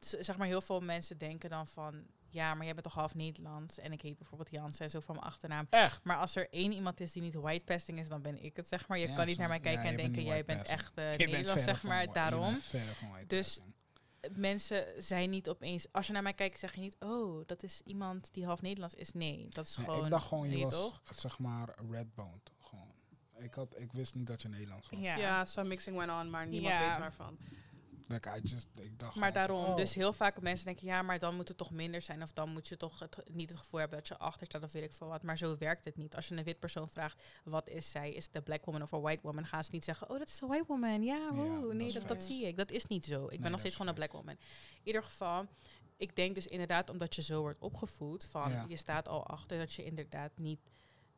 [0.00, 3.78] zeg maar heel veel mensen denken dan van, ja, maar jij bent toch half Nederlands
[3.78, 5.66] en ik heet bijvoorbeeld Jans en zo van mijn achternaam.
[5.70, 6.04] Echt?
[6.04, 8.88] Maar als er één iemand is die niet whitepesting is, dan ben ik het, zeg
[8.88, 8.98] maar.
[8.98, 10.94] Je Ja, kan niet zo- naar mij kijken ja, en denken, jij bent echt eh,
[11.16, 12.12] bent Nederlands, zeg maar.
[12.12, 12.58] Daarom.
[13.26, 13.74] Dus passing.
[14.36, 15.86] Mensen zijn niet opeens...
[15.92, 16.96] Als je naar mij kijkt, zeg je niet...
[16.98, 19.12] Oh, dat is iemand die half Nederlands is.
[19.12, 20.04] Nee, dat is Nee, gewoon...
[20.04, 21.00] ik dacht gewoon, je weet was toch?
[21.10, 22.52] zeg maar redboned.
[22.60, 22.92] Gewoon.
[23.36, 25.00] Ik, had, ik wist niet dat je Nederlands was.
[25.00, 25.16] Ja.
[25.16, 27.38] Ja, some mixing went on, maar niemand weet waarvan.
[28.08, 29.76] Like, I just, ik dacht Maar daarom, oh.
[29.76, 32.22] dus heel vaak mensen denken, ja, maar dan moet het toch minder zijn.
[32.22, 34.72] Of dan moet je toch het, niet het gevoel hebben dat je achter staat of
[34.72, 35.22] weet ik veel wat.
[35.22, 36.16] Maar zo werkt het niet.
[36.16, 38.12] Als je een wit persoon vraagt, wat is zij?
[38.12, 39.46] Is een black woman of een white woman?
[39.46, 41.02] Gaan ze niet zeggen, oh, dat is een white woman.
[41.02, 42.56] Ja, oh, dat nee, dat, dat zie ik.
[42.56, 43.26] Dat is niet zo.
[43.28, 44.34] Ik ben nog steeds gewoon een black woman.
[44.34, 45.46] In ieder geval,
[45.96, 48.64] ik denk dus inderdaad, omdat je zo wordt opgevoed, van Ja.
[48.68, 50.60] je staat al achter, dat je inderdaad niet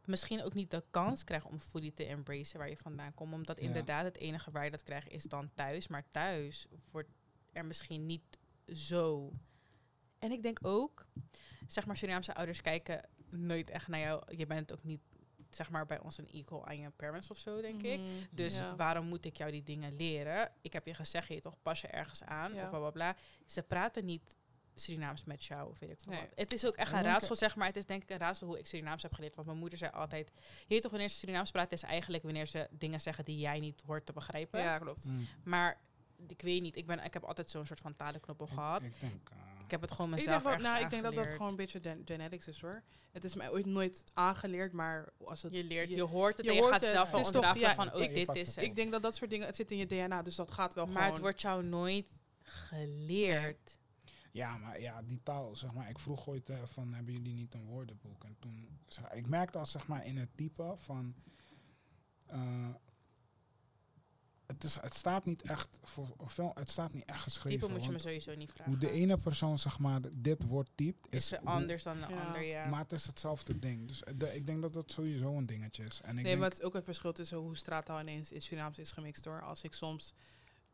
[0.08, 3.32] misschien ook niet de kans krijgt om fully te embracen waar je vandaan komt.
[3.34, 3.62] Omdat Ja.
[3.66, 5.88] inderdaad het enige waar je dat krijgt is dan thuis.
[5.88, 7.08] Maar thuis wordt
[7.52, 8.38] er misschien niet
[8.72, 9.32] zo.
[10.18, 11.06] En ik denk ook,
[11.66, 14.36] zeg maar, Surinaamse ouders kijken nooit echt naar jou.
[14.36, 15.00] Je bent ook niet,
[15.50, 17.98] zeg maar, bij ons een equal aan je parents of zo, denk ik.
[17.98, 18.08] Mhm.
[18.30, 18.76] Dus Ja.
[18.76, 20.52] waarom moet ik jou die dingen leren?
[20.60, 22.62] Ik heb je gezegd, je toch pas je ergens aan Ja.
[22.62, 23.16] of bla bla bla.
[23.46, 24.36] Ze praten niet
[24.80, 26.20] Surinaams met jou of weet ik veel Nee.
[26.20, 26.30] wat.
[26.38, 27.66] Het is ook echt Ik een denk raadsel, zeg maar.
[27.66, 29.34] Het is denk ik een raadsel hoe ik Surinaams heb geleerd.
[29.34, 32.46] Want mijn moeder zei altijd, je weet toch wanneer ze Surinaams praten, is eigenlijk wanneer
[32.46, 34.60] ze dingen zeggen die jij niet hoort te begrijpen.
[34.60, 35.04] Ja, klopt.
[35.04, 35.26] Mm.
[35.44, 35.80] Maar
[36.28, 38.82] ik weet niet, ik, ben, ik heb altijd zo'n soort van talenknoppel gehad.
[38.82, 41.02] Ik denk, eh, Ik heb het gewoon Ik mezelf denk, wel, ergens nou, ik denk
[41.02, 42.82] dat dat gewoon een beetje gen- genetics is hoor.
[43.12, 45.52] Het is mij ooit nooit aangeleerd, maar als het...
[45.52, 46.90] Je leert, je hoort het je en je hoort gaat het.
[46.90, 48.64] zelf wel ja, van, oh, ik- dit is het.
[48.64, 50.84] Ik denk dat dat soort dingen, het zit in je DNA, dus dat gaat wel
[50.86, 51.10] Maar gewoon...
[51.12, 52.06] het wordt jou nooit
[52.42, 53.78] geleerd.
[54.38, 57.54] Ja, maar ja, die taal, zeg maar, ik vroeg ooit eh, van, hebben jullie niet
[57.54, 58.24] een woordenboek?
[58.24, 61.14] En toen, zeg, ik merkte al, zeg maar, in het type van,
[62.26, 62.68] eh,
[64.46, 66.16] het, is, het staat niet echt, voor,
[66.54, 67.58] het staat niet echt geschreven.
[67.60, 68.72] Type moet je me sowieso niet vragen.
[68.72, 72.06] hoe de ene persoon, zeg maar, dit woord typt, is is, hoe- anders dan de
[72.08, 72.24] Ja.
[72.26, 72.68] ander, ja.
[72.68, 73.86] Maar het is hetzelfde ding.
[73.88, 76.00] Dus eh, de- ik denk dat dat sowieso een dingetje is.
[76.00, 78.42] En ik nee, denk, maar het is ook een verschil tussen hoe straattaal ineens in
[78.42, 79.42] Surinaams is gemixt hoor.
[79.42, 80.14] Als ik soms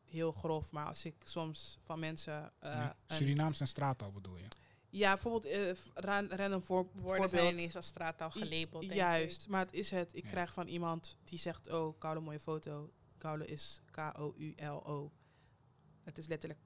[0.05, 2.53] heel grof, maar als ik soms van mensen...
[2.61, 4.45] eh, ja, een- Surinaams en straattaal bedoel je?
[4.91, 7.53] ja, bijvoorbeeld eh, ra- random voor, Woorden zijn voorbeeld.
[7.53, 9.49] ineens als straattaal I- gelabeld, denk Juist, ik.
[9.49, 10.15] maar het is het.
[10.15, 10.31] Ik Ja.
[10.31, 12.93] krijg van iemand die zegt, oh, koude mooie foto.
[13.19, 15.13] Koude is K-O-U-L-O.
[16.03, 16.61] Het is letterlijk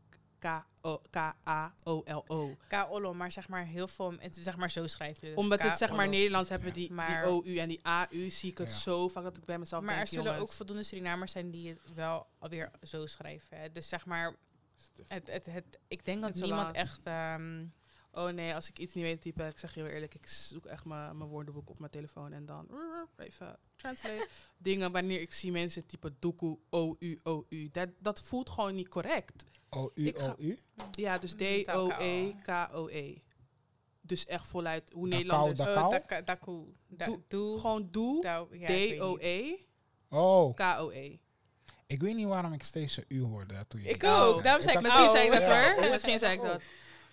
[1.10, 2.56] K-A-O-L-O.
[2.68, 4.12] K-Olo, maar zeg maar heel veel...
[4.18, 6.08] Het is zeg maar zo schrijf je dus Omdat het zeg maar.
[6.08, 8.30] Nederlands hebben we die, Maar- die O-U en die A-U.
[8.30, 8.74] Zie ik het Ja.
[8.76, 11.94] zo vaak dat ik bij mezelf Maar er zullen ook voldoende Surinamers zijn die het
[11.94, 13.58] wel alweer zo schrijven.
[13.58, 13.70] Hè.
[13.72, 14.36] Dus zeg maar,
[15.06, 17.06] het, het, het, ik denk dat niemand echt...
[17.06, 17.64] ehm,
[18.12, 20.28] Oh nee, als ik iets niet weet te typen, ik zeg je heel eerlijk, ik
[20.28, 22.68] zoek echt mijn mijn woordenboek op mijn telefoon en dan
[23.16, 24.28] even translate.
[24.58, 27.68] Dingen wanneer ik zie mensen typen doekoe, O-U, O-U.
[27.68, 29.44] Dat, dat voelt gewoon niet correct.
[29.94, 30.58] Ik ga- O-U-O-U?
[30.90, 33.14] Ja, dus Mm, taal D-O-E-K-O-E.
[34.00, 35.58] Dus echt voluit hoe Da Nederlanders...
[35.58, 36.64] kou, oh, daku.
[36.86, 37.58] Da- Doe- doe.
[37.60, 38.98] Gewoon doe, dau- ja, ik weet niet.
[38.98, 39.56] D-O-E-K-O-E.
[40.10, 41.12] Oh,
[41.86, 44.76] ik weet niet waarom ik steeds een U hoorde toen je Ik ook, daarom zei
[44.78, 45.42] ik had- Misschien Oh, zei ik dat
[45.76, 45.90] hoor.
[45.90, 46.62] Misschien zei ik dat.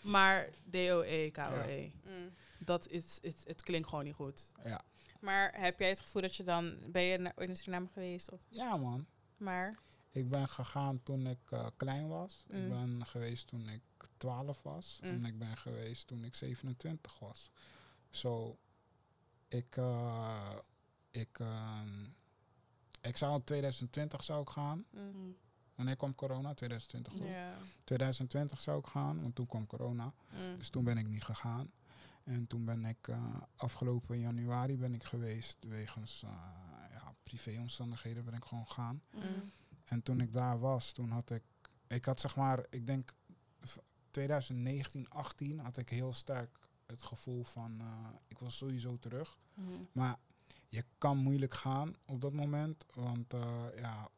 [0.06, 1.92] Maar D-O-E-K-O-E.
[2.04, 2.34] Mm.
[2.60, 4.52] Dat is, het, het klinkt gewoon niet goed.
[4.64, 4.82] Ja.
[5.20, 6.78] Maar heb jij het gevoel dat je dan...
[6.92, 8.32] Ben je naar, ooit naar Suriname geweest?
[8.32, 9.06] Of, ja, man.
[9.38, 9.78] maar...
[10.12, 12.46] Ik ben gegaan toen ik eh, klein was.
[12.48, 12.70] Ik Mm.
[12.70, 13.82] ben geweest toen ik
[14.18, 15.00] 12 was.
[15.04, 15.10] Mm.
[15.10, 17.52] En ik ben geweest toen ik 27 was.
[18.10, 18.58] Zo,
[19.48, 20.56] ik, eh,
[21.12, 22.04] ik, ehm,
[23.02, 24.86] ik zou in 2020 zou ik gaan.
[24.92, 25.38] Mm.
[25.76, 26.54] Wanneer kwam corona?
[26.54, 27.14] 2020.
[27.14, 27.28] toch?
[27.28, 27.54] Ja.
[27.84, 30.04] 2020 zou ik gaan, want toen kwam corona.
[30.34, 30.58] Mm.
[30.58, 31.72] Dus toen ben ik niet gegaan.
[32.24, 36.30] En toen ben ik eh, afgelopen januari ben ik geweest wegens eh,
[36.92, 39.02] ja, privéomstandigheden ben ik gewoon gegaan.
[39.14, 39.52] Mm.
[39.86, 41.44] En toen ik daar was, toen had ik,
[41.88, 43.14] ik had zeg maar, ik denk
[43.62, 43.78] v-
[44.12, 49.38] 2019, 18 had ik heel sterk het gevoel van, eh, ik wil sowieso terug.
[49.54, 49.88] Mm.
[49.92, 50.18] Maar
[50.70, 53.34] je kan moeilijk gaan op dat moment, want
[53.76, 54.10] ja,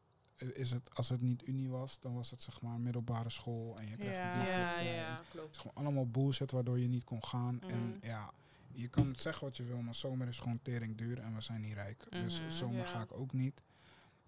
[0.42, 3.86] is het, als het niet Unie was, dan was het zeg maar middelbare school en
[3.88, 4.40] je krijgt Ja.
[4.40, 5.50] die Ja, ja, en ja, Het klopt.
[5.54, 7.60] is gewoon allemaal bullshit waardoor je niet kon gaan.
[7.60, 8.06] En Mhm.
[8.06, 8.32] ja,
[8.72, 11.60] je kan zeggen wat je wil, maar zomer is gewoon tering duur en we zijn
[11.60, 12.06] niet rijk.
[12.10, 12.84] Dus Mhm, zomer ja.
[12.86, 13.62] ga ik ook niet.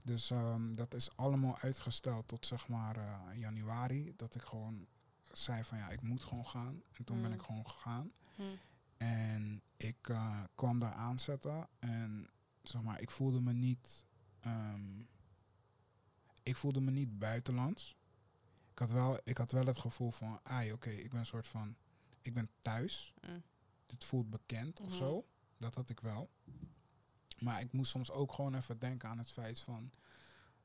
[0.05, 4.13] Dus ehm, dat is allemaal uitgesteld tot zeg maar eh, januari.
[4.17, 4.87] Dat ik gewoon
[5.33, 6.83] zei van ja, ik moet gewoon gaan.
[6.93, 7.41] En toen ben Mhm.
[7.41, 8.13] ik gewoon gegaan.
[8.35, 8.47] Mm.
[8.97, 12.29] En ik eh, kwam daar aanzetten en
[12.63, 14.05] zeg maar, ik voelde me niet,
[14.41, 14.83] ehm,
[16.51, 17.97] ik voelde me niet buitenlands.
[18.73, 21.47] Ik had wel, ik had wel het gevoel van, ah, oké, ik ben een soort
[21.47, 21.77] van,
[22.23, 23.13] ik ben thuis.
[23.29, 23.43] Mm.
[23.87, 24.97] Dit voelt bekend of Mhm.
[24.97, 25.27] zo.
[25.59, 26.31] Dat had ik wel.
[27.39, 29.91] Maar ik moest soms ook gewoon even denken aan het feit van,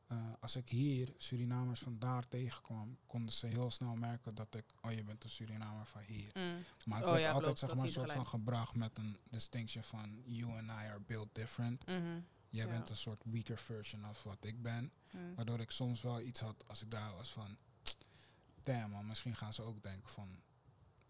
[0.07, 4.65] eh, als ik hier Surinamers van daar tegenkwam, konden ze heel snel merken dat ik,
[4.81, 6.31] oh je bent een Surinamer van hier.
[6.33, 6.63] Mm.
[6.85, 10.21] Maar het Oh werd ja, altijd zeg maar soort van gebracht met een distinction van
[10.25, 11.85] you and I are built different.
[11.85, 12.19] Mhm.
[12.55, 12.71] Jij Ja.
[12.71, 14.91] bent een soort weaker version of wat ik ben.
[15.11, 15.35] Mm.
[15.35, 17.57] Waardoor ik soms wel iets had als ik daar was van
[18.61, 20.41] damn man, misschien gaan ze ook denken van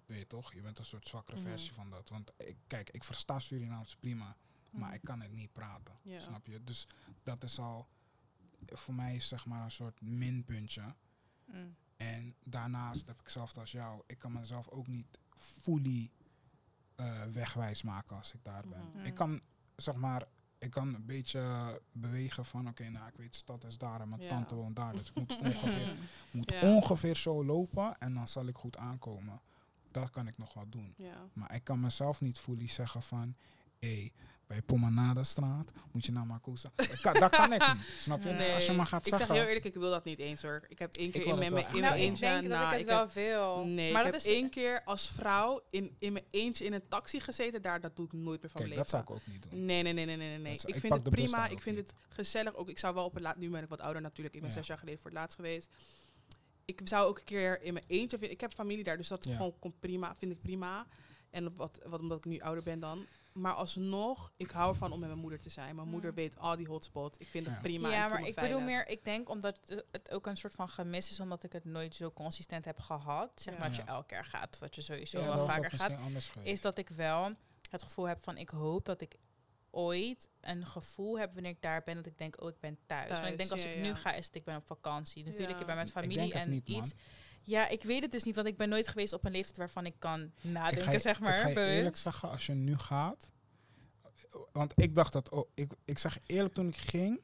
[0.05, 1.47] weet je toch, je bent een soort zwakkere Mhm.
[1.47, 2.09] versie van dat.
[2.09, 4.37] Want ik, kijk, ik versta Surinaams prima,
[4.69, 4.93] maar Mhm.
[4.93, 5.95] ik kan het niet praten.
[6.17, 6.63] Snap je?
[6.63, 6.87] Dus
[7.23, 7.87] dat is al
[8.65, 10.95] voor mij zeg maar een soort minpuntje.
[11.45, 11.75] Mm.
[11.97, 16.11] En daarnaast heb ik zelfs als jou, ik kan mezelf ook niet fully
[16.95, 18.89] eh, wegwijs maken als ik daar ben.
[18.93, 19.05] Mhm.
[19.05, 19.41] Ik kan,
[19.75, 20.27] zeg maar,
[20.65, 21.41] ik kan een beetje
[21.91, 24.27] bewegen van, oké, nou, ik weet, de stad is daar en mijn Ja.
[24.27, 25.95] tante woont daar, dus ik moet ongeveer,
[26.31, 26.61] moet Ja.
[26.75, 29.39] ongeveer zo lopen en dan zal ik goed aankomen.
[29.91, 30.93] Dat kan ik nog wel doen.
[30.97, 31.27] Ja.
[31.33, 33.35] Maar ik kan mezelf niet fully zeggen van,
[33.79, 34.09] hé,
[34.47, 36.71] bij Pomanada straat moet je naar Makusa.
[36.75, 38.33] Dat kan, dat kan ik niet, snap je?
[38.35, 39.27] Dus als je maar gaat ik zeggen...
[39.27, 40.65] zeg heel eerlijk, ik wil dat niet eens hoor.
[40.67, 42.25] Ik heb één keer in mijn, wel in mijn Nou, ik eentje...
[42.25, 43.65] denk dat nou, ik het ik wel heb- wil.
[43.65, 46.73] Nee, maar ik dat heb is één keer als vrouw in, in mijn eentje in
[46.73, 47.61] een taxi gezeten.
[47.61, 49.65] Daar, dat doe ik nooit meer van Kijk, mijn dat zou ik ook niet doen.
[49.65, 50.37] Nee, nee, nee, nee, nee, nee.
[50.37, 50.51] nee.
[50.51, 51.47] Dat zou- Ik ik vind het prima.
[51.47, 51.87] Ik vind niet.
[51.87, 52.55] het gezellig.
[52.55, 53.37] Ook, ik zou wel op het laat.
[53.37, 54.35] Nu ben ik wat ouder natuurlijk.
[54.35, 54.55] Ik ben Ja.
[54.55, 55.69] zes jaar geleden voor het laatst geweest.
[56.65, 58.17] Ik zou ook een keer in mijn eentje.
[58.17, 59.35] vind- Ik heb familie daar, dus dat Ja.
[59.35, 60.15] gewoon komt prima.
[60.15, 60.87] Vind ik prima.
[61.35, 63.05] En wat, wat omdat ik nu ouder ben dan.
[63.33, 65.75] Maar alsnog, ik hou ervan om met mijn moeder te zijn.
[65.75, 66.15] Mijn moeder Mm.
[66.15, 67.17] weet al die hotspots.
[67.17, 67.61] Ik vind het Ja.
[67.61, 67.89] prima.
[67.91, 68.53] ja, maar ik veilig.
[68.55, 71.51] bedoel meer, ik denk omdat het, het ook een soort van gemis is, omdat ik
[71.53, 73.31] het nooit zo consistent heb gehad.
[73.35, 73.59] Zeg Ja.
[73.59, 73.87] maar dat je Ja.
[73.93, 75.91] elke keer gaat, wat je sowieso Ja, wel vaker gaat.
[76.43, 77.31] Is dat ik wel
[77.69, 79.15] het gevoel heb van, ik hoop dat ik
[79.71, 83.09] ooit een gevoel heb wanneer ik daar ben, dat ik denk, oh, ik ben thuis.
[83.11, 83.81] Want ik denk als ja, ik ja.
[83.81, 85.23] nu ga, is het, ik ben op vakantie.
[85.23, 85.59] Natuurlijk, Ja.
[85.59, 86.91] ik ben met Ik familie denk het en niet, man.
[87.45, 89.85] Ja, ik weet het dus niet, want ik ben nooit geweest op een leeftijd waarvan
[89.85, 91.35] ik kan ik ga nadenken, je, zeg maar.
[91.35, 93.31] Ik ga je eerlijk zeggen, als je nu gaat...
[94.51, 95.29] Want ik dacht dat...
[95.29, 97.21] Oh, ik, ik zeg eerlijk, toen ik ging...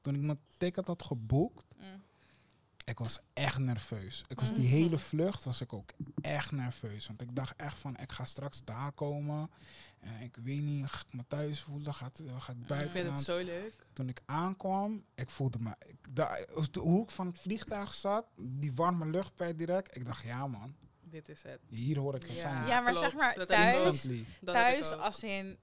[0.00, 1.64] Toen ik mijn ticket had geboekt...
[1.76, 2.02] Mm.
[2.84, 4.24] Ik was echt nerveus.
[4.28, 4.72] Ik was die Mhm.
[4.74, 5.90] hele vlucht was ik ook
[6.20, 7.06] echt nerveus.
[7.06, 9.50] Want ik dacht echt van, ik ga straks daar komen.
[10.00, 11.94] En ik weet niet, ga ik me thuis voelen?
[11.94, 13.86] Gaat, gaat Ik buiten vind het zo leuk.
[13.92, 15.74] Toen ik aankwam, ik voelde me...
[15.86, 19.96] Ik, daar, de hoek van het vliegtuig zat, die warme lucht bij direct.
[19.96, 21.60] Ik dacht, ja man, Dit is het.
[21.68, 22.40] hier hoor ik te Ja.
[22.40, 22.66] zijn.
[22.66, 23.06] Ja, maar klopt.
[23.10, 25.58] zeg maar, ik thuis, ik thuis als in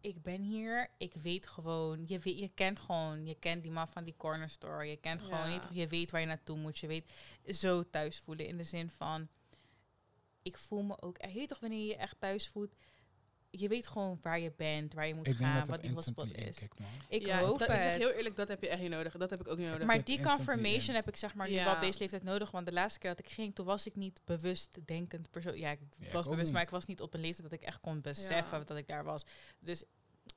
[0.00, 3.88] ik ben hier, ik weet gewoon, je, weet, je kent gewoon, je kent die man
[3.88, 5.52] van die corner store, je kent gewoon Ja.
[5.52, 7.12] niet, toch, je weet waar je naartoe moet, je weet
[7.46, 9.28] zo thuis voelen in de zin van,
[10.42, 12.74] ik voel me ook, je weet toch wanneer je je echt thuis voelt,
[13.60, 16.58] je weet gewoon waar je bent, waar je moet Ik gaan, wat die hotspot is.
[17.08, 17.76] Ik ja, hoop dat, het.
[17.76, 19.12] Ik zeg heel eerlijk, dat heb je echt niet nodig.
[19.16, 19.86] Dat heb ik ook niet nodig.
[19.86, 20.94] maar die confirmation in.
[20.94, 21.64] heb ik zeg maar nu Ja.
[21.64, 22.50] wel op deze leeftijd nodig.
[22.50, 25.58] Want de laatste keer dat ik ging, toen was ik niet bewust denkend persoon.
[25.58, 27.80] Ja, ik Ja, was bewust, maar ik was niet op een leeftijd dat ik echt
[27.80, 28.64] kon beseffen Ja.
[28.64, 29.24] dat ik daar was.
[29.58, 29.84] Dus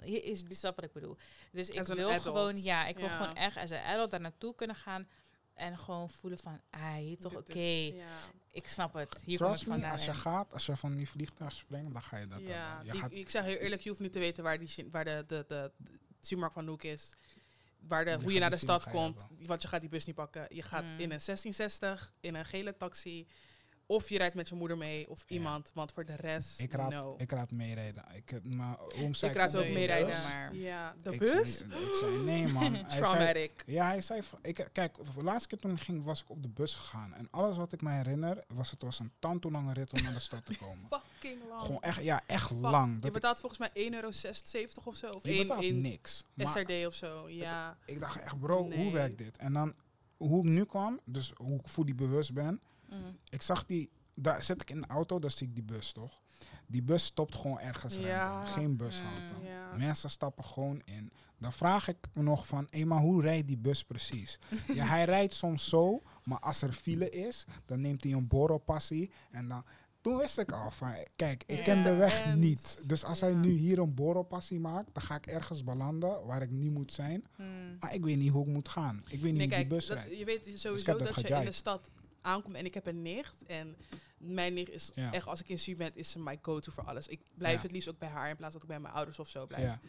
[0.03, 1.17] hier is die snap wat ik bedoel.
[1.51, 2.21] Dus ik As wil adult.
[2.21, 5.07] gewoon, ja, ik wil gewoon echt als een adult daar naartoe kunnen gaan.
[5.53, 8.05] En gewoon voelen van, ah, toch, oké, Ja.
[8.51, 9.21] Ik snap het.
[9.25, 12.01] Hier kom ik Trust me, als je gaat, als je van die vliegtuig springt, dan
[12.01, 12.85] ga je dat Ja, hebben.
[12.85, 15.05] Je die- gaat, ik zeg heel eerlijk, je hoeft niet te weten waar, die, waar
[15.05, 17.09] de, de, de, de supermarkt van Noek is.
[17.79, 19.25] Waar de, Je hoe je naar de stad je komt.
[19.45, 20.45] Want je gaat die bus niet pakken.
[20.55, 20.89] Je gaat Mm.
[20.89, 23.27] in een 1660, in een gele taxi.
[23.91, 25.35] Of je rijdt met je moeder mee of Ja.
[25.35, 27.15] iemand, want voor de rest, Ik raad, no.
[27.17, 28.03] ik raad meerijden.
[28.13, 29.31] Ik, maar oom zei...
[29.31, 30.09] Ik raad ook meerijden.
[30.23, 31.57] maar- Ja, de ik bus?
[31.57, 32.63] Zei, ik zei, nee man.
[32.73, 33.63] Hij zei, Traumatic.
[33.65, 36.49] ja, hij zei, ik, kijk, de laatste keer toen ik ging, was ik op de
[36.49, 37.13] bus gegaan.
[37.13, 40.13] En alles wat ik me herinner, was het was een tand lange rit om naar
[40.13, 40.87] de stad te komen.
[41.19, 41.61] Fucking lang.
[41.61, 42.59] Gewoon echt, ja, echt Fuck.
[42.61, 43.03] lang.
[43.03, 44.07] Je betaalt volgens mij 1,70 euro
[44.83, 45.11] of zo.
[45.11, 46.23] Of je 1 betaalt in niks.
[46.33, 47.29] Maar SRD of zo.
[47.29, 47.77] Ja.
[47.85, 49.37] ik dacht echt, bro, hoe werkt dit?
[49.37, 49.73] En dan,
[50.17, 52.61] hoe ik nu kwam, dus hoe ik voor die bewust ben.
[52.89, 53.17] Mm.
[53.29, 56.19] Ik zag die, daar zit ik in de auto, daar zie ik die bus toch.
[56.67, 58.29] Die bus stopt gewoon ergens Ja.
[58.29, 58.53] random.
[58.53, 59.33] Geen bushalte.
[59.39, 59.75] Mm, ja.
[59.77, 61.11] Mensen stappen gewoon in.
[61.37, 64.39] Dan vraag ik me nog van, hé, maar hoe rijdt die bus precies?
[64.73, 69.11] ja, hij rijdt soms zo, maar als er file is, dan neemt hij een borrelpassie.
[69.31, 69.63] En dan,
[70.01, 72.81] toen wist ik al van, kijk, ik ken de weg En- niet.
[72.87, 76.49] Dus als hij nu hier een borrelpassie maakt, dan ga ik ergens belanden waar ik
[76.51, 77.27] niet moet zijn.
[77.37, 77.77] Mm.
[77.79, 79.03] Maar ik weet niet hoe ik moet gaan.
[79.09, 80.17] Ik weet niet hoe die bus dat- rijdt.
[80.17, 81.89] je weet Dus sowieso dat dat je in de stad
[82.21, 82.55] aankomt.
[82.55, 83.33] En ik heb een nicht.
[83.47, 83.75] En
[84.17, 85.11] mijn nicht is Ja.
[85.11, 87.07] echt, als ik in Su ben, is ze my go-to voor alles.
[87.07, 87.61] Ik blijf Ja.
[87.61, 89.63] het liefst ook bij haar in plaats dat ik bij mijn ouders of zo blijf.
[89.63, 89.79] Ja.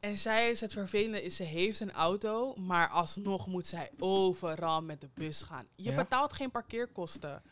[0.00, 4.82] En zij is het vervelende, is ze heeft een auto, maar alsnog moet zij overal
[4.82, 5.66] met de bus gaan.
[5.76, 7.42] Je betaalt geen parkeerkosten.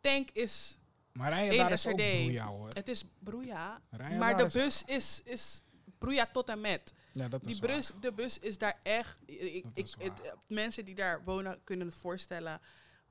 [0.00, 0.78] Tank is,
[1.12, 2.10] Maar rijden daar is ook SRD.
[2.12, 2.68] broeia hoor.
[2.68, 5.62] het is broeia, Rijden maar de bus is, is
[5.98, 6.94] broeia tot en met.
[7.12, 7.70] Ja, dat Die waar.
[7.76, 9.18] bus, de bus is daar echt.
[9.26, 12.60] Ik, ik, het, mensen die daar wonen kunnen het voorstellen.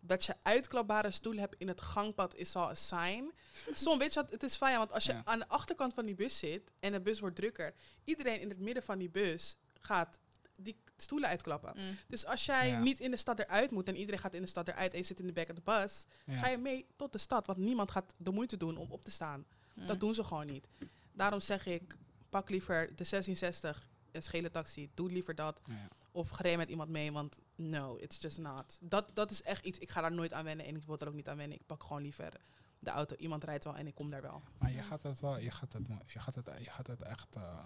[0.07, 3.31] Dat je uitklapbare stoelen hebt in het gangpad is al een sign.
[3.73, 5.21] Soms weet je wat, het is fijn, want als je Ja.
[5.23, 7.73] aan de achterkant van die bus zit en de bus wordt drukker,
[8.03, 10.19] iedereen in het midden van die bus gaat
[10.61, 11.73] die stoelen uitklappen.
[11.75, 11.97] Mm.
[12.07, 12.79] Dus als jij Ja.
[12.79, 15.05] niet in de stad eruit moet en iedereen gaat in de stad eruit en je
[15.05, 16.37] zit in de back of the bus, Ja.
[16.39, 19.11] ga je mee tot de stad, want niemand gaat de moeite doen om op te
[19.11, 19.45] staan.
[19.73, 19.87] Mm.
[19.87, 20.67] Dat doen ze gewoon niet.
[21.11, 21.97] Daarom zeg ik,
[22.29, 24.89] pak liever de 1660, een schele taxi.
[24.93, 25.59] Doe liever dat.
[25.63, 25.87] Ja.
[26.11, 28.77] Of gereden met iemand mee, want no, it's just not.
[28.81, 31.07] Dat, dat is echt iets, ik ga daar nooit aan wennen en ik wil er
[31.07, 31.57] ook niet aan wennen.
[31.59, 32.33] Ik pak gewoon liever
[32.79, 33.15] de auto.
[33.15, 34.41] Iemand rijdt wel en ik kom daar wel.
[34.57, 37.35] Maar je gaat het wel, je gaat het, je gaat het, je gaat het echt,
[37.35, 37.59] eh,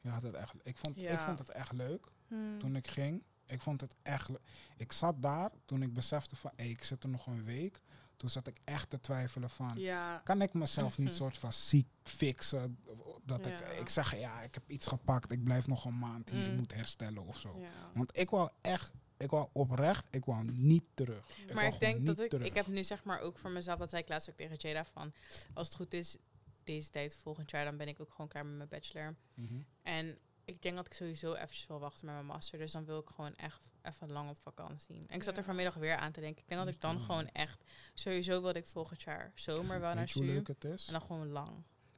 [0.00, 0.54] je gaat het echt.
[0.62, 2.58] Ik vond, ik vond het echt leuk Mm.
[2.58, 3.22] toen ik ging.
[3.46, 4.30] Ik vond het echt.
[4.76, 7.80] Ik zat daar toen ik besefte van, hey, ik zit er nog een week.
[8.22, 11.86] Toen zat ik echt te twijfelen van, Ja, kan ik mezelf niet soort van ziek
[12.02, 12.78] fixen?
[13.24, 13.66] Dat ik, Ja.
[13.66, 16.56] ik zeg, ja, ik heb iets gepakt, ik blijf nog een maand hier, Mm.
[16.56, 17.58] moet herstellen of zo.
[17.60, 17.70] ja.
[17.94, 21.26] Want ik wou echt, ik wou oprecht, ik wou niet terug.
[21.54, 22.46] Maar ik denk dat ik, terug.
[22.46, 24.84] ik heb nu zeg maar ook voor mezelf, dat zei ik laatst ook tegen Jada
[24.84, 25.12] van,
[25.54, 26.16] als het goed is,
[26.64, 29.14] deze tijd volgend jaar, dan ben ik ook gewoon klaar met mijn bachelor.
[29.34, 29.54] Mhm.
[29.82, 32.98] En ik denk dat ik sowieso eventjes wil wachten met mijn master, dus dan wil
[32.98, 34.98] ik gewoon echt even lang op vakantie.
[35.08, 37.28] En ik zat er vanmiddag weer aan te denken, ik denk dat ik dan gewoon
[37.28, 37.64] echt,
[37.94, 40.86] sowieso wilde ik volgend jaar zomer wel naar Weet je hoe Su, leuk het is?
[40.86, 41.48] en dan gewoon lang.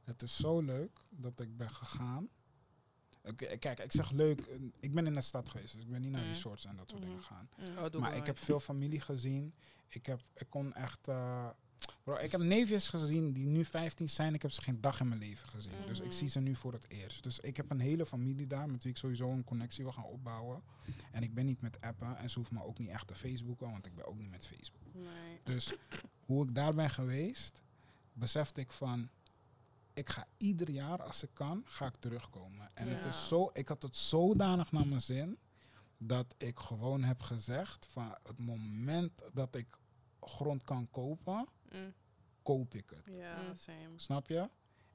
[0.03, 2.29] Het is zo leuk dat ik ben gegaan.
[3.23, 4.39] Oké, kijk, ik zeg leuk.
[4.41, 6.27] eh, Ik ben in de stad geweest, dus ik ben niet naar Mm.
[6.27, 7.09] resorts en dat soort Mhm.
[7.09, 7.49] dingen gegaan.
[7.59, 9.53] Oh, doe ik maar ik heb veel familie gezien.
[9.87, 11.07] Ik, heb, ik kon echt.
[11.07, 11.49] eh,
[12.05, 14.33] bro, ik heb neefjes gezien die nu 15 zijn.
[14.33, 15.71] Ik heb ze geen dag in mijn leven gezien.
[15.87, 16.13] Dus ik Mhm.
[16.15, 17.23] zie ze nu voor het eerst.
[17.23, 20.03] Dus ik heb een hele familie daar met wie ik sowieso een connectie wil gaan
[20.05, 20.63] opbouwen.
[21.11, 23.71] En ik ben niet met appen en ze hoeft me ook niet echt te Facebooken,
[23.71, 24.81] want ik ben ook niet met Facebook.
[24.93, 25.39] Nee.
[25.43, 25.73] Dus
[26.25, 27.61] hoe ik daar ben geweest,
[28.13, 29.09] besefte ik van,
[29.93, 32.69] ik ga ieder jaar als ik kan, ga ik terugkomen.
[32.75, 35.37] En het is zo, ik had het zodanig naar mijn zin,
[35.97, 39.67] dat ik gewoon heb gezegd van het moment dat ik
[40.21, 41.93] grond kan kopen, Mm.
[42.43, 43.15] koop ik het.
[43.15, 43.57] Ja, Mm.
[43.57, 43.93] same.
[43.95, 44.49] Snap je?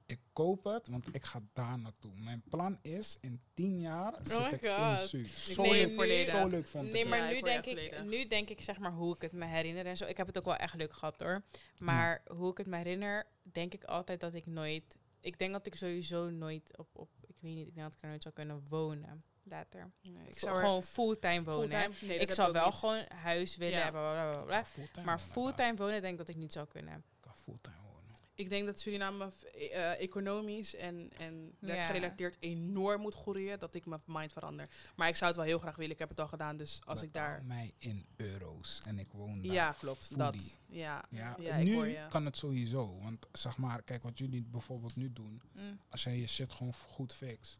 [0.07, 2.13] Ik koop het, want ik ga daar naartoe.
[2.15, 5.13] Mijn plan is, in tien jaar zit Oh my ik in God.
[5.13, 8.27] Ik Zo, leuk, zo leuk vond ik Nee, maar Ja, ik nu, denk ik, nu
[8.27, 10.05] denk ik zeg maar hoe ik het me herinner en zo.
[10.05, 11.43] Ik heb het ook wel echt leuk gehad hoor.
[11.79, 14.99] Maar hoe ik het me herinner, denk ik altijd dat ik nooit...
[15.21, 17.11] Ik denk dat ik sowieso nooit op, op...
[17.27, 19.91] Ik weet niet, ik denk dat ik er nooit zou kunnen wonen later.
[20.03, 21.91] Nee, ik zou gewoon fulltime wonen.
[22.01, 22.75] Nee, ik zou wel niet.
[22.75, 23.83] gewoon huis willen Ja.
[23.85, 24.65] hebben, bla, bla, bla, bla.
[24.65, 26.95] Fulltime Maar fulltime wonen denk ik dat ik niet zou kunnen.
[26.95, 27.89] Ik kan fulltime wonen.
[28.35, 31.67] Ik denk dat Suriname eh, economisch en, en Ja.
[31.67, 33.59] werkgerelateerd enorm moet groeien.
[33.59, 34.67] Dat ik mijn mind verander.
[34.97, 35.93] Maar ik zou het wel heel graag willen.
[35.93, 36.57] Ik heb het al gedaan.
[36.57, 37.43] Dus als ik daar...
[37.45, 39.53] mij in euro's en ik woon daar.
[39.53, 40.19] Ja, klopt.
[40.19, 40.37] Dat.
[40.67, 42.07] Ja, Ja, ja ik nu hoor je.
[42.09, 42.99] kan het sowieso.
[43.03, 45.43] Want zeg maar, kijk wat jullie bijvoorbeeld nu doen.
[45.53, 47.59] Mm, Als jij je shit gewoon goed fix,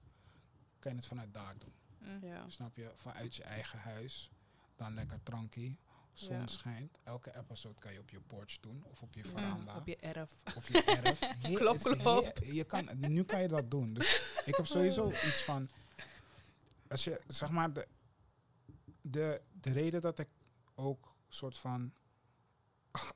[0.81, 1.73] kan je het vanuit daar doen.
[1.99, 2.27] mm.
[2.29, 2.45] Ja.
[2.49, 2.93] Snap je?
[2.97, 4.31] Vanuit je eigen huis.
[4.77, 5.77] Dan lekker trankie.
[6.13, 6.47] Zon Ja.
[6.47, 6.99] schijnt.
[7.05, 8.85] Elke episode kan je op je porch doen.
[8.91, 9.77] Of op je veranda.
[9.77, 10.35] Op je erf.
[10.57, 11.19] op je erf.
[11.59, 12.39] Klop, klop.
[12.39, 13.95] je kan, nu kan je dat doen.
[13.95, 15.69] Dus ik heb sowieso iets van.
[16.89, 17.89] Als je zeg maar de,
[19.01, 20.29] de, de reden dat ik
[20.75, 21.93] ook soort van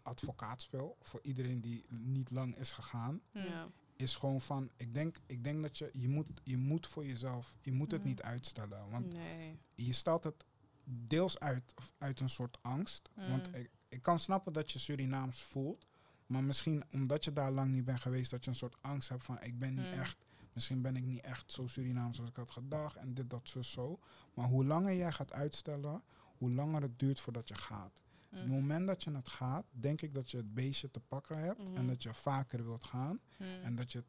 [0.02, 3.42] advocaat speel voor iedereen die niet lang is gegaan, Mm.
[3.42, 3.66] Ja.
[3.96, 4.70] Is gewoon van.
[4.76, 8.00] Ik denk, ik denk dat je je moet, je moet voor jezelf, je moet het
[8.00, 8.08] Mhm.
[8.08, 9.58] niet uitstellen, want Nee.
[9.74, 10.44] je stelt het
[10.84, 13.54] deels uit uit een soort angst, want Mm.
[13.54, 15.86] ik, ik kan snappen dat je Surinaams voelt,
[16.26, 19.24] Maar misschien omdat je daar lang niet bent geweest, dat je een soort angst hebt
[19.24, 19.92] van ik ben niet Mm.
[20.00, 23.48] echt, misschien ben ik niet echt zo Surinaams als ik had gedacht en dit, dat,
[23.48, 23.98] zo, zo.
[24.34, 26.02] Maar hoe langer jij gaat uitstellen,
[26.38, 28.02] hoe langer het duurt voordat je gaat.
[28.34, 28.54] Op het Mm.
[28.60, 31.72] moment dat je het gaat, denk ik dat je het beestje te pakken hebt en
[31.72, 31.86] Mhm.
[31.86, 33.20] dat je vaker wilt gaan.
[33.38, 33.46] Mm.
[33.46, 34.04] En dat je,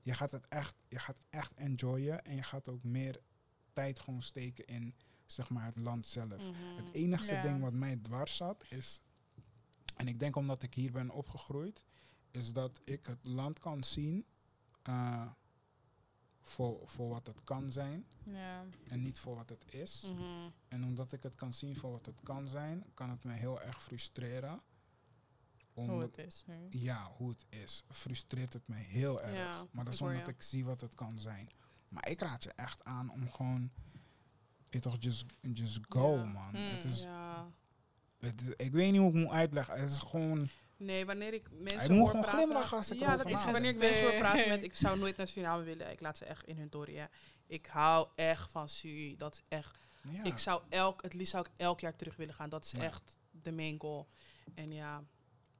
[0.00, 3.20] je gaat het echt, je gaat het echt enjoyen en je gaat ook meer
[3.72, 4.94] tijd gewoon steken in
[5.26, 6.28] zeg maar het land zelf.
[6.50, 6.76] Mhm.
[6.76, 7.42] Het enigste Ja.
[7.42, 9.00] ding wat mij dwars zat is,
[9.96, 11.82] en ik denk omdat ik hier ben opgegroeid,
[12.30, 14.24] is dat ik het land kan zien
[14.82, 15.26] eh,
[16.42, 18.64] voor, voor wat het kan zijn Ja.
[18.88, 20.02] en niet voor wat het is.
[20.14, 20.22] Mhm.
[20.68, 23.60] En omdat ik het kan zien voor wat het kan zijn, kan het me heel
[23.62, 24.60] erg frustreren.
[25.74, 26.54] Hoe het is nu.
[26.70, 27.82] ja, hoe het is.
[27.90, 29.34] Frustreert het me heel erg.
[29.36, 31.48] Ja, maar dat is omdat ik zie wat het kan zijn.
[31.88, 33.70] Maar ik raad je echt aan om gewoon,
[34.70, 36.24] je toch, just, just go, Ja.
[36.24, 36.48] man.
[36.48, 36.54] Mm.
[36.56, 37.50] Het is, Ja.
[38.18, 39.80] het is, ik weet niet hoe ik moet uitleggen.
[39.80, 40.48] Het is gewoon,
[40.80, 44.02] Nee, wanneer ik mensen gewoon praten- glimlachen als ik Ja, dat is wanneer ik mensen
[44.10, 44.62] hoor praten met...
[44.62, 45.90] Ik zou nooit naar Suriname willen.
[45.90, 47.04] Ik laat ze echt in hun tory, hè.
[47.46, 49.16] Ik hou echt van Suri.
[49.16, 49.78] Dat is echt...
[50.10, 50.24] ja.
[50.24, 51.02] Ik zou elk...
[51.02, 52.48] Het liefst zou ik elk jaar terug willen gaan.
[52.48, 52.82] Dat is Ja.
[52.82, 54.08] echt de main goal.
[54.54, 55.02] En ja,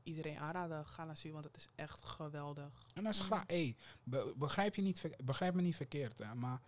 [0.02, 0.86] iedereen aanraden.
[0.86, 2.86] Ga naar Suri, want het is echt geweldig.
[2.94, 3.26] En dat is Mm.
[3.26, 6.60] graag, hey, be- begrijp, je niet, begrijp me niet verkeerd, hè, maar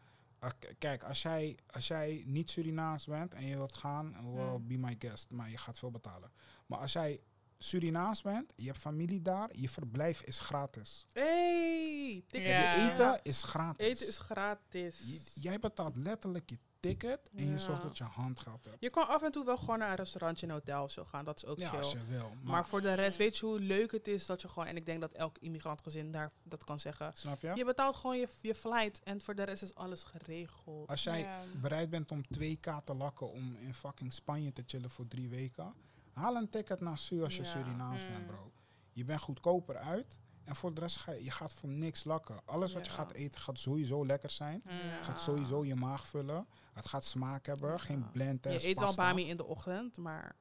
[0.59, 4.67] k- kijk, als jij, als jij niet Surinaams bent en je wilt gaan, well, Mm.
[4.67, 6.33] be my guest, maar je gaat veel betalen.
[6.67, 7.21] Maar als jij
[7.63, 11.07] Surinaams bent, je hebt familie daar, je verblijf is gratis.
[11.13, 12.49] Hey, ticket.
[12.49, 12.75] Ja.
[12.75, 13.87] Je eten is gratis.
[13.87, 15.01] Eten is gratis.
[15.35, 18.77] Jij betaalt letterlijk je ticket en je zorgt dat je handgeld hebt.
[18.81, 21.25] Je kan af en toe wel gewoon naar een restaurantje, een hotel of zo gaan.
[21.25, 21.79] Dat is ook Ja, chill.
[21.79, 22.29] als je wil.
[22.29, 24.69] Maar, Maar voor de rest, weet je hoe leuk het is dat je gewoon...
[24.69, 27.11] En ik denk dat elk immigrantgezin daar dat kan zeggen.
[27.15, 27.53] snap je?
[27.55, 30.89] Je betaalt gewoon je, je flight en voor de rest is alles geregeld.
[30.89, 31.39] Als jij Ja.
[31.61, 35.75] bereid bent om 2k te lakken om in fucking Spanje te chillen voor drie weken,
[36.13, 37.49] haal een ticket naar Su als je Ja.
[37.49, 38.09] Surinaams Mm.
[38.13, 38.53] bent, bro.
[38.93, 42.41] Je bent goedkoper uit en voor de rest ga je, je gaat voor niks lakken.
[42.45, 44.63] Alles wat je gaat eten gaat sowieso lekker zijn.
[44.65, 44.73] Mm.
[44.73, 45.03] Ja.
[45.03, 46.47] Gaat sowieso je maag vullen.
[46.73, 50.37] Het gaat smaak hebben, geen blendtest, je eet wel bami in de ochtend, maar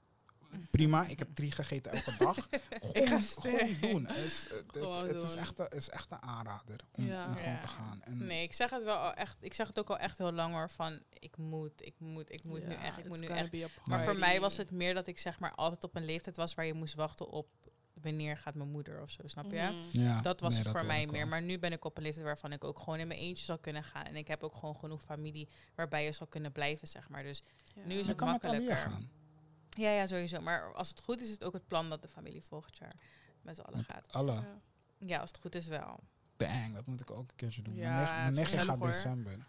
[0.72, 2.38] Prima, ik heb drie gegeten elke dag.
[2.50, 4.06] Ik gewoon, ga gewoon doen.
[4.08, 5.38] Het is, het- Gewoon is, doen.
[5.40, 7.26] echt, het is echt een aanrader om, Ja.
[7.28, 7.60] om gewoon Ja.
[7.60, 8.02] te gaan.
[8.04, 9.38] En Nee, ik zeg het wel al echt.
[9.42, 10.70] Ik zeg het ook al echt heel lang hoor.
[10.70, 13.52] Van ik moet, ik moet, ik moet nu echt, ik moet nu echt.
[13.86, 16.54] Maar voor mij was het meer dat ik zeg maar altijd op een leeftijd was
[16.54, 17.48] waar je moest wachten op
[18.02, 19.62] wanneer gaat mijn moeder of zo, snap je?
[19.92, 20.00] Mhm.
[20.04, 21.20] ja, Dat was nee, het voor mij ik meer.
[21.20, 21.30] wel.
[21.30, 23.58] Maar nu ben ik op een leeftijd waarvan ik ook gewoon in mijn eentje zal
[23.58, 24.06] kunnen gaan.
[24.06, 27.24] En ik heb ook gewoon genoeg familie waarbij je zal kunnen blijven, zeg maar.
[27.24, 27.44] Dus
[27.76, 27.82] Ja.
[27.86, 28.92] nu is het makkelijker.
[29.78, 30.42] Ja, ja, sowieso.
[30.42, 32.94] Maar als het goed is, is het ook het plan dat de familie volgend jaar
[33.42, 34.12] met z'n allen Met gaat.
[34.14, 34.34] alle.
[34.34, 34.62] Ja.
[34.98, 36.00] Ja, als het goed is wel.
[36.38, 37.76] Dang, dat moet ik ook een keertje doen.
[37.76, 38.88] Ja, mijn nichtje gezellig, gaat hoor.
[38.88, 39.46] december.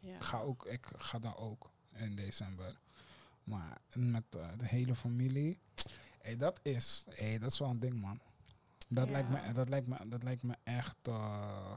[0.00, 0.14] Ja.
[0.14, 2.78] Ik ga, ook, ik ga daar ook in december.
[3.44, 5.58] Maar met eh, de hele familie.
[6.20, 8.20] Hey, dat is, hey, dat is wel een ding, man.
[8.88, 9.12] Dat, Ja.
[9.12, 10.96] lijkt, me, dat, lijkt, me, dat lijkt me echt.
[11.02, 11.76] eh,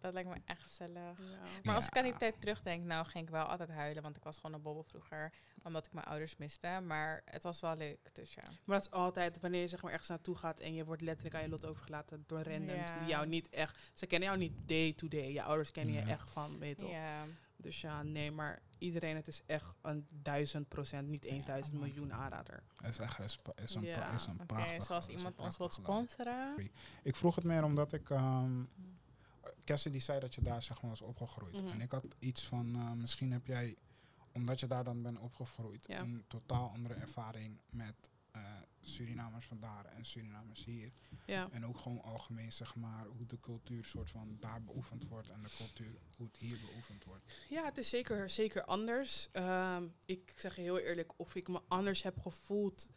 [0.00, 1.18] Dat lijkt me echt gezellig.
[1.18, 1.38] Ja.
[1.64, 2.18] Maar als ik aan die Ja.
[2.18, 4.02] tijd terugdenk, nou ging ik wel altijd huilen.
[4.02, 5.32] Want ik was gewoon een bobbel vroeger.
[5.64, 6.80] Omdat ik mijn ouders miste.
[6.86, 7.98] Maar het was wel leuk.
[8.12, 8.42] Dus ja.
[8.64, 11.34] Maar dat is altijd wanneer je zeg maar ergens naartoe gaat en je wordt letterlijk
[11.36, 12.98] aan je lot overgelaten door randoms Ja.
[12.98, 13.90] die jou niet echt.
[13.94, 15.32] Ze kennen jou niet day to day.
[15.32, 16.06] Je ouders kennen je Ja.
[16.06, 16.94] echt van, weet je toch.
[16.94, 17.24] Ja.
[17.58, 21.74] Dus ja, nee, maar iedereen, het is echt een duizend procent, niet eens Ja, duizend
[21.78, 21.86] man.
[21.86, 22.62] miljoen aanrader.
[22.88, 23.98] is echt is, is een, Ja.
[23.98, 24.82] pra- is een Oké, prachtig.
[24.82, 25.72] zoals iemand ons land.
[25.72, 26.70] sponsoren.
[27.02, 28.10] Ik vroeg het meer omdat ik.
[28.10, 28.62] ehm
[29.64, 31.62] Cassie die zei dat je daar zeg maar was opgegroeid.
[31.62, 31.66] Mhm.
[31.66, 32.74] En ik had iets van.
[32.74, 33.76] eh, misschien heb jij,
[34.32, 36.00] omdat je daar dan bent opgegroeid, Ja.
[36.00, 38.42] een totaal andere ervaring met eh,
[38.80, 40.90] Surinamers van daar en Surinamers hier.
[41.26, 41.48] Ja.
[41.52, 45.42] En ook gewoon algemeen zeg maar hoe de cultuur soort van daar beoefend wordt en
[45.42, 47.24] de cultuur hoe het hier beoefend wordt.
[47.48, 49.28] Ja, het is zeker, zeker anders.
[49.32, 52.88] Ehm, ik zeg heel eerlijk, of ik me anders heb gevoeld.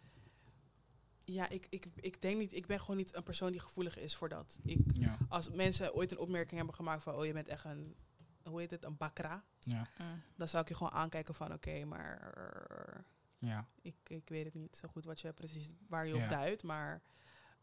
[1.34, 4.15] Ja, ik, ik, ik denk niet, ik ben gewoon niet een persoon die gevoelig is
[4.15, 4.57] voor dat.
[4.64, 7.95] Ik, Ja, als mensen ooit een opmerking hebben gemaakt van, oh je bent echt een,
[8.43, 9.43] hoe heet het, een bakra.
[9.60, 10.22] ja, Mm.
[10.35, 13.03] Dan zou ik je gewoon aankijken van, oké, maar
[13.38, 13.68] ja.
[13.81, 16.23] ik, ik weet het niet zo goed wat je precies, waar je Ja.
[16.23, 16.64] op duidt.
[16.64, 17.01] Maar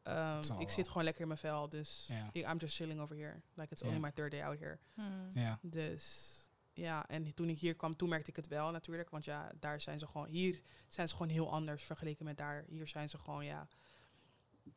[0.03, 0.69] ehm, ik wel.
[0.71, 3.41] zit gewoon lekker in mijn vel, dus ik, I'm just chilling over here.
[3.55, 4.79] Like it's only my third day out here.
[4.95, 5.29] Mm.
[5.33, 5.59] ja.
[5.63, 6.35] Dus
[6.77, 9.11] ja, en toen ik hier kwam, toen merkte ik het wel natuurlijk.
[9.11, 12.65] Want ja, daar zijn ze gewoon, hier zijn ze gewoon heel anders vergeleken met daar.
[12.69, 13.69] Hier zijn ze gewoon, ja,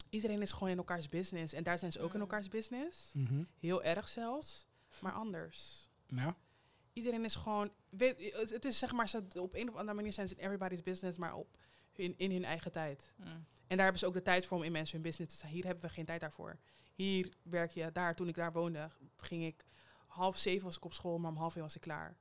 [0.09, 1.53] iedereen is gewoon in elkaars business.
[1.53, 3.13] En daar zijn ze ook in elkaars business.
[3.13, 3.43] Mhm.
[3.59, 4.67] Heel erg zelfs,
[5.01, 5.87] maar anders.
[6.07, 6.35] ja.
[6.93, 10.13] Iedereen is gewoon, weet, het- het is zeg maar, ze, op een of andere manier
[10.13, 11.57] zijn ze in everybody's business, maar op
[11.93, 13.11] in, in hun eigen tijd.
[13.15, 13.25] Mm.
[13.25, 15.51] En daar hebben ze ook de tijd voor om in mensen hun business te zijn.
[15.53, 16.57] Hier hebben we geen tijd daarvoor.
[16.93, 19.65] Hier werk je, daar, toen ik daar woonde, ging ik
[20.09, 22.17] half zeven was ik op school, maar om half één was ik klaar.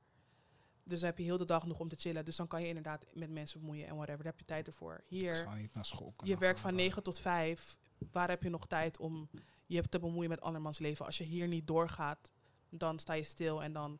[0.83, 2.25] Dus dan heb je heel de dag nog om te chillen.
[2.25, 4.23] Dus dan kan je inderdaad met mensen bemoeien en whatever.
[4.23, 4.95] Daar heb je tijd ervoor.
[4.95, 6.75] Ik Hier, zou niet naar school kunnen je werkt van.
[6.75, 7.77] 9 tot 5.
[8.11, 9.29] waar heb je nog tijd om
[9.65, 11.05] je te bemoeien met andermans leven?
[11.05, 12.31] Als je hier niet doorgaat,
[12.69, 13.99] dan sta je stil en dan,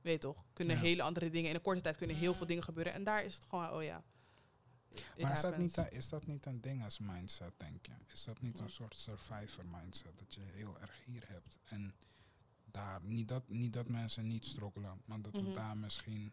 [0.00, 0.82] weet je toch, kunnen Ja.
[0.82, 2.92] hele andere dingen, in een korte tijd kunnen heel veel dingen gebeuren.
[2.92, 4.02] En daar is het gewoon, oh ja.
[4.90, 7.92] it Maar is dat, niet, een- is dat niet een ding als mindset, denk je?
[8.12, 10.18] Is dat niet een soort survivor mindset?
[10.18, 11.58] Dat je heel erg hier hebt.
[11.64, 11.94] En
[12.74, 15.44] daar, niet dat, niet dat mensen niet struggelen, maar dat Mhm.
[15.44, 16.32] het daar misschien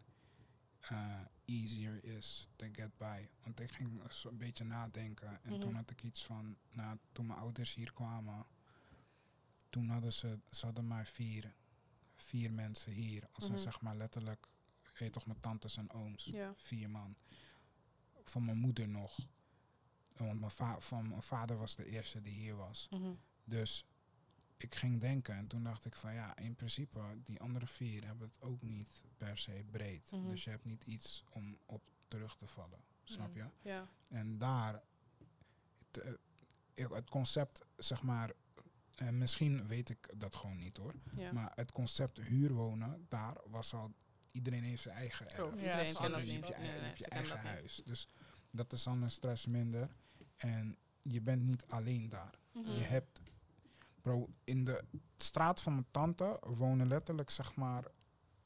[0.80, 3.28] eh, easier is to get by.
[3.42, 5.42] Want ik ging een beetje nadenken.
[5.42, 5.60] En Mhm.
[5.60, 8.46] toen had ik iets van, nou, toen mijn ouders hier kwamen,
[9.70, 11.54] toen hadden ze, ze hadden maar vier,
[12.16, 13.28] vier mensen hier.
[13.32, 13.52] Als Mhm.
[13.52, 14.48] een zeg maar letterlijk,
[14.98, 16.54] weet toch, mijn tantes en ooms Ja.
[16.56, 17.16] vier man.
[18.24, 19.18] Van mijn moeder nog.
[20.16, 22.86] Want mijn, va van mijn vader was de eerste die hier was.
[22.90, 23.12] Mhm.
[23.44, 23.86] Dus
[24.62, 28.28] ik ging denken en toen dacht ik van ja, in principe, die andere vier hebben
[28.28, 30.10] het ook niet per se breed.
[30.10, 30.28] Mhm.
[30.28, 32.78] Dus je hebt niet iets om op terug te vallen.
[33.04, 33.36] Snap Mhm.
[33.38, 33.44] je?
[33.68, 33.88] Ja.
[34.08, 34.82] En daar,
[35.90, 36.18] het,
[36.74, 38.30] eh, het concept, zeg maar,
[38.94, 40.94] en misschien weet ik dat gewoon niet hoor.
[41.16, 41.32] ja.
[41.32, 43.92] Maar het concept huurwonen, daar was al,
[44.30, 45.34] iedereen heeft zijn eigen erf.
[45.34, 45.52] Klopt.
[45.52, 47.52] Ja, Iedereen je hebt je, Nee, nee, je ze kennen eigen niet.
[47.58, 47.82] huis.
[47.84, 48.08] Dus
[48.50, 49.94] dat is dan een stress minder.
[50.36, 52.34] En je bent niet alleen daar.
[52.52, 52.70] Mhm.
[52.70, 53.20] Je hebt,
[54.02, 54.84] bro, in de
[55.16, 57.84] straat van mijn tante wonen letterlijk, zeg maar,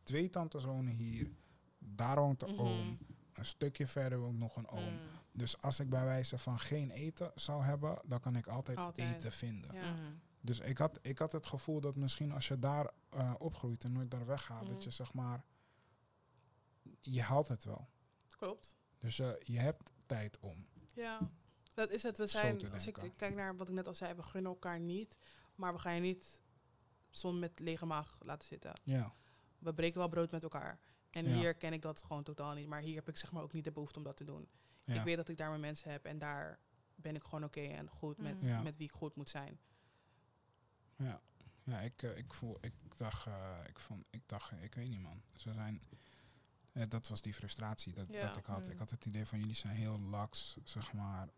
[0.02, 1.30] twee tantes wonen hier.
[1.78, 2.60] Daar woont de Mhm.
[2.60, 2.98] oom.
[3.32, 4.92] Een stukje verder woont nog een oom.
[4.92, 4.98] Mm.
[5.32, 9.14] Dus als ik bij wijze van geen eten zou hebben, dan kan ik altijd, Altijd.
[9.14, 9.74] eten vinden.
[9.74, 9.90] Ja.
[9.92, 10.12] Mhm.
[10.40, 13.92] Dus ik had, ik had het gevoel dat misschien als je daar eh, opgroeit en
[13.92, 14.72] nooit daar weggaat, Mhm.
[14.72, 15.44] dat je zeg maar,
[17.00, 17.88] je haalt het wel.
[18.36, 18.76] Klopt.
[18.98, 20.66] Dus eh, je hebt tijd om.
[20.94, 21.30] Ja,
[21.74, 22.18] dat is het.
[22.18, 25.16] We zijn, als ik kijk naar wat ik net al zei, we gunnen elkaar niet.
[25.56, 26.42] Maar we gaan je niet
[27.10, 28.72] zon met lege maag laten zitten.
[28.82, 29.14] Ja.
[29.58, 30.78] We breken wel brood met elkaar.
[31.10, 31.34] En Ja.
[31.36, 32.66] hier ken ik dat gewoon totaal niet.
[32.68, 34.48] Maar hier heb ik zeg maar ook niet de behoefte om dat te doen.
[34.84, 34.94] ja.
[34.94, 36.58] Ik weet dat ik daar mijn mensen heb en daar
[36.94, 38.48] ben ik gewoon oké en goed met, Mm.
[38.48, 38.62] Ja.
[38.62, 39.58] met wie ik goed moet zijn.
[40.96, 41.20] Ja,
[41.64, 45.00] ja ik, eh, ik voel, ik dacht, eh, ik vond, ik dacht, ik weet niet
[45.00, 45.22] man.
[45.34, 45.80] Ze zijn,
[46.72, 48.26] eh, dat was die frustratie dat, Ja.
[48.26, 48.64] dat ik had.
[48.64, 48.70] Mm.
[48.70, 51.28] Ik had het idee van jullie zijn heel lax, zeg maar,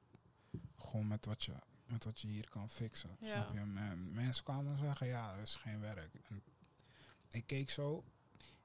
[0.76, 1.54] gewoon met wat je,
[1.88, 3.10] met wat je hier kan fixen.
[3.20, 3.26] Ja.
[3.42, 3.60] Snap je?
[3.60, 6.10] M- mensen kwamen zeggen, ja, dat is geen werk.
[6.28, 6.42] En
[7.30, 8.04] ik keek zo,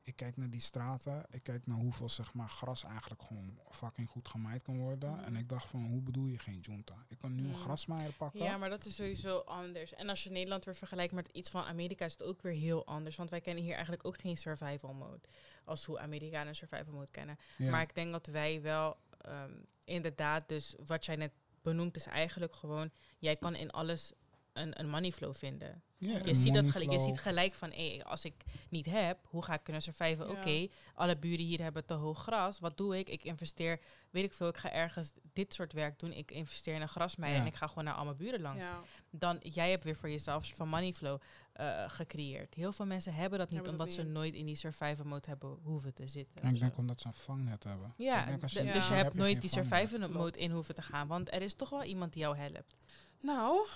[0.01, 4.09] ik kijk naar die straten, ik kijk naar hoeveel zeg maar gras eigenlijk gewoon fucking
[4.09, 5.11] goed gemaaid kan worden.
[5.11, 5.23] Mhm.
[5.23, 6.95] En ik dacht van, hoe bedoel je geen junta?
[7.07, 7.55] Ik kan nu een Mm.
[7.55, 8.43] grasmaaier pakken.
[8.43, 9.93] Ja, maar dat is sowieso anders.
[9.93, 12.85] En als je Nederland weer vergelijkt met iets van Amerika, is het ook weer heel
[12.85, 13.15] anders.
[13.15, 15.21] Want wij kennen hier eigenlijk ook geen survival mode.
[15.65, 17.37] Als hoe Amerikanen survival mode kennen.
[17.57, 17.71] Ja.
[17.71, 21.31] Maar ik denk dat wij wel ehm, inderdaad, dus wat jij net
[21.63, 24.11] benoemt, is eigenlijk gewoon, jij kan in alles
[24.53, 25.83] een, een money flow vinden.
[25.97, 29.53] Je ziet, dat gelijk, je ziet gelijk van, hé, als ik niet heb, hoe ga
[29.53, 30.27] ik kunnen surviven?
[30.27, 30.31] Ja.
[30.31, 32.59] Oké, alle buren hier hebben te hoog gras.
[32.59, 33.09] Wat doe ik?
[33.09, 33.79] Ik investeer,
[34.09, 36.11] weet ik veel, ik ga ergens dit soort werk doen.
[36.11, 38.63] Ik investeer in een grasmeier en ik ga gewoon naar al mijn buren langs.
[38.63, 41.19] Ja, Dan, jij hebt weer voor jezelf van money flow
[41.53, 42.53] eh, gecreëerd.
[42.53, 45.29] Heel veel mensen hebben dat niet, Hebben dat omdat ze nooit in die survival mode
[45.29, 46.41] hebben hoeven te zitten.
[46.41, 46.79] En ik denk zo.
[46.79, 47.93] omdat ze een vangnet hebben.
[47.97, 49.69] Ja, dus je heb hebt nooit die vangnet.
[49.77, 50.37] survival mode Klopt.
[50.37, 51.07] in hoeven te gaan.
[51.07, 52.75] Want er is toch wel iemand die jou helpt.
[53.21, 53.67] nou,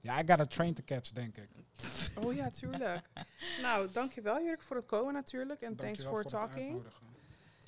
[0.00, 1.48] Ja, I got a train to catch, denk ik.
[2.22, 3.08] oh ja, tuurlijk.
[3.62, 5.60] nou, dankjewel Jurk voor het komen natuurlijk.
[5.60, 6.82] En thanks for het talking.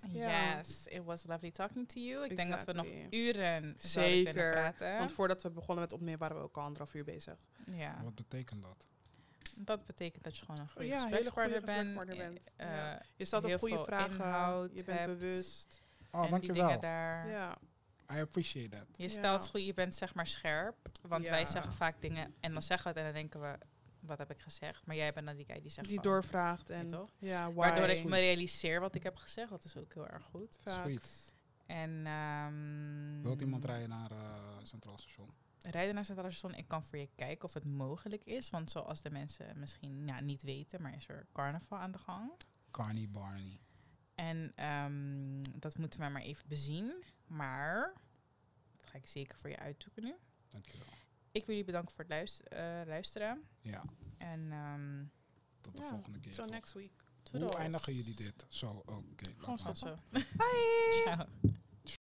[0.09, 2.25] Yes, it was lovely talking to you.
[2.25, 3.81] Ik denk dat we nog uren zouden
[4.15, 4.33] Zeker.
[4.33, 4.99] kunnen praten.
[4.99, 7.37] Want voordat we begonnen met opnemen waren we ook al anderhalf uur bezig.
[7.73, 8.87] ja, Wat betekent dat?
[9.57, 11.87] dat betekent dat je gewoon een goede Ja, gesprekspartner bent.
[11.87, 12.41] gesprekspartner bent.
[12.57, 13.03] eh, Ja.
[13.17, 15.83] Je stelt heel op goede veel vragen, inhoud je bent bewust.
[16.11, 16.81] Oh, en die dingen dankjewel.
[16.81, 17.29] daar.
[17.29, 17.57] Ja,
[18.15, 18.87] I appreciate that.
[18.97, 20.77] Je stelt goed, je bent zeg maar scherp.
[21.03, 23.59] Want wij zeggen vaak dingen en dan zeggen we het en dan denken we,
[24.03, 24.87] wat heb ik gezegd?
[24.87, 27.11] Maar jij bent dan die guy die zegt die van, doorvraagt en Ja, toch?
[27.19, 27.55] ja, why.
[27.55, 29.51] Waardoor ik me realiseer wat ik heb gezegd.
[29.51, 30.59] Dat is ook heel erg goed.
[30.65, 31.35] Sweet.
[31.67, 35.31] En ehm, Wilt iemand rijden naar eh, Centraal Station?
[35.61, 36.55] rijden naar Centraal Station.
[36.59, 38.51] Ik kan voor je kijken of het mogelijk is.
[38.51, 42.33] Want zoals de mensen misschien ja, niet weten, maar is er carnaval aan de gang.
[42.71, 43.61] Carney Barney.
[44.15, 47.05] En ehm, dat moeten we maar even bezien.
[47.27, 47.93] Maar
[48.77, 50.15] dat ga ik zeker voor je uitzoeken nu.
[50.51, 50.87] Dankjewel.
[51.33, 53.43] Ik wil jullie bedanken voor het luister- eh, luisteren.
[53.61, 53.83] Ja,
[54.19, 55.05] En ehm
[55.61, 56.33] tot de Ja, volgende keer.
[56.33, 56.53] Till toch?
[56.53, 56.93] next week.
[56.97, 57.55] Hoe toedels.
[57.55, 58.47] eindigen jullie dit?
[58.49, 59.31] Zo, oké.
[59.37, 59.77] Gewoon laat gaan.
[59.77, 59.97] Zo.
[60.11, 61.01] Bye!
[61.05, 61.27] Ciao.